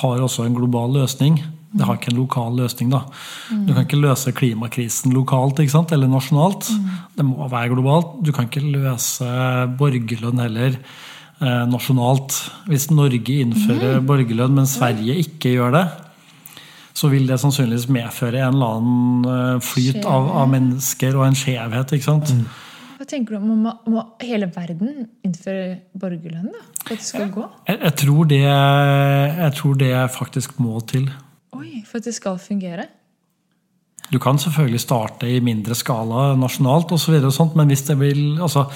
har 0.00 0.22
også 0.22 0.46
en 0.46 0.56
global 0.56 0.94
løsning. 0.94 1.40
Det 1.68 1.84
har 1.84 1.98
ikke 1.98 2.12
en 2.14 2.20
lokal 2.22 2.56
løsning. 2.56 2.88
da. 2.90 3.02
Du 3.50 3.74
kan 3.74 3.84
ikke 3.84 4.00
løse 4.00 4.32
klimakrisen 4.32 5.12
lokalt 5.12 5.60
ikke 5.60 5.74
sant? 5.74 5.92
eller 5.92 6.08
nasjonalt. 6.08 6.70
Det 7.16 7.26
må 7.26 7.48
være 7.48 7.74
globalt. 7.74 8.18
Du 8.24 8.32
kan 8.32 8.48
ikke 8.48 8.64
løse 8.64 9.28
borgerlønn 9.78 10.40
heller 10.46 10.78
eh, 10.78 11.64
nasjonalt. 11.68 12.38
Hvis 12.70 12.88
Norge 12.90 13.40
innfører 13.44 14.00
borgerlønn, 14.00 14.56
men 14.56 14.70
Sverige 14.70 15.18
ikke 15.20 15.52
gjør 15.58 15.76
det, 15.76 15.84
så 16.98 17.12
vil 17.12 17.28
det 17.28 17.38
sannsynligvis 17.38 17.86
medføre 17.94 18.40
en 18.42 18.56
eller 18.56 18.80
annen 18.80 19.28
eh, 19.34 19.60
flyt 19.62 20.00
av, 20.08 20.32
av 20.40 20.48
mennesker 20.56 21.20
og 21.20 21.28
en 21.28 21.38
skjevhet. 21.38 21.94
ikke 21.94 22.08
sant? 22.08 22.34
Hva 22.98 23.06
tenker 23.06 23.36
du 23.36 23.42
om, 23.44 23.52
må, 23.62 23.76
må 23.92 24.08
hele 24.24 24.48
verden 24.50 25.04
innføre 25.22 25.76
borgerlønn 26.00 26.48
da, 26.50 26.64
for 26.80 26.96
at 26.96 27.04
det 27.04 27.12
skal 27.12 27.30
gå? 27.30 27.44
Jeg, 27.68 27.78
jeg, 27.84 27.96
tror 28.00 28.28
det, 28.32 28.44
jeg 28.48 29.56
tror 29.60 29.82
det 29.84 29.94
faktisk 30.16 30.58
må 30.64 30.80
til. 30.88 31.06
For 31.88 32.00
at 32.00 32.08
det 32.08 32.14
skal 32.16 32.38
fungere? 32.42 32.86
Du 34.12 34.16
kan 34.22 34.38
selvfølgelig 34.40 34.80
starte 34.80 35.28
i 35.28 35.40
mindre 35.44 35.76
skala 35.76 36.32
nasjonalt, 36.40 36.92
og 36.92 37.00
så 37.00 37.12
videre 37.12 37.28
og 37.28 37.36
sånt, 37.36 37.56
men 37.58 37.68
hvis 37.68 37.84
det 37.90 37.98
vil 38.00 38.40
altså, 38.40 38.68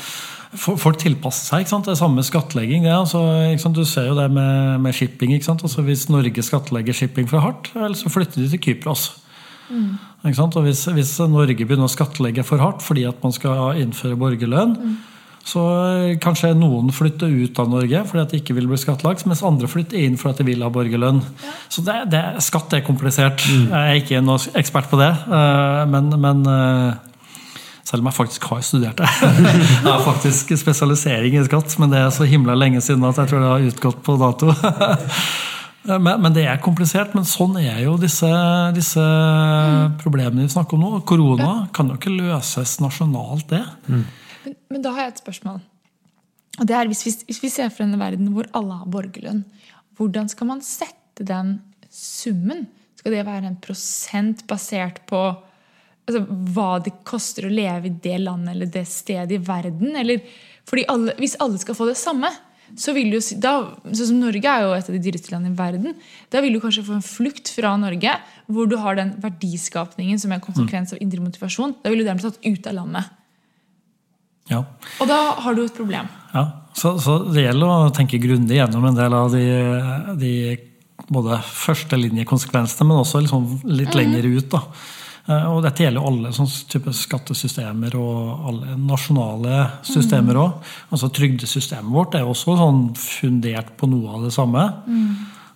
Folk 0.52 0.98
tilpasser 1.00 1.46
seg. 1.46 1.62
ikke 1.62 1.70
sant? 1.70 1.86
Det 1.88 1.94
er 1.94 1.96
samme 1.96 2.20
skattlegging. 2.20 2.82
Det, 2.84 2.92
altså? 2.92 3.70
Du 3.72 3.86
ser 3.88 4.10
jo 4.10 4.16
det 4.18 4.26
med, 4.36 4.82
med 4.84 4.92
shipping. 4.92 5.32
ikke 5.32 5.46
sant? 5.46 5.62
Altså, 5.64 5.80
hvis 5.80 6.10
Norge 6.12 6.44
skattlegger 6.44 6.92
shipping 6.92 7.30
for 7.30 7.40
hardt, 7.40 7.70
vel, 7.72 7.96
så 7.96 8.12
flytter 8.12 8.42
de 8.42 8.50
til 8.52 8.60
Kypros. 8.60 9.06
Ikke 9.72 10.36
sant? 10.36 10.58
Og 10.60 10.66
hvis, 10.66 10.84
hvis 10.92 11.14
Norge 11.24 11.56
begynner 11.56 11.88
å 11.88 11.94
skattlegge 11.94 12.44
for 12.44 12.60
hardt 12.60 12.84
fordi 12.84 13.06
at 13.08 13.24
man 13.24 13.32
skal 13.32 13.80
innføre 13.80 14.18
borgerlønn, 14.20 14.76
så 15.42 15.62
eh, 15.74 16.16
kanskje 16.22 16.52
noen 16.54 16.92
flytter 16.94 17.30
ut 17.30 17.58
av 17.58 17.70
Norge 17.70 18.02
fordi 18.08 18.22
at 18.22 18.32
de 18.34 18.40
ikke 18.42 18.56
vil 18.56 18.68
bli 18.70 18.78
skattlagt, 18.80 19.24
mens 19.26 19.42
andre 19.46 19.70
flytter 19.70 19.98
inn 19.98 20.18
fordi 20.20 20.36
at 20.36 20.42
de 20.42 20.48
vil 20.52 20.64
ha 20.64 20.70
borgerlønn. 20.72 21.22
Så 21.72 21.84
det, 21.86 21.98
det, 22.14 22.22
skatt 22.46 22.74
er 22.76 22.84
komplisert. 22.86 23.42
Jeg 23.50 23.72
er 23.72 23.98
ikke 23.98 24.22
noen 24.22 24.58
ekspert 24.58 24.90
på 24.92 25.00
det, 25.02 25.10
eh, 25.10 25.82
men, 25.90 26.12
men 26.22 26.44
eh, 26.46 26.92
selv 27.82 28.04
om 28.04 28.10
jeg 28.12 28.18
faktisk 28.20 28.46
har 28.52 28.62
studert 28.64 29.02
det. 29.02 29.10
Jeg 29.82 29.88
har 29.88 30.04
faktisk 30.06 30.54
spesialisering 30.56 31.34
i 31.36 31.46
skatt, 31.48 31.74
men 31.82 31.90
det 31.92 31.98
er 32.00 32.12
så 32.14 32.28
himla 32.28 32.54
lenge 32.56 32.80
siden 32.80 33.02
at 33.04 33.18
jeg 33.18 33.28
tror 33.28 33.42
det 33.42 33.50
har 33.50 33.66
utgått 33.72 34.04
på 34.06 34.14
dato. 34.20 34.54
Men, 35.82 36.20
men 36.22 36.30
det 36.30 36.44
er 36.46 36.60
komplisert, 36.62 37.10
men 37.18 37.24
sånn 37.26 37.56
er 37.58 37.80
jo 37.82 37.96
disse, 37.98 38.28
disse 38.70 39.02
problemene 39.98 40.44
vi 40.44 40.52
snakker 40.52 40.78
om 40.78 40.84
nå. 40.84 41.00
Korona 41.10 41.48
kan 41.74 41.90
jo 41.90 41.96
ikke 41.98 42.12
løses 42.14 42.76
nasjonalt, 42.78 43.48
det. 43.50 43.64
Men, 44.72 44.82
da 44.84 44.94
har 44.96 45.06
jeg 45.06 45.14
et 45.14 45.22
spørsmål. 45.22 45.60
Og 46.60 46.68
det 46.68 46.76
er 46.76 46.90
hvis 46.90 47.04
vi, 47.06 47.14
hvis 47.30 47.42
vi 47.44 47.50
ser 47.52 47.72
for 47.72 47.84
en 47.84 48.00
verden 48.00 48.32
hvor 48.34 48.48
alle 48.56 48.80
har 48.82 48.90
borgerlønn, 48.92 49.44
hvordan 49.98 50.28
skal 50.32 50.48
man 50.48 50.62
sette 50.64 51.24
den 51.28 51.58
summen? 51.92 52.66
Skal 52.98 53.16
det 53.16 53.24
være 53.26 53.48
en 53.48 53.58
prosent 53.62 54.44
basert 54.50 55.02
på 55.08 55.20
altså, 56.06 56.22
hva 56.54 56.76
det 56.84 56.94
koster 57.08 57.48
å 57.48 57.52
leve 57.52 57.88
i 57.88 57.96
det 58.04 58.20
landet 58.22 58.54
eller 58.54 58.72
det 58.72 58.86
stedet 58.90 59.36
i 59.36 59.42
verden? 59.42 59.96
Eller, 59.98 60.24
fordi 60.68 60.86
alle, 60.92 61.16
hvis 61.20 61.38
alle 61.42 61.60
skal 61.60 61.78
få 61.78 61.88
det 61.90 61.98
samme, 62.00 62.30
så 62.78 62.94
vil 62.96 63.12
jo, 63.12 63.20
da, 63.42 63.52
sånn 63.90 64.08
som 64.14 64.20
Norge 64.22 64.48
er 64.48 64.64
jo 64.64 64.74
et 64.76 64.86
av 64.88 64.94
de 64.96 65.00
dyreste 65.04 65.32
landene 65.32 65.52
i 65.52 65.58
verden, 65.58 65.96
da 66.32 66.40
vil 66.44 66.56
du 66.56 66.60
kanskje 66.62 66.84
få 66.86 66.96
en 66.96 67.04
flukt 67.04 67.50
fra 67.52 67.74
Norge, 67.80 68.14
hvor 68.48 68.70
du 68.70 68.78
har 68.80 68.96
den 68.96 69.12
verdiskapningen 69.20 70.20
som 70.20 70.32
er 70.32 70.40
en 70.40 70.46
konsekvens 70.46 70.94
av 70.94 71.02
indre 71.04 71.20
motivasjon. 71.24 71.76
Da 71.82 71.92
vil 71.92 72.00
du 72.00 72.06
dermed 72.06 72.24
tatt 72.24 72.40
ut 72.40 72.70
av 72.70 72.78
landet. 72.78 73.18
Ja. 74.50 74.64
Og 75.00 75.08
da 75.08 75.20
har 75.44 75.54
du 75.54 75.62
et 75.64 75.76
problem. 75.76 76.08
Ja, 76.34 76.46
så, 76.74 76.96
så 77.00 77.18
det 77.32 77.44
gjelder 77.46 77.68
å 77.68 77.92
tenke 77.94 78.18
grundig 78.22 78.56
gjennom 78.58 78.84
en 78.88 78.96
del 78.98 79.14
av 79.14 79.30
de, 79.34 79.44
de 80.18 80.32
både 81.12 81.38
førstelinjekonsekvensene, 81.44 82.88
men 82.88 83.00
også 83.02 83.20
liksom 83.22 83.46
litt 83.68 83.94
lenger 83.98 84.26
ut. 84.32 84.48
Da. 84.52 84.62
Eh, 85.28 85.44
Og 85.52 85.60
dette 85.64 85.84
gjelder 85.84 86.06
alle 86.08 86.32
sånne 86.34 86.64
type 86.72 86.94
skattesystemer 86.96 87.94
og 88.00 88.48
alle 88.50 88.76
nasjonale 88.80 89.60
systemer 89.86 90.40
òg. 90.40 90.72
Altså, 90.94 91.10
trygdesystemet 91.14 91.92
vårt 91.94 92.16
er 92.18 92.26
også 92.28 92.56
sånn 92.58 92.82
fundert 92.98 93.74
på 93.78 93.90
noe 93.90 94.16
av 94.16 94.26
det 94.26 94.32
samme. 94.34 94.64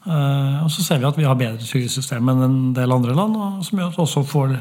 Eh, 0.07 0.63
Og 0.65 0.71
så 0.71 0.85
ser 0.87 1.01
vi 1.03 1.09
at 1.09 1.19
vi 1.19 1.27
har 1.27 1.35
bedre 1.39 1.63
trygdesystem 1.67 2.29
enn 2.31 2.45
en 2.47 2.61
del 2.77 2.93
andre 2.95 3.15
land, 3.17 3.65
som 3.67 3.79
gjør 3.79 3.91
at 3.91 3.97
vi 3.99 4.05
også 4.07 4.23
får 4.31 4.59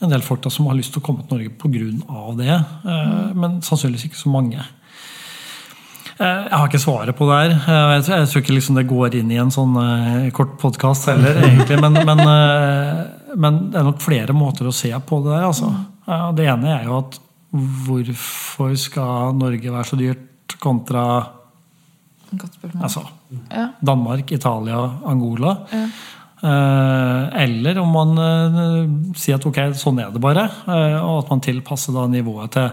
en 0.00 0.10
del 0.10 0.22
folk 0.22 0.42
da 0.44 0.50
som 0.50 0.66
har 0.66 0.74
lyst 0.78 0.92
til 0.94 1.02
å 1.02 1.04
komme 1.06 1.24
til 1.26 1.36
Norge 1.36 1.50
pga. 1.58 2.36
det. 2.38 2.54
Eh, 2.92 3.34
men 3.34 3.60
sannsynligvis 3.62 4.06
ikke 4.08 4.20
så 4.22 4.30
mange. 4.32 4.58
Eh, 6.18 6.42
Jeg 6.48 6.52
har 6.58 6.68
ikke 6.68 6.80
svaret 6.82 7.16
på 7.16 7.26
det 7.28 7.38
her. 7.40 7.50
Eh, 7.50 7.94
Jeg 7.96 8.04
tror, 8.04 8.16
jeg 8.18 8.28
tror 8.32 8.42
ikke 8.42 8.54
liksom 8.58 8.74
det 8.76 8.86
går 8.88 9.14
inn 9.20 9.30
i 9.32 9.36
en 9.42 9.50
sånn 9.50 9.74
kort 10.32 10.58
podkast 10.60 11.06
heller, 11.08 11.34
egentlig. 11.46 11.80
Men, 11.80 11.92
men, 12.06 12.24
men 13.36 13.60
det 13.70 13.78
er 13.80 13.84
nok 13.84 14.00
flere 14.04 14.32
måter 14.36 14.66
å 14.68 14.72
se 14.74 14.92
på 14.92 15.22
det 15.24 15.32
der. 15.36 15.44
Altså. 15.50 15.72
Eh, 16.08 16.32
Det 16.38 16.46
ene 16.48 16.78
er 16.80 16.84
jo 16.90 16.98
at 16.98 17.18
hvorfor 17.52 18.76
skal 18.80 19.34
Norge 19.36 19.70
være 19.72 19.84
så 19.84 19.96
dyrt 20.00 20.54
kontra 20.62 21.02
altså, 22.80 23.02
Danmark, 23.84 24.30
Italia, 24.32 24.78
Angola? 25.04 25.56
Ja. 25.72 25.86
Eh, 26.42 27.42
Eller 27.44 27.78
om 27.78 27.92
man 27.94 28.18
eh, 28.18 28.90
sier 29.14 29.38
at 29.38 29.46
ok, 29.46 29.60
sånn 29.78 30.00
er 30.02 30.10
det 30.10 30.22
bare, 30.22 30.48
eh, 30.66 30.98
og 30.98 31.22
at 31.22 31.30
man 31.30 31.42
tilpasser 31.44 31.94
da 31.94 32.08
nivået 32.10 32.56
til 32.58 32.70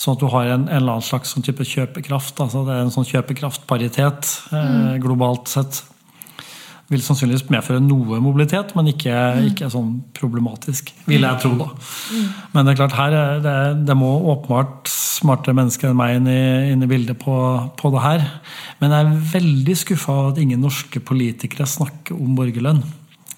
Sånn 0.00 0.16
at 0.16 0.22
du 0.22 0.30
har 0.32 0.46
en, 0.48 0.62
en 0.64 0.78
eller 0.78 0.94
annen 0.94 1.04
slags 1.04 1.34
sånn 1.34 1.44
type 1.44 1.60
kjøpekraft. 1.60 2.38
altså 2.40 2.62
Det 2.64 2.72
er 2.72 2.86
en 2.86 2.92
sånn 2.94 3.04
kjøpekraftparitet 3.04 4.28
eh, 4.48 4.94
globalt 5.02 5.50
sett. 5.52 5.82
Vil 6.88 7.02
sannsynligvis 7.04 7.50
medføre 7.52 7.82
noe 7.84 8.16
mobilitet, 8.24 8.72
men 8.78 8.88
ikke, 8.94 9.12
ikke 9.50 9.68
sånn 9.70 9.92
problematisk, 10.16 10.88
vil 11.04 11.26
jeg 11.28 11.42
tro. 11.42 11.52
da. 11.60 11.68
Men 12.54 12.64
det 12.64 12.72
er 12.72 12.80
klart, 12.80 12.96
her 12.96 13.18
er 13.18 13.44
det, 13.44 13.58
det 13.90 13.98
må 14.00 14.08
åpenbart 14.32 14.88
smartere 14.90 15.54
mennesker 15.58 15.92
enn 15.92 16.00
meg 16.00 16.16
inn 16.16 16.32
i, 16.32 16.40
inn 16.72 16.86
i 16.86 16.90
bildet 16.90 17.20
på, 17.20 17.36
på 17.76 17.92
det 17.92 18.02
her. 18.06 18.24
Men 18.80 18.96
jeg 18.96 19.04
er 19.04 19.22
veldig 19.36 19.76
skuffa 19.84 20.16
over 20.16 20.32
at 20.32 20.40
ingen 20.40 20.64
norske 20.64 21.04
politikere 21.04 21.68
snakker 21.68 22.16
om 22.16 22.32
borgerlønn. 22.40 22.80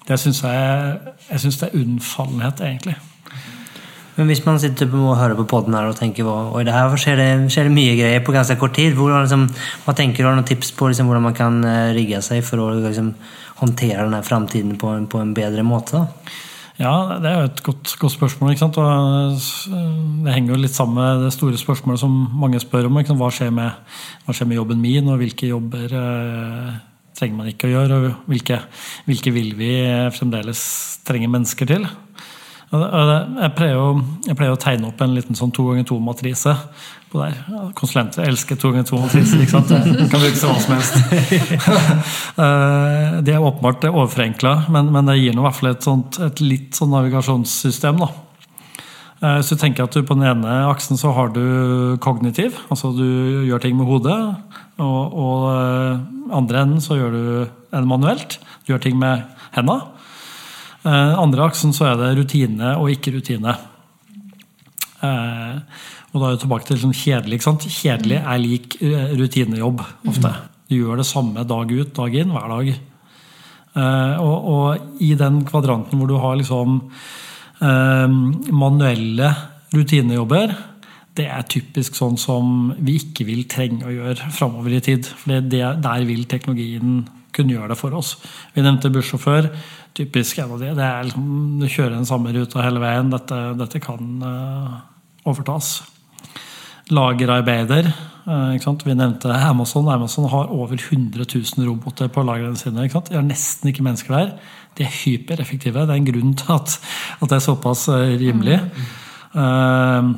Det 0.07 0.19
syns 0.19 0.43
jeg, 0.43 0.99
jeg 1.29 1.39
synes 1.39 1.59
det 1.61 1.69
er 1.69 1.81
unnfallenhet, 1.81 2.61
egentlig. 2.61 2.95
Men 4.13 4.29
hvis 4.29 4.43
man 4.45 4.59
sitter 4.61 4.91
og 4.93 5.15
hører 5.17 5.37
på 5.39 5.47
podden 5.49 5.73
her 5.73 5.87
og 5.89 5.97
tenker 5.97 6.27
oi, 6.27 6.61
det 6.67 6.73
her 6.75 6.91
skjer 7.01 7.17
det, 7.17 7.29
skjer 7.53 7.65
det 7.65 7.73
mye 7.73 7.95
greier 7.97 8.21
på 8.25 8.35
ganske 8.35 8.59
kort 8.61 8.75
tid. 8.77 8.93
Hvordan, 8.97 9.25
liksom, 9.25 9.47
hva 9.85 9.95
tenker 9.97 10.21
du 10.21 10.29
har 10.29 10.37
noen 10.37 10.45
tips 10.45 10.69
på 10.77 10.91
liksom, 10.91 11.09
hvordan 11.09 11.25
man 11.31 11.37
kan 11.37 11.57
eh, 11.65 11.93
rigge 11.97 12.21
seg 12.25 12.43
for 12.45 12.61
å 12.61 12.69
liksom, 12.77 13.13
håndtere 13.63 14.05
denne 14.05 14.21
framtiden 14.25 14.77
på, 14.77 14.93
på 15.09 15.23
en 15.23 15.33
bedre 15.37 15.65
måte? 15.65 16.03
Ja, 16.77 17.17
det 17.21 17.29
er 17.29 17.39
jo 17.39 17.49
et 17.49 17.65
godt, 17.65 17.95
godt 18.01 18.15
spørsmål. 18.19 18.53
eh, 18.53 19.89
det 20.27 20.37
henger 20.37 20.53
jo 20.53 20.61
litt 20.61 20.77
sammen 20.77 21.01
med 21.01 21.25
det 21.25 21.33
store 21.33 21.57
spørsmålet 21.57 22.05
som 22.05 22.15
mange 22.37 22.61
spør 22.61 22.91
om. 22.91 23.01
Hva, 23.17 23.33
skjer 23.33 23.53
med, 23.53 23.97
hva 24.27 24.37
skjer 24.37 24.49
med 24.51 24.61
jobben 24.61 24.81
min, 24.81 25.09
og 25.09 25.21
hvilke 25.21 25.49
jobber 25.49 25.97
eh, 26.03 26.73
trenger 27.23 27.39
man 27.39 27.51
ikke 27.51 27.69
å 27.69 27.73
gjøre? 27.73 27.99
Og 27.99 28.31
hvilke, 28.31 28.59
hvilke 29.07 29.33
vil 29.33 29.53
vi 29.59 29.73
fremdeles 30.13 30.63
trenge 31.07 31.31
mennesker 31.31 31.71
til? 31.73 31.87
Jeg 32.73 33.51
pleier, 33.53 33.77
å, 33.77 33.89
jeg 34.25 34.33
pleier 34.33 34.55
å 34.55 34.57
tegne 34.57 34.87
opp 34.89 35.01
en 35.05 35.13
liten 35.13 35.37
sånn 35.37 35.51
to 35.53 35.67
ganger 35.67 35.85
to-matrise. 35.85 36.55
på 37.11 37.19
der. 37.21 37.35
Konsulenter 37.77 38.25
elsker 38.25 38.57
to 38.57 38.71
ganger 38.73 38.87
to-matriser. 38.89 39.43
ikke 39.43 39.59
sant? 39.59 39.69
Det 39.69 40.07
kan 40.09 40.23
brukes 40.23 40.41
hva 40.41 40.55
som 40.57 40.73
helst. 40.73 40.97
De 41.13 41.37
Det 43.27 43.35
er 43.35 43.45
åpenbart 43.45 43.85
overforenkla, 43.91 44.55
men, 44.73 44.89
men 44.95 45.11
det 45.11 45.19
gir 45.19 45.37
nå 45.37 45.43
i 45.43 45.47
hvert 45.47 45.59
fall 45.59 45.71
et, 45.75 45.85
sånt, 45.85 46.17
et 46.25 46.41
litt 46.41 46.79
sånn 46.79 46.91
navigasjonssystem. 46.95 48.01
da. 48.01 48.09
Eh, 49.23 49.39
Så 49.41 49.55
tenker 49.59 49.85
at 49.85 49.95
du 49.95 50.03
På 50.03 50.17
den 50.17 50.27
ene 50.27 50.67
aksen 50.67 50.99
så 50.99 51.13
har 51.15 51.31
du 51.33 51.97
kognitiv, 52.03 52.57
altså 52.69 52.91
du 52.95 53.45
gjør 53.47 53.61
ting 53.63 53.77
med 53.77 53.87
hodet. 53.87 54.19
Og, 54.83 55.13
og 55.13 55.43
eh, 55.53 55.99
andre 56.33 56.63
enden 56.65 56.81
så 56.83 56.97
gjør 56.99 57.11
du 57.15 57.25
en 57.77 57.87
manuelt. 57.87 58.39
Du 58.65 58.73
gjør 58.73 58.83
ting 58.83 58.97
med 58.99 59.23
henda. 59.55 59.79
Eh, 60.83 61.13
Andre 61.19 61.47
aksen 61.47 61.73
så 61.73 61.91
er 61.91 61.99
det 62.01 62.17
rutine 62.19 62.75
og 62.79 62.91
ikke 62.91 63.15
rutine. 63.15 63.55
Og 65.03 66.21
da 66.21 66.27
er 66.29 66.35
vi 66.35 66.39
tilbake 66.39 66.63
til 66.63 66.77
liksom 66.77 66.93
kjedelig. 66.95 67.35
ikke 67.35 67.43
sant? 67.43 67.65
Kjedelig 67.67 68.19
er 68.21 68.39
lik 68.39 68.77
rutinejobb 69.19 69.81
ofte. 70.07 70.31
Du 70.69 70.77
gjør 70.77 71.01
det 71.01 71.05
samme 71.09 71.43
dag 71.43 71.73
ut, 71.73 71.91
dag 71.97 72.15
inn, 72.21 72.31
hver 72.31 72.53
dag. 72.53 72.69
Og, 74.23 74.47
og 74.53 75.01
i 75.03 75.11
den 75.19 75.41
kvadranten 75.49 75.99
hvor 75.99 76.07
du 76.07 76.15
har 76.23 76.39
liksom 76.39 76.77
manuelle 77.63 79.29
rutinejobber, 79.73 80.53
det 81.13 81.27
er 81.29 81.45
typisk 81.45 81.97
sånn 81.97 82.15
som 82.17 82.71
vi 82.81 82.97
ikke 82.97 83.25
vil 83.27 83.43
trenge 83.49 83.85
å 83.85 83.93
gjøre 83.93 84.31
framover 84.33 84.73
i 84.73 84.81
tid. 84.83 85.05
For 85.05 85.43
der 85.45 86.07
vil 86.09 86.25
teknologien 86.29 87.03
kunne 87.33 87.55
gjøre 87.55 87.73
det 87.73 87.79
for 87.79 87.97
oss. 87.97 88.15
Vi 88.53 88.63
nevnte 88.65 88.91
bussjåfør. 88.93 89.49
Typisk 89.93 90.39
en 90.41 90.55
av 90.55 90.61
de. 90.61 90.71
Det 90.73 90.85
er 90.85 91.05
liksom, 91.05 91.27
du 91.61 91.67
kjører 91.67 91.95
den 91.99 92.09
samme 92.09 92.33
ruta 92.33 92.63
hele 92.65 92.81
veien. 92.81 93.11
Dette, 93.13 93.39
dette 93.59 93.81
kan 93.83 94.25
eh, 94.25 94.73
overtas. 95.29 95.75
Lagerarbeider. 96.93 97.91
Eh? 98.27 98.83
Vi 98.85 98.95
nevnte 98.95 99.33
Amazon. 99.33 99.89
Amazon 99.89 100.29
har 100.29 100.51
over 100.51 100.77
100 100.77 101.25
000 101.35 101.67
roboter 101.69 102.07
på 102.07 102.23
lagrene 102.23 102.57
sine. 102.57 102.87
De 102.87 103.15
har 103.15 103.25
nesten 103.25 103.69
ikke 103.69 103.83
mennesker 103.83 104.15
der. 104.15 104.35
De 104.77 104.83
er 104.83 104.99
hypereffektive. 105.03 105.87
Det 105.87 105.95
er 105.95 106.01
en 106.01 106.11
grunn 106.11 106.35
til 106.39 106.53
at, 106.53 106.77
at 107.21 107.29
det 107.29 107.39
er 107.39 107.47
såpass 107.47 107.87
rimelig. 107.89 108.59
rimelig. 108.59 108.59
Uh, 109.33 110.13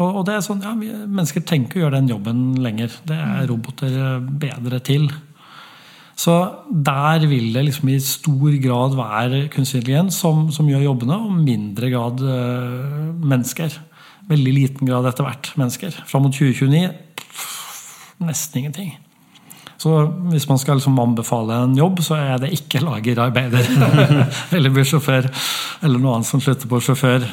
og, 0.00 0.08
og 0.08 0.24
det 0.26 0.34
er 0.34 0.42
sånn, 0.42 0.64
ja, 0.64 0.72
Mennesker 0.74 1.44
tenker 1.46 1.78
å 1.78 1.84
gjøre 1.84 2.00
den 2.00 2.10
jobben 2.10 2.42
lenger. 2.64 2.96
Det 3.06 3.14
er 3.14 3.46
roboter 3.50 3.94
eh, 3.94 4.26
bedre 4.42 4.80
til. 4.84 5.06
Så 6.18 6.34
der 6.70 7.24
vil 7.30 7.48
det 7.54 7.64
liksom 7.68 7.90
i 7.90 7.98
stor 8.02 8.58
grad 8.62 8.94
være 8.98 9.44
kunstig 9.54 9.82
intelligens 9.82 10.18
som, 10.22 10.46
som 10.54 10.68
gjør 10.70 10.86
jobbene, 10.88 11.18
og 11.26 11.40
mindre 11.46 11.90
grad 11.94 12.22
uh, 12.22 13.10
mennesker. 13.22 13.74
Veldig 14.30 14.54
liten 14.56 14.90
grad 14.90 15.06
etter 15.10 15.26
hvert 15.26 15.50
mennesker. 15.60 15.94
Fram 16.10 16.26
mot 16.26 16.34
2029 16.34 16.84
pff, 16.90 17.13
nesten 18.22 18.62
ingenting. 18.62 18.94
Så 19.80 19.90
hvis 20.30 20.46
man 20.48 20.58
skal 20.60 20.78
liksom 20.78 20.98
anbefale 21.02 21.56
en 21.64 21.74
jobb, 21.76 22.00
så 22.04 22.16
er 22.16 22.38
det 22.40 22.52
ikke 22.56 22.82
lagerarbeider. 22.84 23.66
eller 24.56 24.72
bussjåfør. 24.72 25.28
Eller 25.84 26.00
noe 26.00 26.18
annet 26.18 26.30
som 26.30 26.42
slutter 26.42 26.70
på 26.70 26.80
sjåfør. 26.84 27.26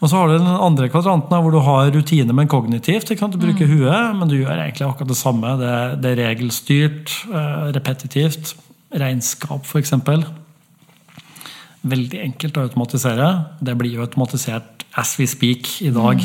Og 0.00 0.10
så 0.10 0.18
har 0.18 0.30
du 0.30 0.36
den 0.36 0.48
andre 0.48 0.88
kvadranten 0.92 1.42
hvor 1.44 1.54
du 1.54 1.60
har 1.64 1.90
rutine, 1.94 2.34
men 2.36 2.50
kognitivt. 2.50 3.08
Du 3.08 3.38
bruker 3.40 3.68
huet, 3.70 4.16
men 4.18 4.30
du 4.30 4.36
gjør 4.36 4.58
egentlig 4.58 4.86
akkurat 4.86 5.12
det 5.12 5.18
samme. 5.18 5.54
Det, 5.60 5.74
det 6.02 6.12
er 6.12 6.22
regelstyrt, 6.28 7.14
eh, 7.30 7.68
repetitivt. 7.76 8.54
Regnskap, 8.94 9.64
f.eks. 9.66 9.94
Veldig 11.84 12.20
enkelt 12.30 12.58
å 12.58 12.66
automatisere. 12.68 13.30
Det 13.64 13.76
blir 13.80 13.98
jo 13.98 14.04
automatisert 14.04 14.84
as 15.00 15.16
we 15.18 15.26
speak 15.28 15.68
i 15.84 15.92
dag. 15.94 16.22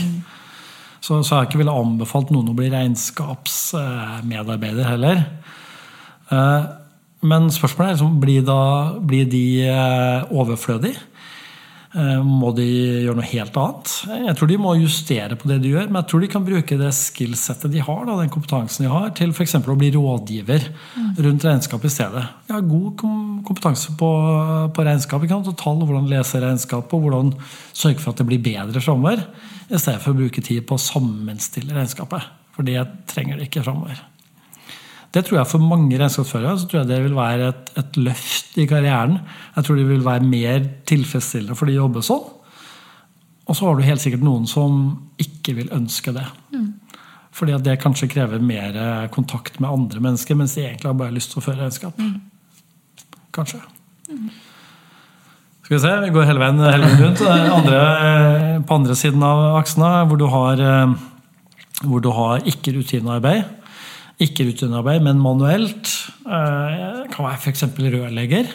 Så, 0.99 1.23
så 1.23 1.35
jeg 1.35 1.43
ikke 1.49 1.61
ville 1.61 1.79
anbefalt 1.79 2.29
noen 2.33 2.51
å 2.51 2.57
bli 2.57 2.69
regnskapsmedarbeider 2.73 4.85
heller. 4.89 5.17
Eh, 6.31 6.63
Men 7.21 7.49
spørsmålet 7.51 7.89
er 7.89 7.93
liksom, 7.97 8.19
blir, 8.21 8.41
da, 8.47 8.93
blir 9.03 9.25
de 9.27 9.67
eh, 9.67 10.23
overflødige? 10.31 10.95
Eh, 11.89 12.21
Må 12.23 12.51
de 12.53 12.65
gjøre 13.03 13.15
noe 13.17 13.25
helt 13.31 13.55
annet? 13.57 14.05
Jeg 14.27 14.35
tror 14.37 14.47
de 14.51 14.57
må 14.61 14.75
justere 14.77 15.35
på 15.35 15.47
det 15.49 15.57
de 15.63 15.69
gjør, 15.73 15.87
men 15.89 15.97
jeg 15.99 16.07
tror 16.11 16.21
de 16.23 16.29
kan 16.31 16.45
bruke 16.45 16.77
det 16.79 16.91
skillsettet 16.95 17.71
de 17.73 17.81
har, 17.83 18.05
da, 18.05 18.13
den 18.21 18.29
kompetansen 18.31 18.85
de 18.85 18.91
har, 18.93 19.09
til 19.17 19.29
f.eks. 19.33 19.55
å 19.57 19.75
bli 19.81 19.89
rådgiver 19.97 20.61
rundt 21.25 21.45
regnskap 21.49 21.81
i 21.83 21.91
stedet. 21.91 22.23
De 22.47 22.53
har 22.55 22.61
god 22.69 22.91
kompetanse 23.49 23.89
på, 23.99 24.09
på 24.75 24.79
regnskap, 24.85 25.19
og 25.25 25.55
tall, 25.59 25.79
hvordan 25.81 26.11
lese 26.13 26.39
regnskapet, 26.43 26.93
og 26.93 27.01
hvordan 27.07 27.27
sørge 27.73 27.99
for 27.99 28.09
at 28.13 28.19
det 28.21 28.29
blir 28.29 28.45
bedre 28.47 28.79
framover, 28.85 29.19
i 29.69 29.77
stedet 29.77 30.01
for 30.03 30.13
å 30.13 30.19
bruke 30.19 30.43
tid 30.45 30.65
på 30.67 30.77
å 30.77 30.81
sammenstille 30.81 31.75
regnskapet. 31.75 32.25
For 32.55 32.67
det 32.67 32.79
trenger 33.09 33.37
de 33.39 33.45
ikke 33.47 33.63
framover. 33.63 34.01
Det 35.09 35.23
tror 35.25 35.39
jeg 35.39 35.49
For 35.49 35.63
mange 35.63 35.97
regnskapsførere 35.97 36.57
så 36.59 36.67
tror 36.69 36.83
jeg 36.83 36.89
det 36.91 36.99
vil 37.01 37.15
være 37.17 37.47
et, 37.49 37.71
et 37.81 38.01
løft 38.01 38.57
i 38.61 38.67
karrieren. 38.69 39.17
Jeg 39.55 39.65
tror 39.65 39.79
det 39.79 39.87
vil 39.89 40.05
være 40.05 40.27
mer 40.27 40.67
tilfredsstillende 40.89 41.57
for 41.57 41.69
de 41.69 41.79
jobbe 41.79 42.03
sånn. 42.05 42.27
Og 43.49 43.57
så 43.57 43.65
har 43.65 43.77
du 43.77 43.87
helt 43.87 44.03
sikkert 44.03 44.25
noen 44.25 44.45
som 44.49 44.83
ikke 45.21 45.55
vil 45.57 45.71
ønske 45.73 46.13
det. 46.13 46.27
Fordi 47.39 47.55
at 47.55 47.65
det 47.65 47.79
kanskje 47.81 48.09
krever 48.11 48.41
mer 48.43 48.77
kontakt 49.13 49.57
med 49.61 49.71
andre 49.71 50.01
mennesker, 50.03 50.37
mens 50.37 50.53
de 50.57 50.65
egentlig 50.65 50.89
har 50.89 50.99
bare 50.99 51.15
lyst 51.15 51.33
til 51.33 51.41
å 51.41 51.45
føre 51.45 51.63
regnskap. 51.63 51.97
Kanskje. 53.33 53.63
Skal 55.69 55.77
vi 55.77 55.81
se, 55.83 55.89
vi 56.01 56.13
går 56.15 56.23
hele 56.25 56.41
veien, 56.41 56.59
hele 56.65 56.87
veien 56.87 57.01
rundt. 57.03 57.19
Andre, 57.29 57.81
på 58.65 58.77
andre 58.79 58.95
siden 58.97 59.21
av 59.21 59.59
aksene, 59.59 59.89
hvor 60.09 60.17
du 60.17 60.23
har, 60.25 60.57
eh, 60.65 60.95
hvor 61.83 62.01
du 62.01 62.07
har 62.09 62.41
ikke 62.49 62.73
rutinearbeid. 62.73 63.43
Ikke 64.17 64.47
rutinearbeid, 64.47 65.03
men 65.05 65.21
manuelt. 65.21 65.91
Det 66.25 67.11
kan 67.13 67.27
være 67.27 67.37
f.eks. 67.37 67.67
rørlegger. 67.77 68.49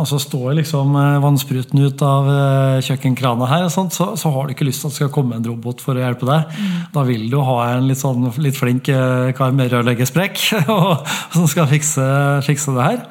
Og 0.00 0.08
så 0.08 0.16
står 0.24 0.54
liksom 0.56 0.94
eh, 0.96 1.18
vannspruten 1.20 1.82
ut 1.84 2.00
av 2.06 2.30
eh, 2.32 2.78
kjøkkenkrana 2.86 3.50
her, 3.50 3.66
og 3.66 3.74
sånt, 3.74 3.92
så, 3.92 4.14
så 4.16 4.32
har 4.32 4.48
du 4.48 4.54
ikke 4.54 4.64
lyst 4.64 4.80
til 4.80 4.88
at 4.88 4.96
det 4.96 5.00
skal 5.02 5.12
komme 5.12 5.36
en 5.36 5.44
robot 5.44 5.84
for 5.84 6.00
å 6.00 6.00
hjelpe 6.00 6.30
deg. 6.30 6.56
Da 6.96 7.04
vil 7.04 7.28
du 7.28 7.42
ha 7.44 7.58
en 7.74 7.90
litt, 7.90 8.00
sånn, 8.00 8.24
litt 8.40 8.56
flink 8.56 8.88
eh, 8.88 9.34
kar 9.36 9.52
med 9.52 9.68
rørleggersprekk 9.76 10.40
som 11.36 11.44
skal 11.44 11.68
fikse, 11.76 12.08
fikse 12.48 12.72
det 12.72 12.88
her. 12.88 13.04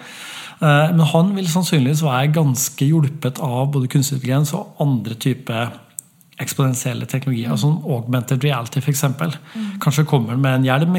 Eh, 0.62 0.92
Men 0.94 1.06
han 1.14 1.36
vil 1.36 1.50
sannsynligvis 1.50 2.04
være 2.06 2.34
ganske 2.36 2.86
hjulpet 2.86 3.42
av 3.42 3.72
både 3.74 3.90
kunstig 3.90 4.20
intelligens 4.20 4.54
og 4.54 4.76
andre 4.80 5.18
typer 5.18 5.72
eksponentielle 6.42 7.06
teknologier, 7.06 7.54
som 7.58 7.84
augmented 7.86 8.44
reality 8.44 8.82
f.eks. 8.82 9.04
Kanskje 9.82 10.08
kommer 10.10 10.34
han 10.34 10.42
med 10.42 10.56
en 10.56 10.66
hjelm 10.66 10.96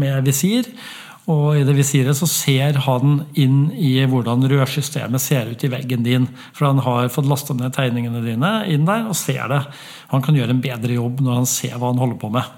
med 0.00 0.24
visir, 0.26 0.66
og 1.30 1.58
i 1.60 1.62
det 1.62 1.76
visiret 1.76 2.16
så 2.18 2.26
ser 2.26 2.80
han 2.86 3.20
inn 3.38 3.68
i 3.76 3.92
hvordan 4.08 4.42
rørsystemet 4.50 5.22
ser 5.22 5.52
ut 5.52 5.62
i 5.62 5.70
veggen 5.70 6.02
din. 6.02 6.26
For 6.56 6.66
han 6.66 6.80
har 6.82 7.12
fått 7.12 7.28
lasta 7.30 7.54
ned 7.54 7.76
tegningene 7.76 8.24
dine 8.24 8.52
inn 8.66 8.88
der 8.88 9.06
og 9.06 9.14
ser 9.14 9.46
det. 9.52 9.60
Han 10.10 10.24
kan 10.24 10.34
gjøre 10.34 10.56
en 10.56 10.64
bedre 10.64 10.96
jobb 10.96 11.22
når 11.22 11.42
han 11.42 11.46
ser 11.46 11.76
hva 11.76 11.92
han 11.92 12.02
holder 12.02 12.18
på 12.18 12.32
med. 12.34 12.56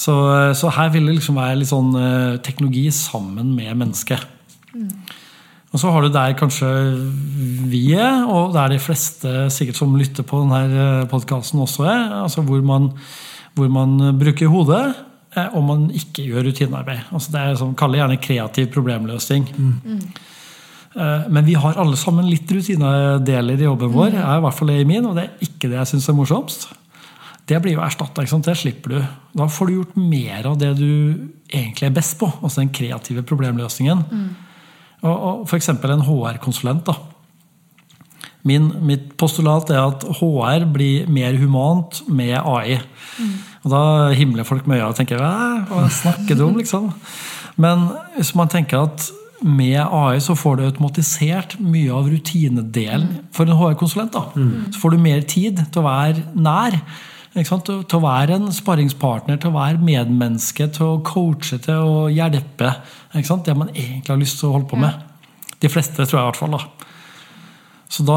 Så, 0.00 0.14
så 0.56 0.70
her 0.72 0.94
vil 0.94 1.10
det 1.10 1.18
liksom 1.18 1.36
være 1.36 1.58
litt 1.60 1.68
sånn 1.68 1.92
eh, 1.98 2.38
teknologi 2.40 2.86
sammen 2.94 3.52
med 3.52 3.76
mennesket. 3.82 4.39
Og 5.70 5.78
så 5.78 5.90
har 5.94 6.02
du 6.02 6.10
der 6.10 6.32
kanskje 6.38 6.68
vi 7.70 7.92
er, 7.94 8.24
og 8.26 8.54
der 8.56 8.72
de 8.72 8.80
fleste 8.82 9.46
sikkert 9.54 9.78
som 9.78 9.92
lytter 9.94 10.26
på 10.26 10.40
denne 10.42 11.06
podkasten 11.10 11.62
også 11.62 11.86
er, 11.86 12.08
altså 12.24 12.42
hvor 12.42 12.64
man, 12.66 12.90
hvor 13.54 13.70
man 13.70 14.18
bruker 14.18 14.50
hodet, 14.50 14.96
eh, 15.36 15.46
og 15.54 15.62
man 15.68 15.86
ikke 15.94 16.26
gjør 16.26 16.48
rutinearbeid. 16.48 17.06
Altså 17.14 17.30
det 17.36 17.44
er 17.44 17.54
som 17.62 17.76
kaller 17.78 18.02
gjerne 18.02 18.18
kreativ 18.24 18.66
problemløsning. 18.74 19.46
Eh, 20.96 21.30
Men 21.30 21.46
vi 21.46 21.54
har 21.54 21.78
alle 21.78 21.96
sammen 21.96 22.26
litt 22.26 22.50
rutinedeler 22.50 23.54
i 23.62 23.68
jobben 23.70 23.94
vår. 23.94 24.10
Jeg 24.10 24.26
er 24.26 24.42
i 24.42 24.44
hvert 24.48 24.58
fall 24.58 24.74
det 24.74 24.80
i 24.80 24.90
min, 24.90 25.06
og 25.06 25.14
det 25.14 25.28
er 25.28 25.46
ikke 25.46 25.70
det 25.70 25.78
jeg 25.78 25.86
syns 25.94 26.08
er 26.10 26.18
morsomst. 26.18 26.68
Det 27.46 27.62
blir 27.62 27.78
jo 27.78 27.82
erstatta. 27.86 28.26
Det 28.26 28.58
slipper 28.58 28.90
du. 28.90 29.00
Da 29.38 29.46
får 29.46 29.66
du 29.66 29.74
gjort 29.78 29.96
mer 29.96 30.46
av 30.50 30.58
det 30.58 30.76
du 30.78 31.30
egentlig 31.46 31.86
er 31.86 31.94
best 31.94 32.18
på. 32.18 32.26
Altså 32.42 32.60
den 32.64 32.74
kreative 32.74 33.22
problemløsningen. 33.22 34.02
Og, 35.02 35.14
og 35.14 35.46
F.eks. 35.48 35.68
en 35.68 36.04
HR-konsulent. 36.06 36.84
da. 36.86 36.92
Min, 38.42 38.70
mitt 38.88 39.10
postulat 39.20 39.68
er 39.70 39.82
at 39.84 40.04
HR 40.20 40.64
blir 40.72 41.08
mer 41.12 41.36
humant 41.36 42.02
med 42.08 42.34
AI. 42.40 42.78
Og 43.64 43.70
Da 43.74 43.82
himler 44.16 44.44
folk 44.48 44.66
med 44.66 44.78
øya 44.80 44.88
og 44.88 44.96
tenker 44.96 45.20
Hva, 45.20 45.88
snakker 45.92 46.36
du 46.38 46.46
om? 46.46 46.56
liksom? 46.56 46.90
Men 47.60 47.88
hvis 48.16 48.34
man 48.34 48.48
tenker 48.48 48.86
at 48.86 49.10
med 49.44 49.76
AI 49.80 50.18
så 50.20 50.34
får 50.36 50.56
du 50.56 50.64
automatisert 50.66 51.54
mye 51.60 51.92
av 51.92 52.08
rutinedelen 52.12 53.26
for 53.32 53.44
en 53.48 53.56
HR-konsulent. 53.56 54.12
da. 54.12 54.24
Så 54.72 54.80
får 54.80 54.90
du 54.90 54.98
mer 54.98 55.20
tid 55.20 55.60
til 55.72 55.80
å 55.82 55.88
være 55.88 56.24
nær. 56.36 56.80
Til 57.30 57.94
å 57.94 58.02
være 58.02 58.34
en 58.40 58.48
sparringspartner, 58.52 59.36
til 59.38 59.52
å 59.52 59.54
være 59.54 59.78
medmenneske, 59.78 60.66
til 60.74 60.86
å 60.96 61.02
coache, 61.06 61.60
til 61.62 61.74
å 61.78 62.08
hjelpe. 62.10 62.72
Det 63.14 63.54
man 63.56 63.70
egentlig 63.70 64.10
har 64.10 64.18
lyst 64.18 64.40
til 64.40 64.48
å 64.50 64.56
holde 64.56 64.66
på 64.72 64.76
med. 64.80 64.98
De 65.62 65.68
fleste, 65.70 66.06
tror 66.06 66.18
jeg 66.18 66.24
i 66.24 66.30
hvert 66.30 66.40
fall. 66.40 66.56
da. 66.56 66.62
Så 67.90 68.04
da, 68.06 68.16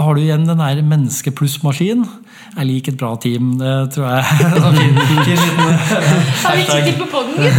har 0.00 0.14
du 0.16 0.20
igjen 0.22 0.46
den 0.48 0.58
der 0.60 0.82
menneske 0.82 1.32
pluss 1.36 1.58
maskin. 1.62 2.04
Jeg 2.56 2.66
liker 2.68 2.92
et 2.92 2.98
bra 3.00 3.14
team. 3.20 3.54
Det 3.60 3.72
tror 3.96 4.06
jeg 4.12 4.24
Sånn 4.62 4.76
fin- 4.76 5.00
fin 5.08 5.24
liten 5.28 5.58
Har 6.44 6.56
vi 6.56 6.64
tittel 6.68 6.96
på 7.00 7.08
podden, 7.12 7.34
gitt? 7.44 7.58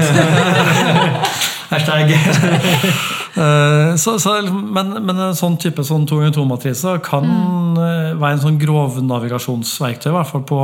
Hashtag. 1.69 2.13
Eh, 3.35 3.95
så, 3.99 4.15
så, 4.19 4.35
men, 4.49 4.93
men 5.03 5.19
en 5.19 5.37
sånn 5.37 5.57
type 5.59 5.83
sånn 5.83 6.07
2 6.07 6.21
ganger 6.21 6.35
2-matrise 6.37 6.97
kan 7.03 7.25
mm. 7.27 7.79
være 8.21 8.33
en 8.37 8.43
sånn 8.45 8.59
grov 8.61 8.99
navigasjonsverktøy. 9.03 10.11
I 10.11 10.15
hvert 10.15 10.31
fall 10.31 10.45
på 10.47 10.59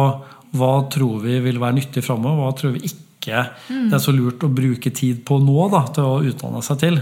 hva 0.60 0.74
tror 0.92 1.22
vi 1.24 1.40
vil 1.44 1.60
være 1.62 1.80
nyttig 1.80 2.04
framover, 2.06 2.46
hva 2.46 2.56
tror 2.58 2.76
vi 2.76 2.86
ikke 2.88 3.00
det 3.22 3.94
er 3.94 4.02
så 4.02 4.14
lurt 4.16 4.42
å 4.42 4.50
bruke 4.50 4.90
tid 4.98 5.20
på 5.28 5.36
nå 5.44 5.68
da, 5.70 5.84
til 5.94 6.08
å 6.10 6.22
utdanne 6.26 6.64
seg 6.66 6.80
til. 6.82 6.96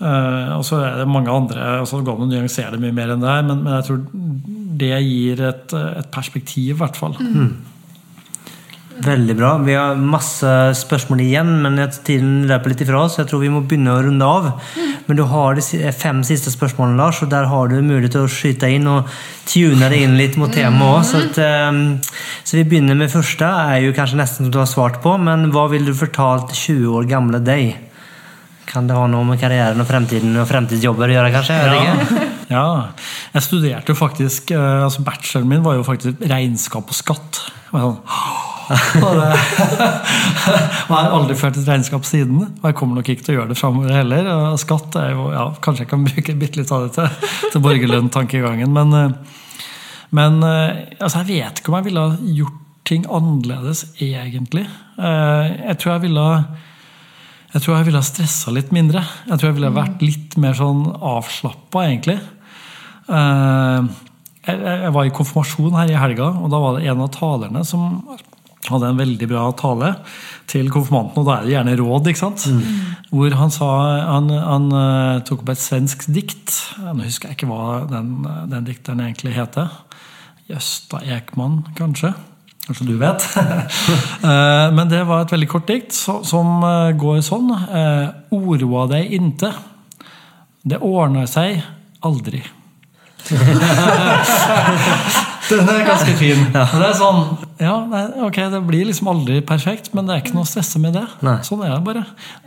Uh, 0.00 0.56
og 0.56 0.62
så 0.64 0.78
er 0.80 0.94
det 0.96 1.10
mange 1.12 1.28
andre 1.28 1.64
altså 1.82 1.98
Det 1.98 2.06
går 2.06 2.14
an 2.14 2.24
å 2.24 2.28
nyansere 2.30 2.70
det 2.72 2.78
mye 2.80 2.94
mer 2.96 3.10
enn 3.12 3.20
det 3.20 3.28
her, 3.28 3.42
men, 3.44 3.58
men 3.66 3.74
jeg 3.74 3.84
tror 3.88 3.98
det 4.80 5.00
gir 5.04 5.42
et, 5.44 5.74
et 5.74 6.08
perspektiv, 6.14 6.70
i 6.72 6.78
hvert 6.78 6.96
fall. 6.96 7.18
Veldig 9.00 9.34
bra. 9.38 9.54
Vi 9.64 9.74
har 9.78 9.96
masse 9.96 10.48
spørsmål 10.76 11.22
igjen, 11.24 11.50
men 11.64 11.80
tiden 12.04 12.44
løper 12.50 12.72
litt 12.72 12.82
ifra 12.84 13.04
oss. 13.04 13.16
så 13.16 13.22
Jeg 13.22 13.30
tror 13.30 13.40
vi 13.40 13.52
må 13.52 13.62
begynne 13.64 13.94
å 13.94 14.02
runde 14.04 14.26
av. 14.26 14.50
Men 15.06 15.16
du 15.16 15.24
har 15.30 15.56
de 15.56 15.92
fem 15.96 16.20
siste 16.26 16.52
spørsmålene, 16.52 16.98
Lars, 17.00 17.22
og 17.24 17.30
der 17.32 17.48
har 17.48 17.70
du 17.70 17.78
mulighet 17.80 18.12
til 18.16 18.26
å 18.26 18.30
skyte 18.30 18.68
inn 18.68 18.88
og 18.90 19.08
tune 19.48 19.88
deg 19.88 20.04
inn 20.04 20.18
litt 20.20 20.36
mot 20.40 20.52
temaet 20.52 21.00
òg. 21.00 21.06
Så, 21.08 21.22
at, 21.24 21.40
ehm, 21.40 21.84
så 22.44 22.60
vi 22.60 22.66
begynner 22.68 22.98
med 22.98 23.10
første. 23.10 23.44
er 23.44 23.86
jo 23.86 23.96
kanskje 23.96 24.20
nesten 24.20 24.44
som 24.44 24.50
du 24.50 24.58
har 24.58 24.68
svart 24.68 25.00
på, 25.02 25.16
men 25.18 25.50
hva 25.50 25.68
ville 25.70 25.86
du 25.86 25.94
fortalt 25.94 26.52
20 26.52 26.92
år 26.92 27.08
gamle 27.08 27.40
deg? 27.40 27.76
Kan 28.66 28.86
det 28.86 28.94
ha 28.94 29.06
noe 29.06 29.24
med 29.24 29.40
karrieren 29.40 29.80
og 29.80 29.88
fremtiden 29.88 30.36
og 30.36 30.46
fremtidsjobber 30.46 31.08
å 31.08 31.16
gjøre, 31.16 31.32
kanskje? 31.32 31.56
Ja. 31.56 32.26
Ja, 32.50 32.90
jeg 33.30 33.44
studerte 33.46 33.92
jo 33.92 33.94
faktisk 33.94 34.50
eh, 34.50 34.82
altså 34.82 35.04
Bacheloren 35.06 35.46
min 35.52 35.62
var 35.62 35.76
jo 35.76 35.84
faktisk 35.86 36.18
regnskap 36.18 36.88
og 36.90 36.96
skatt. 36.98 37.38
Og 37.70 37.78
sånn, 37.78 38.00
og 39.06 39.20
har 40.94 41.10
aldri 41.16 41.36
ført 41.38 41.58
et 41.58 41.68
regnskap 41.68 42.06
siden. 42.08 42.40
Og 42.60 42.68
jeg 42.68 42.78
kommer 42.78 43.00
nok 43.00 43.10
ikke 43.12 43.26
til 43.26 43.34
å 43.34 43.38
gjøre 43.40 43.52
det 43.52 43.58
framover 43.60 43.96
heller. 43.98 44.30
Og 44.52 44.60
skatt 44.62 44.96
er 45.00 45.12
jo, 45.16 45.28
ja, 45.34 45.44
Kanskje 45.64 45.84
jeg 45.84 45.92
kan 45.92 46.06
bruke 46.06 46.36
bitte 46.40 46.62
litt 46.62 46.72
av 46.74 46.86
det 46.86 46.94
til, 46.96 47.28
til 47.52 47.64
borgerlønn-tankegangen. 47.66 48.72
Men, 48.76 48.96
eh, 48.96 49.38
men 50.16 50.40
eh, 50.46 50.82
altså, 50.98 51.22
jeg 51.24 51.44
vet 51.44 51.62
ikke 51.62 51.72
om 51.72 51.78
jeg 51.80 51.88
ville 51.90 52.06
ha 52.08 52.34
gjort 52.40 52.58
ting 52.90 53.04
annerledes, 53.06 53.84
egentlig. 54.02 54.64
Eh, 54.98 55.46
Jeg 55.68 55.78
tror 55.78 55.96
jeg 55.96 56.06
ville 56.08 56.26
ha 56.26 56.42
jeg 57.50 57.64
tror 57.64 57.80
jeg 57.80 57.86
ville 57.88 57.98
ha 57.98 58.06
stressa 58.06 58.52
litt 58.54 58.68
mindre. 58.70 59.00
Jeg 59.26 59.40
tror 59.40 59.48
jeg 59.48 59.56
ville 59.56 59.72
vært 59.74 60.02
litt 60.04 60.36
mer 60.38 60.54
sånn 60.54 60.84
avslappa, 60.94 61.82
egentlig. 61.88 62.20
Eh, 63.10 63.88
jeg 64.46 64.92
var 64.94 65.06
i 65.06 65.12
konfirmasjon 65.14 65.74
her 65.74 65.90
i 65.90 65.98
helga, 65.98 66.28
og 66.38 66.52
da 66.52 66.60
var 66.62 66.78
det 66.78 66.86
en 66.88 67.02
av 67.02 67.10
talerne 67.16 67.64
som 67.66 67.98
hadde 68.68 68.90
en 68.92 68.98
veldig 69.00 69.26
bra 69.30 69.46
tale 69.56 69.94
til 70.50 70.66
konfirmanten, 70.72 71.22
og 71.22 71.28
da 71.28 71.36
er 71.38 71.46
det 71.46 71.54
gjerne 71.54 71.76
råd, 71.80 72.08
ikke 72.10 72.20
sant? 72.20 72.42
Hvor 73.10 73.36
han 73.38 73.50
sa 73.54 73.68
Han, 74.10 74.28
han 74.30 74.66
eh, 74.76 75.20
tok 75.24 75.40
opp 75.46 75.52
et 75.54 75.62
svensk 75.62 76.04
dikt. 76.12 76.52
Nå 76.82 77.06
husker 77.06 77.30
jeg 77.30 77.38
ikke 77.38 77.48
hva 77.48 77.86
den, 77.88 78.10
den 78.52 78.66
dikteren 78.68 79.00
egentlig 79.06 79.32
heter. 79.38 79.70
Gjøsta 80.50 81.00
Ekman, 81.16 81.62
kanskje? 81.78 82.10
Kanskje 82.66 82.88
du 82.90 82.96
vet? 83.00 83.24
Eh, 84.20 84.68
Men 84.76 84.90
det 84.92 85.00
var 85.08 85.24
et 85.24 85.32
veldig 85.32 85.48
kort 85.48 85.68
dikt 85.70 85.96
som 85.96 86.60
eh, 86.66 86.92
går 87.00 87.22
sånn. 87.24 87.48
Oroa 88.36 88.84
deg 88.92 89.08
inte. 89.16 89.54
Det 90.60 90.82
ordner 90.84 91.24
seg 91.30 91.62
aldri. 92.04 92.42
Den 95.50 95.68
er 95.68 95.84
ganske 95.86 96.14
fin. 96.18 96.38
Ja. 96.54 96.64
Det 96.70 96.86
er 96.86 96.94
sånn, 96.98 97.20
ja, 97.60 97.86
nei, 97.90 98.02
ok, 98.26 98.36
det 98.52 98.60
blir 98.68 98.84
liksom 98.88 99.08
aldri 99.12 99.36
perfekt, 99.46 99.86
men 99.96 100.06
det 100.06 100.12
er 100.14 100.20
ikke 100.22 100.36
noe 100.36 100.46
å 100.46 100.50
stresse 100.50 100.78
med 100.82 100.92
det. 100.96 101.06
Nei. 101.26 101.38
Sånn 101.46 101.62
er 101.66 101.70
det 101.74 101.82
bare. 101.86 102.02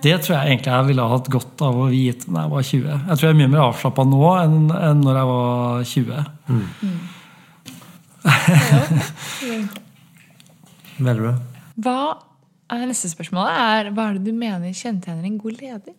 Det 0.06 0.16
tror 0.24 0.34
jeg 0.38 0.43
egentlig 0.54 0.72
jeg 0.74 0.88
ville 0.89 1.06
ha 1.06 1.10
hatt 1.18 1.28
godt 1.34 1.56
av 1.66 1.74
å 1.84 1.86
vite 1.91 2.26
da 2.30 2.38
jeg 2.45 2.51
var 2.54 2.62
20. 2.70 2.88
Jeg 2.93 3.16
tror 3.20 3.28
jeg 3.28 3.34
er 3.36 3.41
mye 3.41 3.54
mer 3.54 3.64
avslappa 3.68 4.01
nå 4.08 4.24
enn, 4.43 4.58
enn 4.78 4.99
når 5.04 5.16
jeg 5.20 5.28
var 5.34 5.47
20. 5.91 6.08
Veldig 11.04 11.24
bra. 11.26 11.34
Hva 11.84 11.97
er 12.74 12.88
neste 12.89 13.10
spørsmål 13.12 13.45
er, 13.49 13.91
hva 13.93 14.04
er 14.10 14.14
det 14.18 14.26
du 14.30 14.34
mener 14.38 14.74
kjennetegner 14.78 15.26
en 15.28 15.38
god 15.41 15.56
leder? 15.62 15.95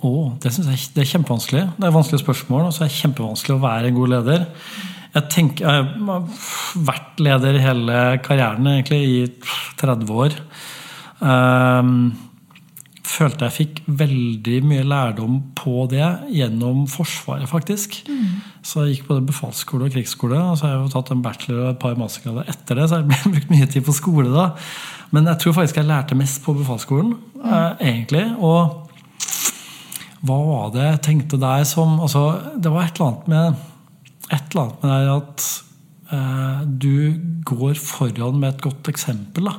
Åh, 0.00 0.28
det 0.40 0.50
synes 0.54 0.68
jeg 0.70 0.94
det 0.96 1.02
er 1.04 1.10
kjempevanskelig. 1.10 1.64
Det 1.76 1.86
er 1.86 1.92
vanskelige 1.92 2.22
spørsmål, 2.22 2.62
og 2.68 2.72
så 2.72 2.86
er 2.86 2.90
det 2.90 3.00
kjempevanskelig 3.02 3.54
å 3.56 3.62
være 3.62 3.90
en 3.90 3.98
god 3.98 4.08
leder. 4.14 4.40
Jeg, 5.10 5.26
tenker, 5.32 5.66
jeg 5.66 5.86
har 6.06 6.26
vært 6.86 7.22
leder 7.22 7.60
hele 7.62 8.00
karrieren, 8.22 8.66
egentlig, 8.70 9.00
i 9.02 9.22
30 9.80 10.12
år. 10.14 10.36
Ehm, 11.20 11.94
følte 13.10 13.48
jeg 13.48 13.56
fikk 13.56 13.80
veldig 14.00 14.58
mye 14.70 14.84
lærdom 14.86 15.40
på 15.58 15.88
det 15.90 16.06
gjennom 16.30 16.84
Forsvaret, 16.90 17.48
faktisk. 17.50 17.98
Så 18.62 18.84
jeg 18.84 19.00
gikk 19.00 19.08
både 19.08 19.26
befalsskole 19.32 19.88
og 19.88 19.96
krigsskole, 19.96 20.38
og 20.38 20.58
så 20.58 20.68
har 20.68 20.76
jeg 20.76 20.84
jo 20.84 20.92
tatt 20.94 21.10
en 21.14 21.24
bachelor 21.24 21.64
og 21.64 21.72
et 21.72 21.82
par 21.82 21.98
mastergrader 21.98 22.52
etter 22.52 22.78
det, 22.78 22.86
så 22.86 23.00
jeg 23.00 23.10
har 23.10 23.32
brukt 23.34 23.50
mye 23.50 23.70
tid 23.72 23.86
på 23.86 23.96
skole 23.96 24.30
da. 24.34 24.46
Men 25.10 25.26
jeg 25.32 25.42
tror 25.42 25.58
faktisk 25.58 25.80
jeg 25.80 25.90
lærte 25.90 26.18
mest 26.18 26.38
på 26.44 26.54
befalsskolen, 26.60 27.16
eh, 27.42 27.82
egentlig. 27.90 28.28
og 28.38 28.86
hva 30.20 30.36
var 30.44 30.72
det 30.74 30.82
jeg 30.84 31.00
tenkte 31.06 31.38
der 31.40 31.62
som 31.64 31.94
altså, 32.04 32.34
Det 32.60 32.68
var 32.68 32.84
et 32.84 32.98
eller 32.98 33.06
annet 33.06 33.28
med 33.32 33.69
et 34.30 34.52
eller 34.52 34.62
annet 34.62 34.84
med 34.84 34.92
det 34.92 35.16
at 35.16 35.46
eh, 36.14 36.60
du 36.86 36.94
går 37.50 37.74
foran 37.82 38.38
med 38.38 38.54
et 38.54 38.64
godt 38.68 38.92
eksempel. 38.92 39.50
da. 39.50 39.58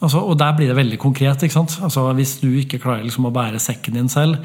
Altså, 0.00 0.22
og 0.24 0.38
der 0.40 0.54
blir 0.56 0.70
det 0.70 0.78
veldig 0.78 0.98
konkret. 0.98 1.42
ikke 1.42 1.54
sant? 1.58 1.78
Altså, 1.82 2.12
Hvis 2.16 2.38
du 2.40 2.48
ikke 2.48 2.80
klarer 2.80 3.04
liksom 3.04 3.28
å 3.28 3.34
bære 3.34 3.60
sekken 3.60 3.98
din 3.98 4.08
selv, 4.08 4.38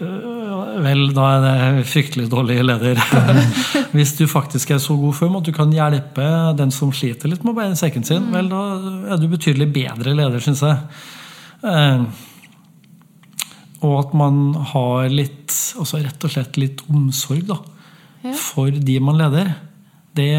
øh, 0.00 0.82
vel, 0.84 1.08
da 1.16 1.28
er 1.32 1.44
det 1.46 1.86
fryktelig 1.88 2.28
dårlig 2.30 2.60
leder. 2.64 3.00
Hvis 3.96 4.16
du 4.18 4.26
faktisk 4.28 4.70
er 4.70 4.82
så 4.84 4.96
god 5.00 5.16
form 5.16 5.38
at 5.40 5.48
du 5.48 5.52
kan 5.56 5.72
hjelpe 5.72 6.28
den 6.58 6.70
som 6.74 6.92
sliter 6.92 7.32
litt 7.32 7.44
med 7.44 7.54
å 7.54 7.60
bære 7.60 7.78
sekken 7.80 8.04
sin, 8.04 8.28
vel, 8.34 8.52
da 8.52 9.14
er 9.14 9.20
du 9.20 9.28
betydelig 9.32 9.70
bedre 9.72 10.12
leder, 10.18 10.44
syns 10.44 10.64
jeg. 10.66 10.76
Eh, 11.64 12.04
og 13.78 13.98
at 14.02 14.14
man 14.18 14.52
har 14.74 15.08
litt, 15.08 15.54
altså 15.78 16.02
rett 16.02 16.24
og 16.26 16.34
slett 16.34 16.60
litt 16.60 16.84
omsorg 16.90 17.46
da, 17.48 17.60
Ja. 18.24 18.32
for 18.34 18.70
de 18.70 18.98
man 19.00 19.16
leder, 19.20 19.54
det, 20.18 20.30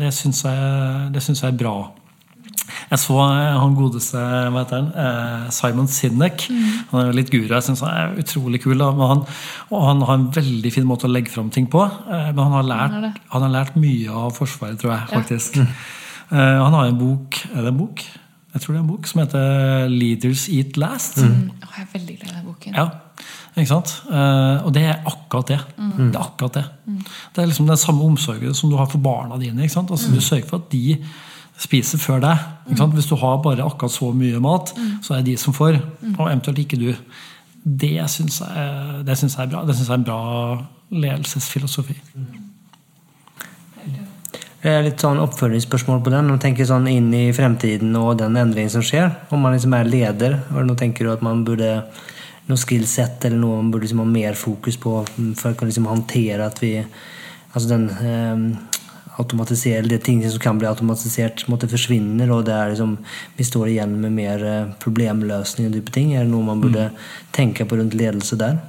det 0.00 0.12
syns 0.14 0.42
jeg, 0.44 1.10
det 1.14 1.22
syns 1.22 1.42
jeg 1.44 1.52
er 1.52 1.58
bra. 1.60 1.74
Jeg 2.90 2.98
så 3.00 3.14
eh, 3.24 3.54
han 3.56 3.74
godeste 3.78 4.18
hva 4.52 4.62
heter 4.64 4.80
han, 4.82 4.88
eh, 4.92 5.50
Simon 5.54 5.86
Sinek. 5.88 6.44
Han 6.90 7.00
er 7.00 7.06
jo 7.08 7.14
litt 7.16 7.30
guru. 7.32 7.46
Jeg 7.48 7.64
syns 7.64 7.80
han 7.84 7.92
er 7.94 8.18
utrolig 8.20 8.60
kul. 8.64 8.76
Da. 8.80 8.90
Han, 9.12 9.22
og 9.70 9.84
han 9.86 10.02
har 10.08 10.18
en 10.18 10.26
veldig 10.34 10.72
fin 10.74 10.84
måte 10.88 11.06
å 11.08 11.12
legge 11.12 11.32
fram 11.32 11.48
ting 11.54 11.68
på. 11.72 11.84
eh, 11.86 12.32
Men 12.34 12.42
han 12.44 12.56
har 12.58 12.66
lært, 12.68 12.96
han 12.98 13.14
han 13.36 13.46
har 13.46 13.54
lært 13.56 13.76
mye 13.80 14.10
av 14.10 14.34
Forsvaret, 14.36 14.80
tror 14.82 14.92
jeg. 14.96 15.08
faktisk. 15.14 15.56
Ja. 15.62 15.66
Han 16.32 16.72
har 16.72 16.86
en 16.88 16.96
bok 16.96 17.36
Er 17.52 17.60
det 17.60 17.68
en 17.74 17.76
bok? 17.78 18.00
Jeg 18.54 18.60
tror 18.62 18.72
det 18.74 18.78
er 18.78 18.82
en 18.84 18.88
bok 18.88 19.06
som 19.06 19.20
heter 19.20 19.88
'Leaders 19.88 20.48
Eat 20.48 20.76
Last'. 20.76 21.20
Mm. 21.24 21.50
Å, 21.62 21.68
jeg 21.76 21.86
er 21.86 21.98
veldig 21.98 22.16
glad 22.20 22.30
i 22.30 22.34
den 22.36 22.44
boken. 22.46 22.74
Ja, 22.74 22.86
ikke 23.56 23.68
sant? 23.68 23.90
Eh, 24.08 24.64
og 24.64 24.72
det 24.72 24.82
er 24.88 25.02
akkurat 25.08 25.50
det. 25.52 25.58
Det 25.76 26.14
er 26.14 26.22
akkurat 26.22 26.54
det. 26.56 26.64
Det 27.34 27.42
er 27.42 27.50
liksom 27.50 27.66
den 27.68 27.76
samme 27.76 28.06
omsorgen 28.06 28.54
som 28.56 28.70
du 28.72 28.76
har 28.78 28.86
for 28.88 28.98
barna 29.04 29.36
dine. 29.40 29.62
ikke 29.62 29.74
sant? 29.74 29.90
Altså 29.90 30.10
Du 30.12 30.20
sørger 30.20 30.48
for 30.48 30.56
at 30.62 30.70
de 30.72 30.96
spiser 31.60 31.98
før 32.00 32.20
deg. 32.24 32.38
ikke 32.68 32.78
sant? 32.80 32.94
Hvis 32.96 33.06
du 33.10 33.16
har 33.16 33.42
bare 33.44 33.64
akkurat 33.66 33.92
så 33.92 34.12
mye 34.16 34.40
mat, 34.40 34.72
så 35.02 35.14
er 35.14 35.22
det 35.22 35.32
de 35.32 35.36
som 35.36 35.52
får, 35.52 35.76
og 36.18 36.26
eventuelt 36.30 36.58
ikke 36.64 36.80
du. 36.80 36.94
Det 37.64 37.92
syns 38.10 38.40
jeg, 38.40 39.04
det 39.06 39.18
synes 39.18 39.36
jeg 39.36 39.44
er 39.46 39.50
bra. 39.52 39.64
Det 39.66 39.76
syns 39.76 39.88
jeg 39.88 39.94
er 39.94 40.00
en 40.00 40.08
bra 40.08 40.64
ledelsesfilosofi. 40.90 41.94
Det 44.62 44.70
er 44.70 44.84
litt 44.86 45.02
sånn 45.02 45.18
oppfølgingsspørsmål 45.18 46.02
på 46.06 46.10
den. 46.14 46.28
Når 46.30 46.38
du 46.38 46.42
tenker 46.44 46.66
sånn 46.68 46.86
inn 46.86 47.08
i 47.18 47.32
fremtiden 47.34 47.96
og 47.98 48.16
den 48.20 48.36
endringen 48.38 48.70
som 48.70 48.84
skjer. 48.86 49.08
Om 49.34 49.42
man 49.42 49.56
liksom 49.56 49.74
er 49.74 49.88
leder, 49.90 50.36
hva 50.54 50.62
nå 50.62 50.76
tenker 50.78 51.04
du 51.08 51.12
at 51.12 51.24
man 51.26 51.42
burde 51.46 51.80
noe 52.48 52.58
skillset 52.58 53.24
eller 53.28 53.38
noe 53.38 53.60
man 53.60 53.70
burde 53.72 53.86
liksom 53.86 54.02
ha 54.02 54.08
mer 54.08 54.38
fokus 54.38 54.78
på 54.80 54.98
for 55.38 55.52
å 55.52 55.56
kunne 55.56 55.70
liksom 55.70 55.90
håndtere 55.90 56.46
at 56.46 56.62
vi 56.62 56.76
Altså 57.52 57.68
den 57.68 57.82
eh, 58.00 58.78
automatisere, 59.20 59.84
det 59.84 59.98
ting 60.06 60.22
som 60.24 60.40
kan 60.40 60.58
bli 60.60 60.68
automatisert, 60.68 61.44
måtte 61.52 61.68
forsvinner, 61.68 62.30
og 62.32 62.46
det 62.48 62.54
er 62.56 62.72
liksom, 62.72 62.94
vi 63.36 63.44
står 63.44 63.72
igjen 63.74 63.98
med 64.00 64.14
mer 64.16 64.44
eh, 64.48 64.70
problemløsning 64.80 65.68
og 65.68 65.76
dype 65.76 65.92
ting. 65.92 66.14
Er 66.14 66.24
det 66.24 66.32
noe 66.32 66.46
man 66.46 66.62
burde 66.62 66.88
tenke 67.36 67.66
på 67.68 67.76
rundt 67.76 67.96
ledelse 67.98 68.38
der? 68.40 68.62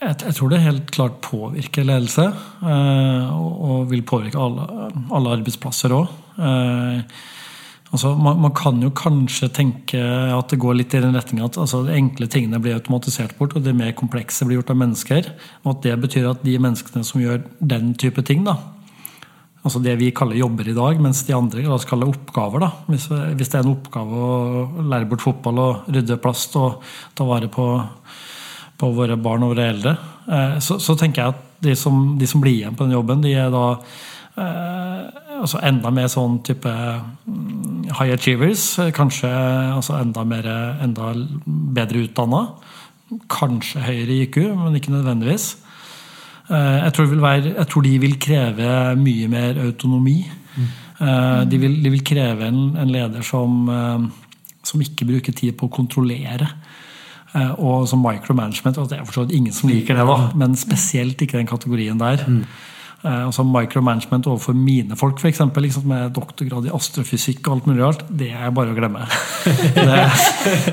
Jeg, 0.00 0.16
jeg 0.24 0.34
tror 0.38 0.50
det 0.50 0.62
helt 0.64 0.94
klart 0.94 1.20
påvirker 1.26 1.86
ledelse, 1.86 2.30
eh, 2.64 3.28
og, 3.36 3.52
og 3.68 3.92
vil 3.92 4.06
påvirke 4.08 4.40
alle, 4.40 4.88
alle 5.12 5.36
arbeidsplasser 5.36 5.94
òg. 5.98 6.16
Altså, 7.92 8.14
man, 8.16 8.38
man 8.40 8.54
kan 8.56 8.80
jo 8.80 8.88
kanskje 8.96 9.50
tenke 9.52 10.00
at 10.32 10.48
det 10.48 10.60
går 10.62 10.78
litt 10.78 10.94
i 10.96 11.02
den 11.04 11.16
retninga 11.16 11.50
at 11.50 11.58
altså, 11.60 11.82
de 11.84 11.96
enkle 11.98 12.28
tingene 12.32 12.60
blir 12.62 12.78
automatisert 12.78 13.34
bort, 13.36 13.52
og 13.56 13.66
det 13.66 13.76
mer 13.76 13.92
komplekse 13.96 14.48
blir 14.48 14.60
gjort 14.60 14.72
av 14.72 14.78
mennesker. 14.80 15.28
Og 15.62 15.74
at 15.74 15.82
det 15.84 15.98
betyr 16.00 16.30
at 16.30 16.46
de 16.46 16.56
menneskene 16.56 17.04
som 17.04 17.20
gjør 17.20 17.42
den 17.60 17.92
type 18.00 18.24
ting, 18.24 18.46
da, 18.48 18.56
altså 19.60 19.82
det 19.84 19.98
vi 20.00 20.08
kaller 20.16 20.40
jobber 20.40 20.72
i 20.72 20.76
dag, 20.78 21.04
mens 21.04 21.20
de 21.28 21.36
andre 21.36 21.66
la 21.66 21.76
oss 21.76 21.86
kalle 21.88 22.08
oppgaver. 22.08 22.64
da. 22.64 22.72
Hvis, 22.88 23.10
hvis 23.12 23.52
det 23.52 23.60
er 23.60 23.66
en 23.66 23.74
oppgave 23.76 24.24
å 24.24 24.88
lære 24.88 25.10
bort 25.12 25.26
fotball 25.28 25.60
og 25.62 25.92
rydde 25.92 26.20
plast 26.24 26.56
og 26.60 26.80
ta 27.18 27.28
vare 27.28 27.52
på 27.52 27.68
på 28.82 28.90
våre 28.96 29.18
barn 29.20 29.44
og 29.46 29.52
våre 29.54 29.68
eldre, 29.70 29.96
eh, 30.26 30.56
så, 30.62 30.78
så 30.82 30.96
tenker 30.98 31.22
jeg 31.22 31.34
at 31.34 31.42
de 31.62 31.76
som, 31.78 32.16
de 32.18 32.26
som 32.26 32.42
blir 32.42 32.56
igjen 32.56 32.74
på 32.74 32.88
den 32.88 32.96
jobben, 32.96 33.22
de 33.22 33.34
er 33.38 33.52
da 33.54 33.66
eh, 34.42 35.04
altså 35.38 35.60
enda 35.62 35.92
mer 35.94 36.08
sånn 36.10 36.40
type 36.46 36.72
mm, 36.72 37.61
high 37.98 38.12
achievers. 38.12 38.78
eh, 38.78 38.90
Kanskje 38.92 39.28
altså 39.76 39.98
enda, 40.00 40.24
mer, 40.24 40.48
enda 40.82 41.12
bedre 41.74 42.04
utdanna. 42.06 42.46
Kanskje 43.28 43.80
høyere 43.84 44.22
IQ, 44.26 44.36
men 44.56 44.74
ikke 44.78 44.92
nødvendigvis. 44.94 45.56
Eh, 46.50 46.84
Jeg 46.84 46.92
tror, 46.92 47.06
være, 47.20 47.54
jeg 47.56 47.68
tror 47.68 47.82
de 47.82 47.98
vil 47.98 48.18
kreve 48.18 48.96
mye 48.96 49.28
mer 49.28 49.60
autonomi. 49.64 50.30
Mm. 50.56 50.68
De 51.50 51.58
vil, 51.58 51.72
de 51.82 51.90
vil 51.90 52.04
kreve 52.04 52.46
en, 52.46 52.76
en 52.78 52.90
leder 52.90 53.22
som, 53.26 53.68
eh, 53.68 54.04
som 54.62 54.80
ikke 54.80 55.04
bruker 55.08 55.32
tid 55.32 55.52
på 55.58 55.66
å 55.66 55.72
kontrollere. 55.72 56.46
Eh, 57.34 57.50
Og 57.58 57.88
som 57.88 57.98
micromanagement. 57.98 58.78
og 58.78 58.88
Det 58.90 58.98
er 58.98 59.04
for 59.04 59.26
ingen 59.30 59.52
som 59.52 59.68
liker 59.70 59.94
det, 59.96 60.06
da, 60.06 60.30
men 60.36 60.54
spesielt 60.56 61.20
ikke 61.22 61.38
den 61.38 61.46
kategorien 61.46 61.98
der. 61.98 62.20
Eh, 62.28 62.44
Altså 63.02 63.42
Micromanagement 63.42 64.28
overfor 64.30 64.54
mine 64.54 64.94
folk, 64.94 65.18
f.eks., 65.18 65.40
liksom, 65.64 65.88
med 65.90 66.12
doktorgrad 66.14 66.68
i 66.68 66.74
astrofysikk 66.76 67.40
og 67.48 67.56
alt 67.56 67.66
mulig 67.66 67.82
rart, 67.82 68.04
det 68.06 68.28
er 68.30 68.52
bare 68.54 68.70
å 68.70 68.76
glemme. 68.76 69.08
Det, 69.74 69.96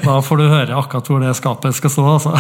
da 0.03 0.19
får 0.21 0.37
du 0.37 0.43
høre 0.51 0.77
akkurat 0.77 1.09
hvor 1.09 1.23
det 1.23 1.31
skapet 1.39 1.73
skal 1.73 1.93
stå. 1.93 2.05
Altså. 2.19 2.35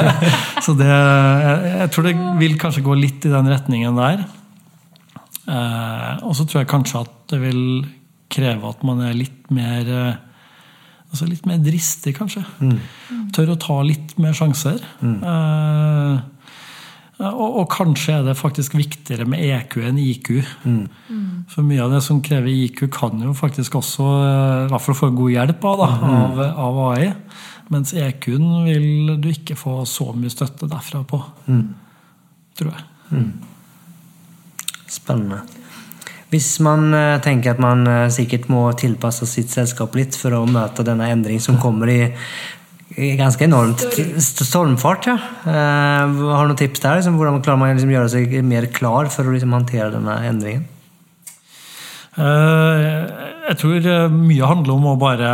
Så 0.66 0.74
det, 0.76 0.90
jeg, 0.90 1.88
tror 1.94 2.08
det 2.10 2.14
vil 2.42 2.58
kanskje 2.60 2.84
gå 2.84 2.96
litt 2.98 3.24
i 3.24 3.32
den 3.32 3.48
retningen 3.48 3.96
der. 3.96 4.26
Eh, 5.48 6.12
og 6.22 6.36
så 6.38 6.44
tror 6.46 6.62
jeg 6.62 6.70
kanskje 6.70 7.00
at 7.02 7.14
det 7.32 7.40
vil 7.42 7.62
kreve 8.32 8.68
at 8.68 8.84
man 8.86 9.00
er 9.08 9.16
litt 9.16 9.50
mer 9.54 9.88
eh, 9.90 10.20
Altså 11.12 11.26
litt 11.28 11.44
mer 11.44 11.58
dristig, 11.60 12.14
kanskje. 12.16 12.40
Tør 13.36 13.50
å 13.52 13.58
ta 13.60 13.74
litt 13.84 14.14
mer 14.16 14.32
sjanser. 14.32 14.78
Eh, 15.04 16.14
og, 17.20 17.48
og 17.60 17.66
kanskje 17.70 18.16
er 18.16 18.26
det 18.26 18.38
faktisk 18.38 18.74
viktigere 18.78 19.26
med 19.28 19.44
EQ 19.44 19.76
enn 19.84 20.00
IQ. 20.00 20.30
For 21.52 21.66
mye 21.66 21.84
av 21.84 21.92
det 21.92 22.00
som 22.06 22.22
krever 22.24 22.48
IQ, 22.48 22.86
kan 22.94 23.20
jo 23.22 23.34
faktisk 23.36 23.76
også 23.78 24.08
eh, 24.16 24.64
i 24.66 24.70
hvert 24.72 24.86
fall 24.86 24.98
få 24.98 25.10
god 25.16 25.34
hjelp 25.34 25.66
av, 25.70 25.82
da, 25.82 26.12
av, 26.18 26.42
av 26.66 26.82
AI. 26.88 27.08
Mens 27.72 27.94
EQ-en 27.94 28.48
vil 28.66 29.16
du 29.22 29.30
ikke 29.30 29.56
få 29.58 29.82
så 29.88 30.10
mye 30.16 30.32
støtte 30.32 30.70
derfra 30.70 31.04
på. 31.08 31.20
Tror 32.58 32.72
jeg. 32.72 33.26
Spennende. 34.92 35.42
Hvis 36.32 36.54
man 36.64 36.94
eh, 36.96 37.20
tenker 37.20 37.52
at 37.52 37.60
man 37.60 37.84
eh, 37.88 38.08
sikkert 38.12 38.48
må 38.52 38.64
tilpasse 38.80 39.28
sitt 39.28 39.52
selskap 39.52 39.92
litt 39.98 40.16
for 40.16 40.32
å 40.38 40.46
møte 40.48 40.84
denne 40.86 41.10
endring 41.12 41.42
som 41.44 41.60
kommer 41.60 41.92
i 41.92 42.00
ganske 43.18 43.44
enormt 43.46 43.82
stormfart, 44.22 45.06
ja. 45.10 45.16
Eh, 45.46 46.12
har 46.32 46.44
du 46.44 46.52
noen 46.52 46.58
tips 46.60 46.80
der? 46.84 46.98
Liksom, 47.00 47.16
hvordan 47.18 47.42
klarer 47.44 47.60
man 47.60 47.72
å 47.72 47.76
liksom 47.76 47.92
gjøre 47.94 48.12
seg 48.12 48.36
mer 48.44 48.66
klar 48.74 49.10
for 49.12 49.28
å 49.28 49.34
liksom 49.34 49.54
håndtere 49.56 49.90
denne 49.94 50.18
endringen? 50.28 50.64
Eh, 52.18 53.28
Jeg 53.48 53.58
tror 53.58 53.86
eh, 53.88 54.12
mye 54.12 54.46
handler 54.48 54.74
om 54.76 54.84
å 54.92 54.98
bare 55.00 55.30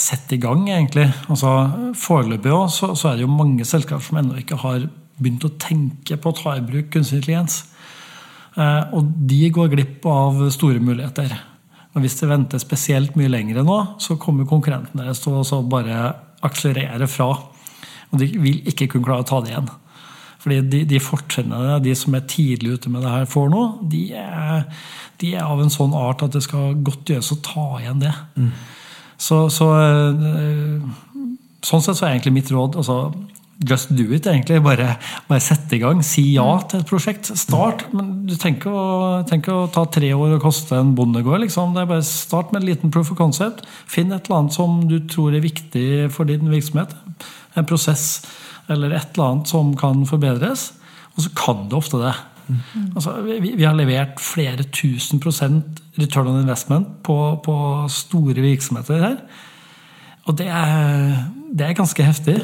sette 0.00 0.36
i 0.36 0.40
gang, 0.42 0.66
egentlig. 0.68 1.06
Altså, 1.32 1.52
Foreløpig 1.96 2.52
også, 2.52 2.90
så, 2.92 2.98
så 2.98 3.10
er 3.12 3.20
det 3.20 3.26
jo 3.26 3.32
mange 3.32 3.64
selskaper 3.68 4.04
som 4.04 4.18
ennå 4.20 4.40
ikke 4.42 4.58
har 4.60 4.88
begynt 5.22 5.46
å 5.46 5.52
tenke 5.62 6.18
på 6.18 6.32
å 6.32 6.36
ta 6.36 6.56
i 6.58 6.64
bruk 6.66 6.90
kunstig 6.92 7.20
intelligens. 7.20 7.62
Eh, 8.56 8.82
Og 8.92 9.14
de 9.30 9.48
går 9.54 9.72
glipp 9.72 10.06
av 10.10 10.42
store 10.52 10.82
muligheter. 10.82 11.32
Og 11.94 12.02
Hvis 12.02 12.18
det 12.20 12.28
venter 12.30 12.60
spesielt 12.60 13.16
mye 13.20 13.30
lenger 13.30 13.62
nå, 13.64 13.78
så 14.00 14.16
kommer 14.20 14.48
konkurrentene 14.48 15.04
deres 15.04 15.20
til 15.22 15.36
å 15.38 15.62
bare 15.68 16.14
akselerere 16.46 17.08
fra. 17.10 17.30
Og 18.12 18.20
de 18.20 18.28
vil 18.42 18.60
ikke 18.68 18.90
kunne 18.92 19.06
klare 19.06 19.24
å 19.24 19.28
ta 19.28 19.40
det 19.42 19.54
igjen. 19.54 19.70
Fordi 20.42 20.58
de, 20.72 20.82
de 20.90 20.98
fortrinnene 21.02 21.78
de 21.84 21.94
som 21.94 22.16
er 22.18 22.26
tidlig 22.30 22.76
ute 22.76 22.90
med 22.90 23.04
det 23.04 23.12
her, 23.12 23.28
får 23.30 23.50
nå, 23.52 23.62
de 23.92 24.02
er, 24.18 24.64
de 25.22 25.34
er 25.36 25.46
av 25.46 25.62
en 25.62 25.70
sånn 25.70 25.94
art 25.94 26.24
at 26.26 26.34
det 26.34 26.42
skal 26.44 26.74
godt 26.82 27.12
gjøres 27.14 27.30
å 27.34 27.40
ta 27.46 27.66
igjen 27.78 28.02
det. 28.02 28.14
Så, 29.22 29.46
så 29.54 29.70
eh, 29.78 30.92
Sånn 31.62 31.78
sett 31.78 31.94
så 31.94 32.08
er 32.08 32.16
egentlig 32.16 32.32
mitt 32.34 32.48
råd 32.50 32.74
altså, 32.80 33.12
Just 33.60 33.92
do 33.94 34.08
it, 34.10 34.26
egentlig. 34.26 34.58
Bare, 34.64 34.96
bare 35.28 35.42
sette 35.44 35.76
i 35.76 35.80
gang. 35.82 36.00
Si 36.04 36.24
ja 36.34 36.46
til 36.68 36.82
et 36.82 36.88
prosjekt. 36.88 37.30
Start. 37.38 37.84
Men 37.94 38.24
du 38.26 38.34
tenker 38.40 38.74
å, 38.74 38.86
tenker 39.28 39.54
å 39.54 39.68
ta 39.72 39.84
tre 39.92 40.10
år 40.16 40.36
og 40.36 40.42
koste 40.42 40.78
en 40.80 40.94
bondegård. 40.98 41.44
Liksom. 41.44 41.76
Det 41.76 41.84
er 41.84 41.90
bare 41.92 42.06
Start 42.06 42.50
med 42.52 42.62
en 42.62 42.68
liten 42.70 42.94
proof 42.94 43.12
of 43.14 43.20
concept. 43.20 43.62
Finn 43.90 44.12
et 44.12 44.26
eller 44.26 44.40
annet 44.40 44.56
som 44.56 44.82
du 44.90 44.98
tror 45.06 45.36
er 45.36 45.44
viktig 45.44 46.10
for 46.14 46.28
din 46.28 46.50
virksomhet. 46.50 46.96
En 47.58 47.68
prosess 47.68 48.24
eller 48.72 48.94
et 48.96 49.14
eller 49.14 49.28
annet 49.28 49.52
som 49.52 49.74
kan 49.78 50.06
forbedres. 50.08 50.72
Og 51.14 51.26
så 51.26 51.32
kan 51.36 51.66
du 51.68 51.78
ofte 51.78 52.00
det. 52.02 52.14
Altså, 52.96 53.14
vi, 53.22 53.54
vi 53.56 53.64
har 53.64 53.76
levert 53.78 54.20
flere 54.20 54.64
tusen 54.74 55.20
prosent 55.22 55.80
return 56.00 56.28
on 56.32 56.40
investment 56.40 56.88
på, 57.06 57.16
på 57.44 57.56
store 57.92 58.42
virksomheter 58.42 59.04
her. 59.04 59.20
Og 60.26 60.38
det 60.38 60.48
er, 60.50 61.28
det 61.52 61.66
er 61.66 61.78
ganske 61.78 62.06
heftig. 62.06 62.40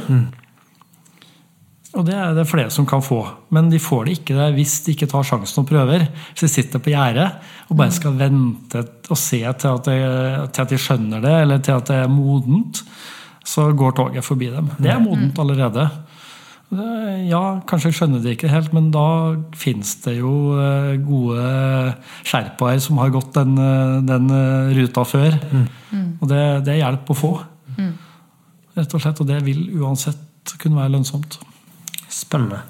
Og 1.98 2.06
det 2.06 2.14
er 2.14 2.34
det 2.36 2.46
flere 2.46 2.70
som 2.70 2.86
kan 2.86 3.02
få. 3.02 3.24
Men 3.54 3.70
de 3.72 3.80
får 3.82 4.06
det 4.06 4.18
ikke 4.20 4.36
der 4.38 4.54
hvis 4.54 4.76
de 4.86 4.94
ikke 4.94 5.08
tar 5.10 5.26
sjansen 5.26 5.64
og 5.64 5.70
prøver. 5.70 6.06
Hvis 6.30 6.44
de 6.46 6.50
sitter 6.52 6.82
på 6.82 6.92
gjerdet 6.94 7.26
og 7.68 7.78
bare 7.80 7.94
skal 7.94 8.14
vente 8.20 8.84
og 9.08 9.18
se 9.18 9.40
til 9.42 9.72
at, 9.72 9.88
de, 9.88 9.96
til 10.54 10.64
at 10.64 10.74
de 10.74 10.78
skjønner 10.78 11.24
det, 11.24 11.32
eller 11.42 11.64
til 11.64 11.74
at 11.74 11.90
det 11.90 11.96
er 12.04 12.12
modent, 12.12 12.84
så 13.48 13.66
går 13.72 13.96
toget 13.98 14.24
forbi 14.24 14.52
dem. 14.52 14.70
Det 14.78 14.92
er 14.92 15.02
modent 15.02 15.40
allerede. 15.42 15.88
Ja, 16.68 17.42
kanskje 17.64 17.94
skjønner 17.96 18.20
de 18.20 18.34
ikke 18.36 18.50
helt, 18.52 18.74
men 18.76 18.90
da 18.92 19.06
fins 19.56 19.94
det 20.04 20.18
jo 20.18 20.32
eh, 20.60 20.98
gode 21.00 21.44
sherpaer 22.28 22.80
som 22.84 23.00
har 23.00 23.12
gått 23.14 23.32
den, 23.38 23.54
eh, 23.56 23.94
den 24.04 24.28
eh, 24.36 24.74
ruta 24.76 25.04
før. 25.08 25.38
Og 26.20 26.26
det, 26.28 26.42
det 26.68 26.74
er 26.74 26.82
hjelp 26.82 27.08
å 27.08 27.16
få. 27.16 27.32
Rett 28.76 28.94
og 28.94 29.02
slett. 29.02 29.24
Og 29.24 29.30
det 29.30 29.40
vil 29.48 29.64
uansett 29.80 30.52
kunne 30.60 30.78
være 30.78 30.98
lønnsomt. 30.98 31.40
Spennende. 32.08 32.62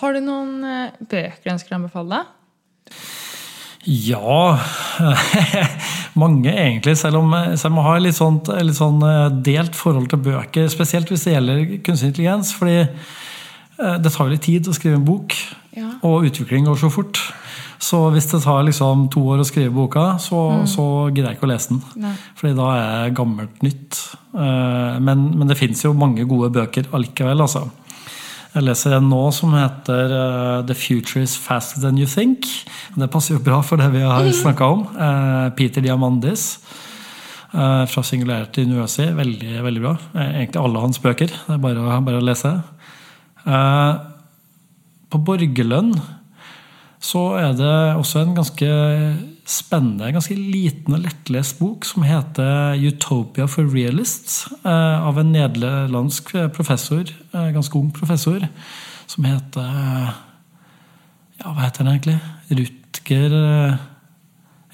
Har 0.00 0.14
du 0.16 0.20
noen 0.24 0.62
eh, 0.64 0.94
bøker 1.02 1.42
du 1.44 1.50
ønsker 1.54 1.74
å 1.74 1.80
anbefale? 1.80 2.22
Ja 3.82 4.58
Mange, 6.14 6.52
egentlig. 6.52 6.94
Selv 7.00 7.18
om, 7.22 7.32
selv 7.56 7.72
om 7.72 7.78
jeg 7.80 7.86
har 7.88 8.02
litt, 8.04 8.16
sånt, 8.18 8.50
litt 8.62 8.76
sånn 8.78 9.00
eh, 9.06 9.28
delt 9.46 9.74
forhold 9.78 10.10
til 10.12 10.20
bøker. 10.22 10.68
Spesielt 10.72 11.08
hvis 11.10 11.24
det 11.26 11.32
gjelder 11.38 11.62
kunstig 11.86 12.10
intelligens. 12.12 12.52
fordi 12.54 12.76
eh, 12.82 13.96
det 14.04 14.12
tar 14.12 14.28
jo 14.28 14.34
litt 14.34 14.44
tid 14.44 14.68
å 14.70 14.76
skrive 14.76 15.00
en 15.00 15.06
bok, 15.08 15.36
Ja. 15.72 15.88
og 16.04 16.26
utvikling 16.28 16.66
går 16.68 16.76
så 16.82 16.90
fort. 16.92 17.16
Så 17.82 17.98
hvis 18.14 18.28
det 18.30 18.42
tar 18.44 18.60
liksom 18.68 19.06
to 19.10 19.22
år 19.32 19.40
å 19.42 19.46
skrive 19.48 19.72
boka, 19.74 20.18
så, 20.22 20.42
så 20.70 20.84
gidder 21.08 21.32
jeg 21.32 21.38
ikke 21.40 21.48
å 21.48 21.50
lese 21.50 21.72
den. 21.72 21.80
Nei. 22.04 22.12
Fordi 22.38 22.52
da 22.60 22.66
er 22.76 23.14
gammelt 23.16 23.64
nytt. 23.64 24.02
Eh, 24.36 24.98
Men, 25.02 25.24
men 25.40 25.48
det 25.50 25.56
fins 25.58 25.80
jo 25.82 25.94
mange 25.96 26.28
gode 26.28 26.52
bøker 26.54 26.92
allikevel, 26.94 27.40
altså. 27.48 27.64
Jeg 28.52 28.66
leser 28.66 28.92
en 28.98 29.06
nå 29.08 29.20
som 29.32 29.54
heter 29.56 30.12
eh, 30.12 30.58
'The 30.68 30.74
Future 30.76 31.22
Is 31.24 31.38
Faster 31.40 31.80
Than 31.80 31.96
You 31.96 32.04
Think'. 32.04 32.50
Det 33.00 33.08
passer 33.08 33.38
jo 33.38 33.44
bra 33.44 33.62
for 33.64 33.80
det 33.80 33.88
vi 33.94 34.02
har 34.04 34.28
snakka 34.28 34.68
om. 34.74 34.82
Eh, 34.92 35.46
Peter 35.56 35.80
Diamandis 35.80 36.58
eh, 37.54 37.84
fra 37.88 38.02
Singularity 38.04 38.66
University. 38.68 39.08
Veldig, 39.16 39.62
veldig 39.64 39.82
bra. 39.86 39.94
Egentlig 40.12 40.60
alle 40.60 40.84
hans 40.84 41.00
bøker. 41.00 41.32
Det 41.32 41.56
er 41.56 41.64
bare, 41.64 42.00
bare 42.04 42.20
å 42.20 42.26
lese. 42.28 42.52
På 45.12 45.18
Borgerlønn 45.18 45.96
så 47.02 47.22
er 47.40 47.56
det 47.56 47.74
også 47.98 48.20
en 48.20 48.36
ganske 48.36 48.68
spennende, 49.48 50.12
ganske 50.14 50.36
liten 50.36 50.94
og 50.94 51.02
lettlest 51.02 51.58
bok 51.58 51.84
som 51.84 52.04
heter 52.06 52.76
'Utopia 52.78 53.46
for 53.46 53.64
Realists', 53.64 54.46
eh, 54.64 55.06
av 55.06 55.18
en 55.18 55.32
nederlandsk 55.32 56.32
professor, 56.54 57.04
eh, 57.34 57.52
ganske 57.52 57.76
ung 57.76 57.90
professor, 57.90 58.48
som 59.06 59.24
heter 59.24 60.14
Ja, 61.42 61.52
hva 61.52 61.64
heter 61.64 61.84
han 61.84 61.98
egentlig? 61.98 62.20
Rutger 62.50 63.32
eh, 63.32 63.76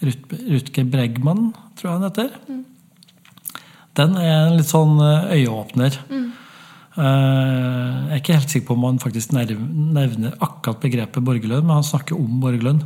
Rutger 0.02 0.84
Bregman, 0.84 1.54
tror 1.76 1.90
jeg 1.90 2.00
han 2.00 2.10
heter. 2.10 2.30
Den 3.96 4.16
er 4.16 4.46
en 4.46 4.56
litt 4.56 4.66
sånn 4.66 5.00
øyeåpner. 5.00 5.96
Eh, 6.10 6.28
Jeg 6.98 8.10
er 8.10 8.18
ikke 8.18 8.34
helt 8.34 8.50
sikker 8.52 8.66
på 8.66 8.74
om 8.74 8.84
han 8.88 8.98
faktisk 8.98 9.30
nevner 9.36 10.32
akkurat 10.42 10.80
begrepet 10.82 11.24
borgerlønn, 11.24 11.62
men 11.66 11.76
han 11.78 11.86
snakker 11.86 12.18
om 12.18 12.40
borgerlønn 12.42 12.80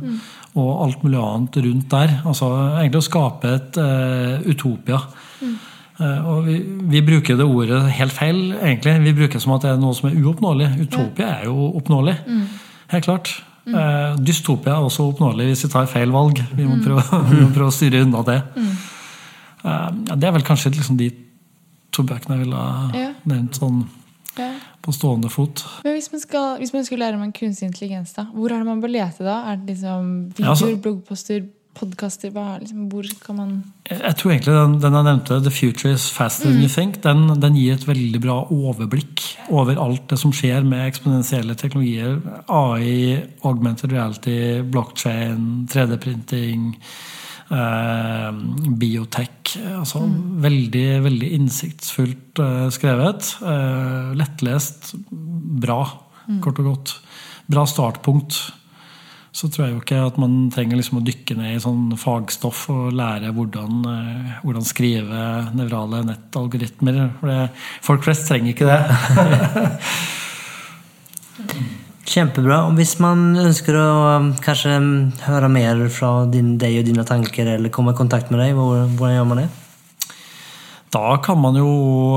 og 0.53 0.71
alt 0.85 1.01
mulig 1.05 1.17
annet 1.17 1.57
rundt 1.65 1.87
der. 1.89 2.13
Altså 2.29 2.49
egentlig 2.77 3.01
å 3.01 3.07
skape 3.07 3.53
et 3.57 3.79
uh, 3.81 4.43
utopia. 4.53 4.99
Eh, 5.97 6.27
og 6.29 6.45
vi, 6.45 6.59
vi 6.89 7.01
bruker 7.05 7.37
det 7.37 7.45
ordet 7.45 7.79
helt 7.97 8.13
feil, 8.13 8.43
egentlig. 8.59 8.93
Vi 9.07 9.15
bruker 9.17 9.37
det 9.39 9.43
som 9.43 9.55
at 9.55 9.65
det 9.65 9.71
er 9.73 9.81
noe 9.81 9.97
som 9.97 10.09
er 10.09 10.19
uoppnåelig. 10.21 10.69
Utopia 10.87 11.31
er 11.39 11.49
jo 11.49 11.71
oppnåelig. 11.81 12.15
Helt 12.93 13.07
klart. 13.09 13.33
Uh, 13.63 14.13
dystopia 14.19 14.75
er 14.75 14.85
også 14.89 15.05
oppnåelig 15.13 15.45
hvis 15.53 15.65
vi 15.65 15.71
tar 15.73 15.89
feil 15.89 16.11
valg. 16.13 16.41
Vi 16.57 16.65
må 16.67 16.77
prøve, 16.83 17.03
vi 17.31 17.41
må 17.41 17.49
prøve 17.55 17.71
å 17.71 17.75
styre 17.77 18.03
unna 18.05 18.21
det. 18.29 18.39
Eh, 18.59 19.89
ja, 20.09 20.15
det 20.19 20.27
er 20.27 20.33
vel 20.35 20.43
kanskje 20.45 20.73
liksom 20.75 20.97
de 20.99 21.09
to 21.93 22.03
bøkene 22.09 22.35
jeg 22.37 22.45
ville 22.45 22.57
ha 22.59 22.89
Ja. 22.97 23.09
nevnt 23.29 23.55
sånn 23.61 23.83
Ja. 24.37 24.51
på 24.81 24.91
stående 24.91 25.29
fot. 25.29 25.65
Men 25.83 25.93
hvis 25.93 26.11
man, 26.11 26.21
skal, 26.23 26.57
hvis 26.57 26.73
man 26.73 26.85
skulle 26.85 27.05
lære 27.05 27.15
om 27.19 27.25
en 27.25 27.35
kunstig 27.35 27.67
intelligens, 27.69 28.13
da, 28.13 28.25
hvor 28.33 28.51
er 28.51 28.61
det 28.61 28.69
man 28.69 28.81
bør 28.81 28.93
lete 28.93 29.25
da? 29.25 29.41
Er 29.51 29.59
det 29.59 29.75
liksom 29.75 30.07
altså- 30.39 30.65
videoer, 30.65 30.81
bloggposter, 30.81 31.43
podkaster? 31.73 32.33
Liksom, 32.59 32.87
hvor 32.89 33.03
kan 33.25 33.35
man 33.35 33.63
Jeg 33.89 34.01
jeg 34.01 34.15
tror 34.15 34.31
egentlig 34.31 34.53
den, 34.53 34.81
den 34.81 34.93
jeg 34.93 35.03
nevnte, 35.03 35.39
'The 35.41 35.51
Future 35.51 35.93
Is 35.93 36.09
Faster 36.11 36.49
Than 36.49 36.61
You 36.61 36.67
Think', 36.69 37.01
den, 37.03 37.41
den 37.41 37.55
gir 37.55 37.73
et 37.73 37.87
veldig 37.87 38.21
bra 38.21 38.37
overblikk 38.51 39.21
over 39.49 39.77
alt 39.85 40.09
det 40.09 40.19
som 40.19 40.31
skjer 40.31 40.63
med 40.63 40.87
eksponentielle 40.87 41.55
teknologier. 41.55 42.21
AI, 42.49 43.21
augmented 43.43 43.91
reality, 43.91 44.61
blockchain, 44.61 45.67
3D-printing, 45.71 46.75
eh, 47.53 48.31
biotech. 48.81 49.53
Altså 49.77 50.01
veldig, 50.43 50.87
veldig 51.05 51.29
innsiktsfullt 51.37 52.41
eh, 52.43 52.65
skrevet. 52.73 53.29
Eh, 53.43 54.11
lettlest, 54.19 54.93
bra, 55.63 55.79
kort 56.43 56.59
og 56.63 56.69
godt. 56.71 56.97
Bra 57.51 57.65
startpunkt. 57.69 58.41
så 59.33 59.47
tror 59.49 59.65
jeg 59.65 59.73
jo 59.73 59.79
ikke 59.81 60.01
at 60.05 60.17
man 60.21 60.51
trenger 60.53 60.77
liksom 60.77 60.99
å 60.99 61.05
dykke 61.05 61.35
ned 61.39 61.55
i 61.55 61.61
sånn 61.61 61.95
fagstoff 61.97 62.67
og 62.69 62.93
lære 62.93 63.31
hvordan, 63.33 63.79
hvordan 64.43 64.67
skrive 64.67 65.23
nevrale 65.57 66.03
nettalgoritmer. 66.05 66.99
For 67.17 67.49
folk 67.89 68.05
flest 68.05 68.29
trenger 68.29 68.53
ikke 68.53 68.69
det. 68.69 68.81
Kjempebra. 72.03 72.65
Og 72.67 72.77
hvis 72.77 72.97
man 72.99 73.31
ønsker 73.39 73.77
å 73.79 73.89
um, 74.19 74.31
kanskje 74.43 74.75
um, 74.75 74.93
høre 75.23 75.49
mer 75.51 75.83
fra 75.93 76.23
din, 76.29 76.57
deg 76.61 76.81
og 76.81 76.87
dine 76.89 77.05
tanker, 77.07 77.55
eller 77.55 77.71
komme 77.73 77.95
i 77.95 77.99
kontakt 77.99 78.31
med 78.33 78.43
deg, 78.43 78.57
hvordan 78.57 79.15
gjør 79.15 79.29
man 79.29 79.45
det? 79.45 79.49
Da 80.93 81.15
kan 81.25 81.39
man 81.41 81.55
jo 81.57 81.69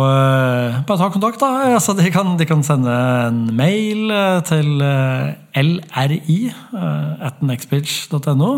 eh, 0.05 0.83
bare 0.85 1.01
ta 1.01 1.09
kontakt. 1.09 1.41
da. 1.41 1.73
Altså, 1.79 1.95
de, 1.97 2.11
kan, 2.13 2.35
de 2.37 2.45
kan 2.45 2.65
sende 2.67 2.93
en 2.93 3.39
mail 3.57 4.11
eh, 4.13 4.41
til 4.45 4.83
eh, 4.85 5.63
lri 5.65 6.41
eh, 6.51 7.13
at 7.25 7.41
nextbridge.no. 7.41 8.51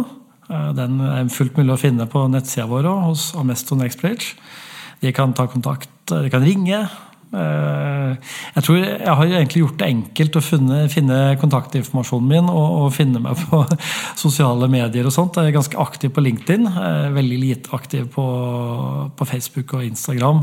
Eh, 0.50 0.70
Den 0.74 0.98
er 1.06 1.30
fullt 1.30 1.60
mulig 1.60 1.76
å 1.76 1.78
finne 1.78 2.08
på 2.10 2.24
nettsida 2.32 2.66
vår 2.66 2.90
hos 3.04 3.30
Amesto 3.38 3.78
Nextbridge. 3.78 4.34
De 5.04 5.14
kan 5.14 5.36
ta 5.38 5.46
kontakt, 5.46 5.92
eh, 6.10 6.26
de 6.26 6.34
kan 6.34 6.42
ringe. 6.42 6.82
Eh, 7.32 8.14
Jeg 8.56 8.64
tror 8.64 8.76
jeg 8.78 9.14
har 9.14 9.24
egentlig 9.26 9.60
gjort 9.62 9.78
det 9.82 9.88
enkelt 9.92 10.36
å 10.38 10.42
finne, 10.42 10.78
finne 10.88 11.18
kontaktinformasjonen 11.40 12.28
min 12.30 12.48
og, 12.48 12.68
og 12.86 12.92
finne 12.96 13.20
meg 13.20 13.36
på 13.50 13.60
sosiale 14.24 14.68
medier 14.72 15.04
og 15.06 15.12
sånt. 15.12 15.36
Jeg 15.36 15.52
er 15.52 15.58
ganske 15.58 15.78
aktiv 15.78 16.10
på 16.16 16.24
LinkedIn. 16.24 16.66
eh, 16.70 17.10
Veldig 17.14 17.38
lite 17.42 17.74
aktiv 17.76 18.08
på, 18.14 18.24
på 19.16 19.28
Facebook 19.28 19.74
og 19.76 19.84
Instagram. 19.84 20.40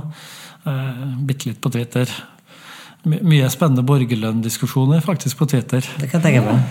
eh, 0.65 1.03
Bitte 1.25 1.49
litt 1.49 1.61
på 1.61 1.71
Twitter. 1.73 2.05
Mye 3.05 3.49
spennende 3.53 3.83
borgerlønndiskusjoner 3.85 5.01
faktisk 5.05 5.37
på 5.37 5.45
Twitter. 5.49 5.85
Det 6.01 6.07
kan 6.09 6.21
jeg 6.23 6.25
tenke 6.25 6.45
meg. 6.47 6.63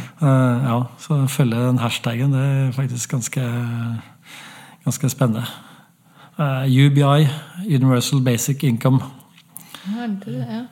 Ja, 0.66 0.78
så 0.98 1.20
følge 1.30 1.60
den 1.62 1.78
hashtaggen. 1.78 2.32
Det 2.34 2.40
er 2.42 2.72
faktisk 2.74 3.12
ganske, 3.14 3.44
ganske 4.82 5.10
spennende. 5.12 5.44
UBI, 6.66 7.28
Universal 7.70 8.20
Basic 8.26 8.64
Income. 8.66 8.98
Ja, 9.84 10.06
det, 10.24 10.38
ja. 10.40 10.62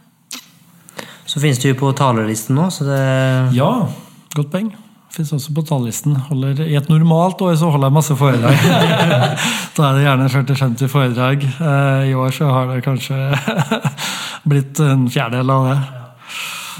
Så 1.28 1.40
finnes 1.40 1.60
du 1.62 1.68
på 1.78 1.92
talerlisten 1.96 2.56
nå, 2.58 2.68
så 2.72 2.86
det 2.88 3.02
Ja, 3.56 3.72
godt 4.36 4.50
poeng. 4.52 4.72
Fins 5.12 5.32
også 5.36 5.52
på 5.52 5.64
talerlisten. 5.68 6.14
Holder, 6.30 6.62
I 6.64 6.76
et 6.78 6.88
normalt 6.88 7.40
år 7.44 7.56
så 7.60 7.68
holder 7.68 7.90
jeg 7.90 7.96
masse 7.98 8.14
foredrag. 8.16 8.62
da 9.76 9.88
er 9.88 9.98
det 9.98 10.06
gjerne 10.06 10.28
40-50 10.32 10.88
foredrag. 10.92 11.44
Eh, 11.44 12.04
I 12.08 12.14
år 12.16 12.32
så 12.32 12.48
har 12.48 12.70
det 12.72 12.84
kanskje 12.86 13.18
blitt 14.48 14.80
en 14.80 15.04
fjerdedel 15.12 15.52
av 15.52 15.68
det. 15.68 15.76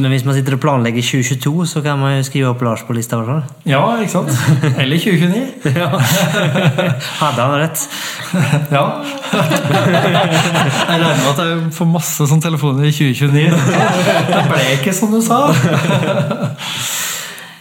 Men 0.01 0.09
hvis 0.14 0.22
man 0.24 0.32
sitter 0.36 0.55
og 0.57 0.61
planlegger 0.62 1.03
2022, 1.05 1.66
så 1.68 1.82
kan 1.84 1.99
man 2.01 2.14
jo 2.16 2.22
skrive 2.24 2.49
opp 2.49 2.62
Lars 2.64 2.80
på 2.88 2.95
lista. 2.97 3.18
Hvertfall. 3.20 3.43
Ja, 3.68 3.80
ikke 4.01 4.12
sant? 4.14 4.30
Eller 4.80 4.97
2029. 4.97 5.72
Hadde 7.20 7.45
han 7.45 7.57
rett? 7.61 7.82
Ja. 8.72 8.84
Jeg 9.32 10.97
regner 10.97 11.18
med 11.18 11.28
at 11.34 11.43
jeg 11.45 11.59
får 11.76 11.90
masse 11.93 12.28
sånne 12.30 12.47
telefoner 12.47 12.88
i 12.88 12.95
2029. 12.95 13.53
Det 14.32 14.43
ble 14.49 14.62
ikke 14.78 14.95
som 14.97 15.12
du 15.12 15.20
sa. 15.24 15.43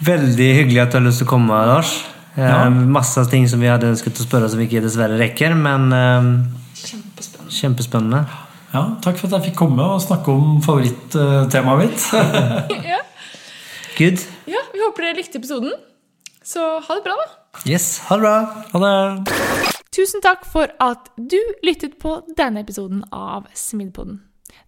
Veldig 0.01 0.49
hyggelig 0.61 0.81
at 0.85 0.93
du 0.95 0.97
har 1.01 1.05
lyst 1.09 1.21
til 1.21 1.27
å 1.27 1.33
komme, 1.35 1.59
Lars. 1.73 1.91
Eh, 2.37 2.45
Ja. 2.47 2.69
Masse 2.71 3.25
ting 3.29 3.43
som 3.51 3.59
vi 3.59 3.67
hadde 3.67 3.89
ønsket 3.91 4.15
å 4.21 4.23
spørre 4.23 4.47
som 4.49 4.61
ikke 4.63 4.79
dessverre 4.81 5.17
rekker, 5.19 5.51
men 5.53 5.91
Kjempespennende. 6.79 7.51
kjempespennende. 7.51 8.21
Ja, 8.71 8.85
takk 9.03 9.17
for 9.19 9.27
at 9.27 9.33
jeg 9.35 9.49
fikk 9.49 9.57
komme 9.65 9.83
og 9.83 9.99
snakke 9.99 10.31
om 10.31 10.61
favorittemaet 10.63 11.81
mitt. 11.81 12.05
ja. 12.91 13.01
Good. 13.97 14.23
ja, 14.47 14.61
vi 14.71 14.79
håper 14.79 15.09
dere 15.09 15.17
likte 15.19 15.41
episoden. 15.41 15.73
Så 16.41 16.63
ha 16.87 16.95
det 16.97 17.03
bra, 17.03 17.17
da. 17.19 17.61
Yes, 17.67 17.97
ha 18.07 18.15
det 18.15 18.23
bra. 18.23 18.35
Ha 18.71 18.81
det. 18.85 19.75
Tusen 19.91 20.23
takk 20.23 20.47
for 20.47 20.71
at 20.79 21.11
du 21.19 21.37
lyttet 21.67 21.99
på 21.99 22.21
denne 22.37 22.63
episoden 22.63 23.03
av 23.11 23.49
Smidpodden. 23.53 24.21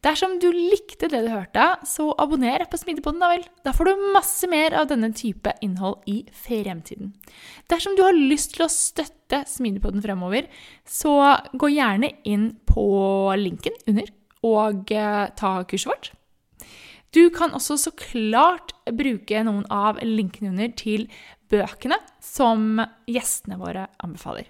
Dersom 0.04 0.36
du 0.42 0.50
likte 0.52 1.08
det 1.08 1.22
du 1.24 1.30
hørte, 1.32 1.64
så 1.88 2.10
abonner 2.20 2.66
på 2.68 2.80
Smidpodden, 2.80 3.22
da 3.24 3.30
vel. 3.32 3.46
Da 3.64 3.72
får 3.76 3.88
du 3.88 4.08
masse 4.16 4.50
mer 4.52 4.76
av 4.76 4.90
denne 4.90 5.14
type 5.16 5.54
innhold 5.64 6.04
i 6.12 6.26
fremtiden. 6.36 7.14
Dersom 7.72 7.96
du 7.96 8.04
har 8.04 8.18
lyst 8.18 8.58
til 8.58 8.66
å 8.66 8.72
støtte 8.72 9.46
Smidpodden 9.48 10.04
fremover, 10.04 10.50
så 10.84 11.16
gå 11.56 11.72
gjerne 11.72 12.12
inn 12.28 12.50
på 12.68 12.84
linken 13.40 13.80
under 13.88 14.12
og 14.44 14.92
eh, 14.92 15.30
ta 15.40 15.54
kurset 15.64 15.88
vårt. 15.88 16.12
Du 17.14 17.30
kan 17.32 17.54
også 17.56 17.78
så 17.78 17.94
klart 17.96 18.74
bruke 18.92 19.44
noen 19.46 19.64
av 19.72 20.02
linkene 20.04 20.52
under 20.52 20.74
til 20.76 21.06
bøkene 21.54 22.00
som 22.20 22.82
gjestene 23.08 23.60
våre 23.62 23.86
anbefaler. 24.04 24.50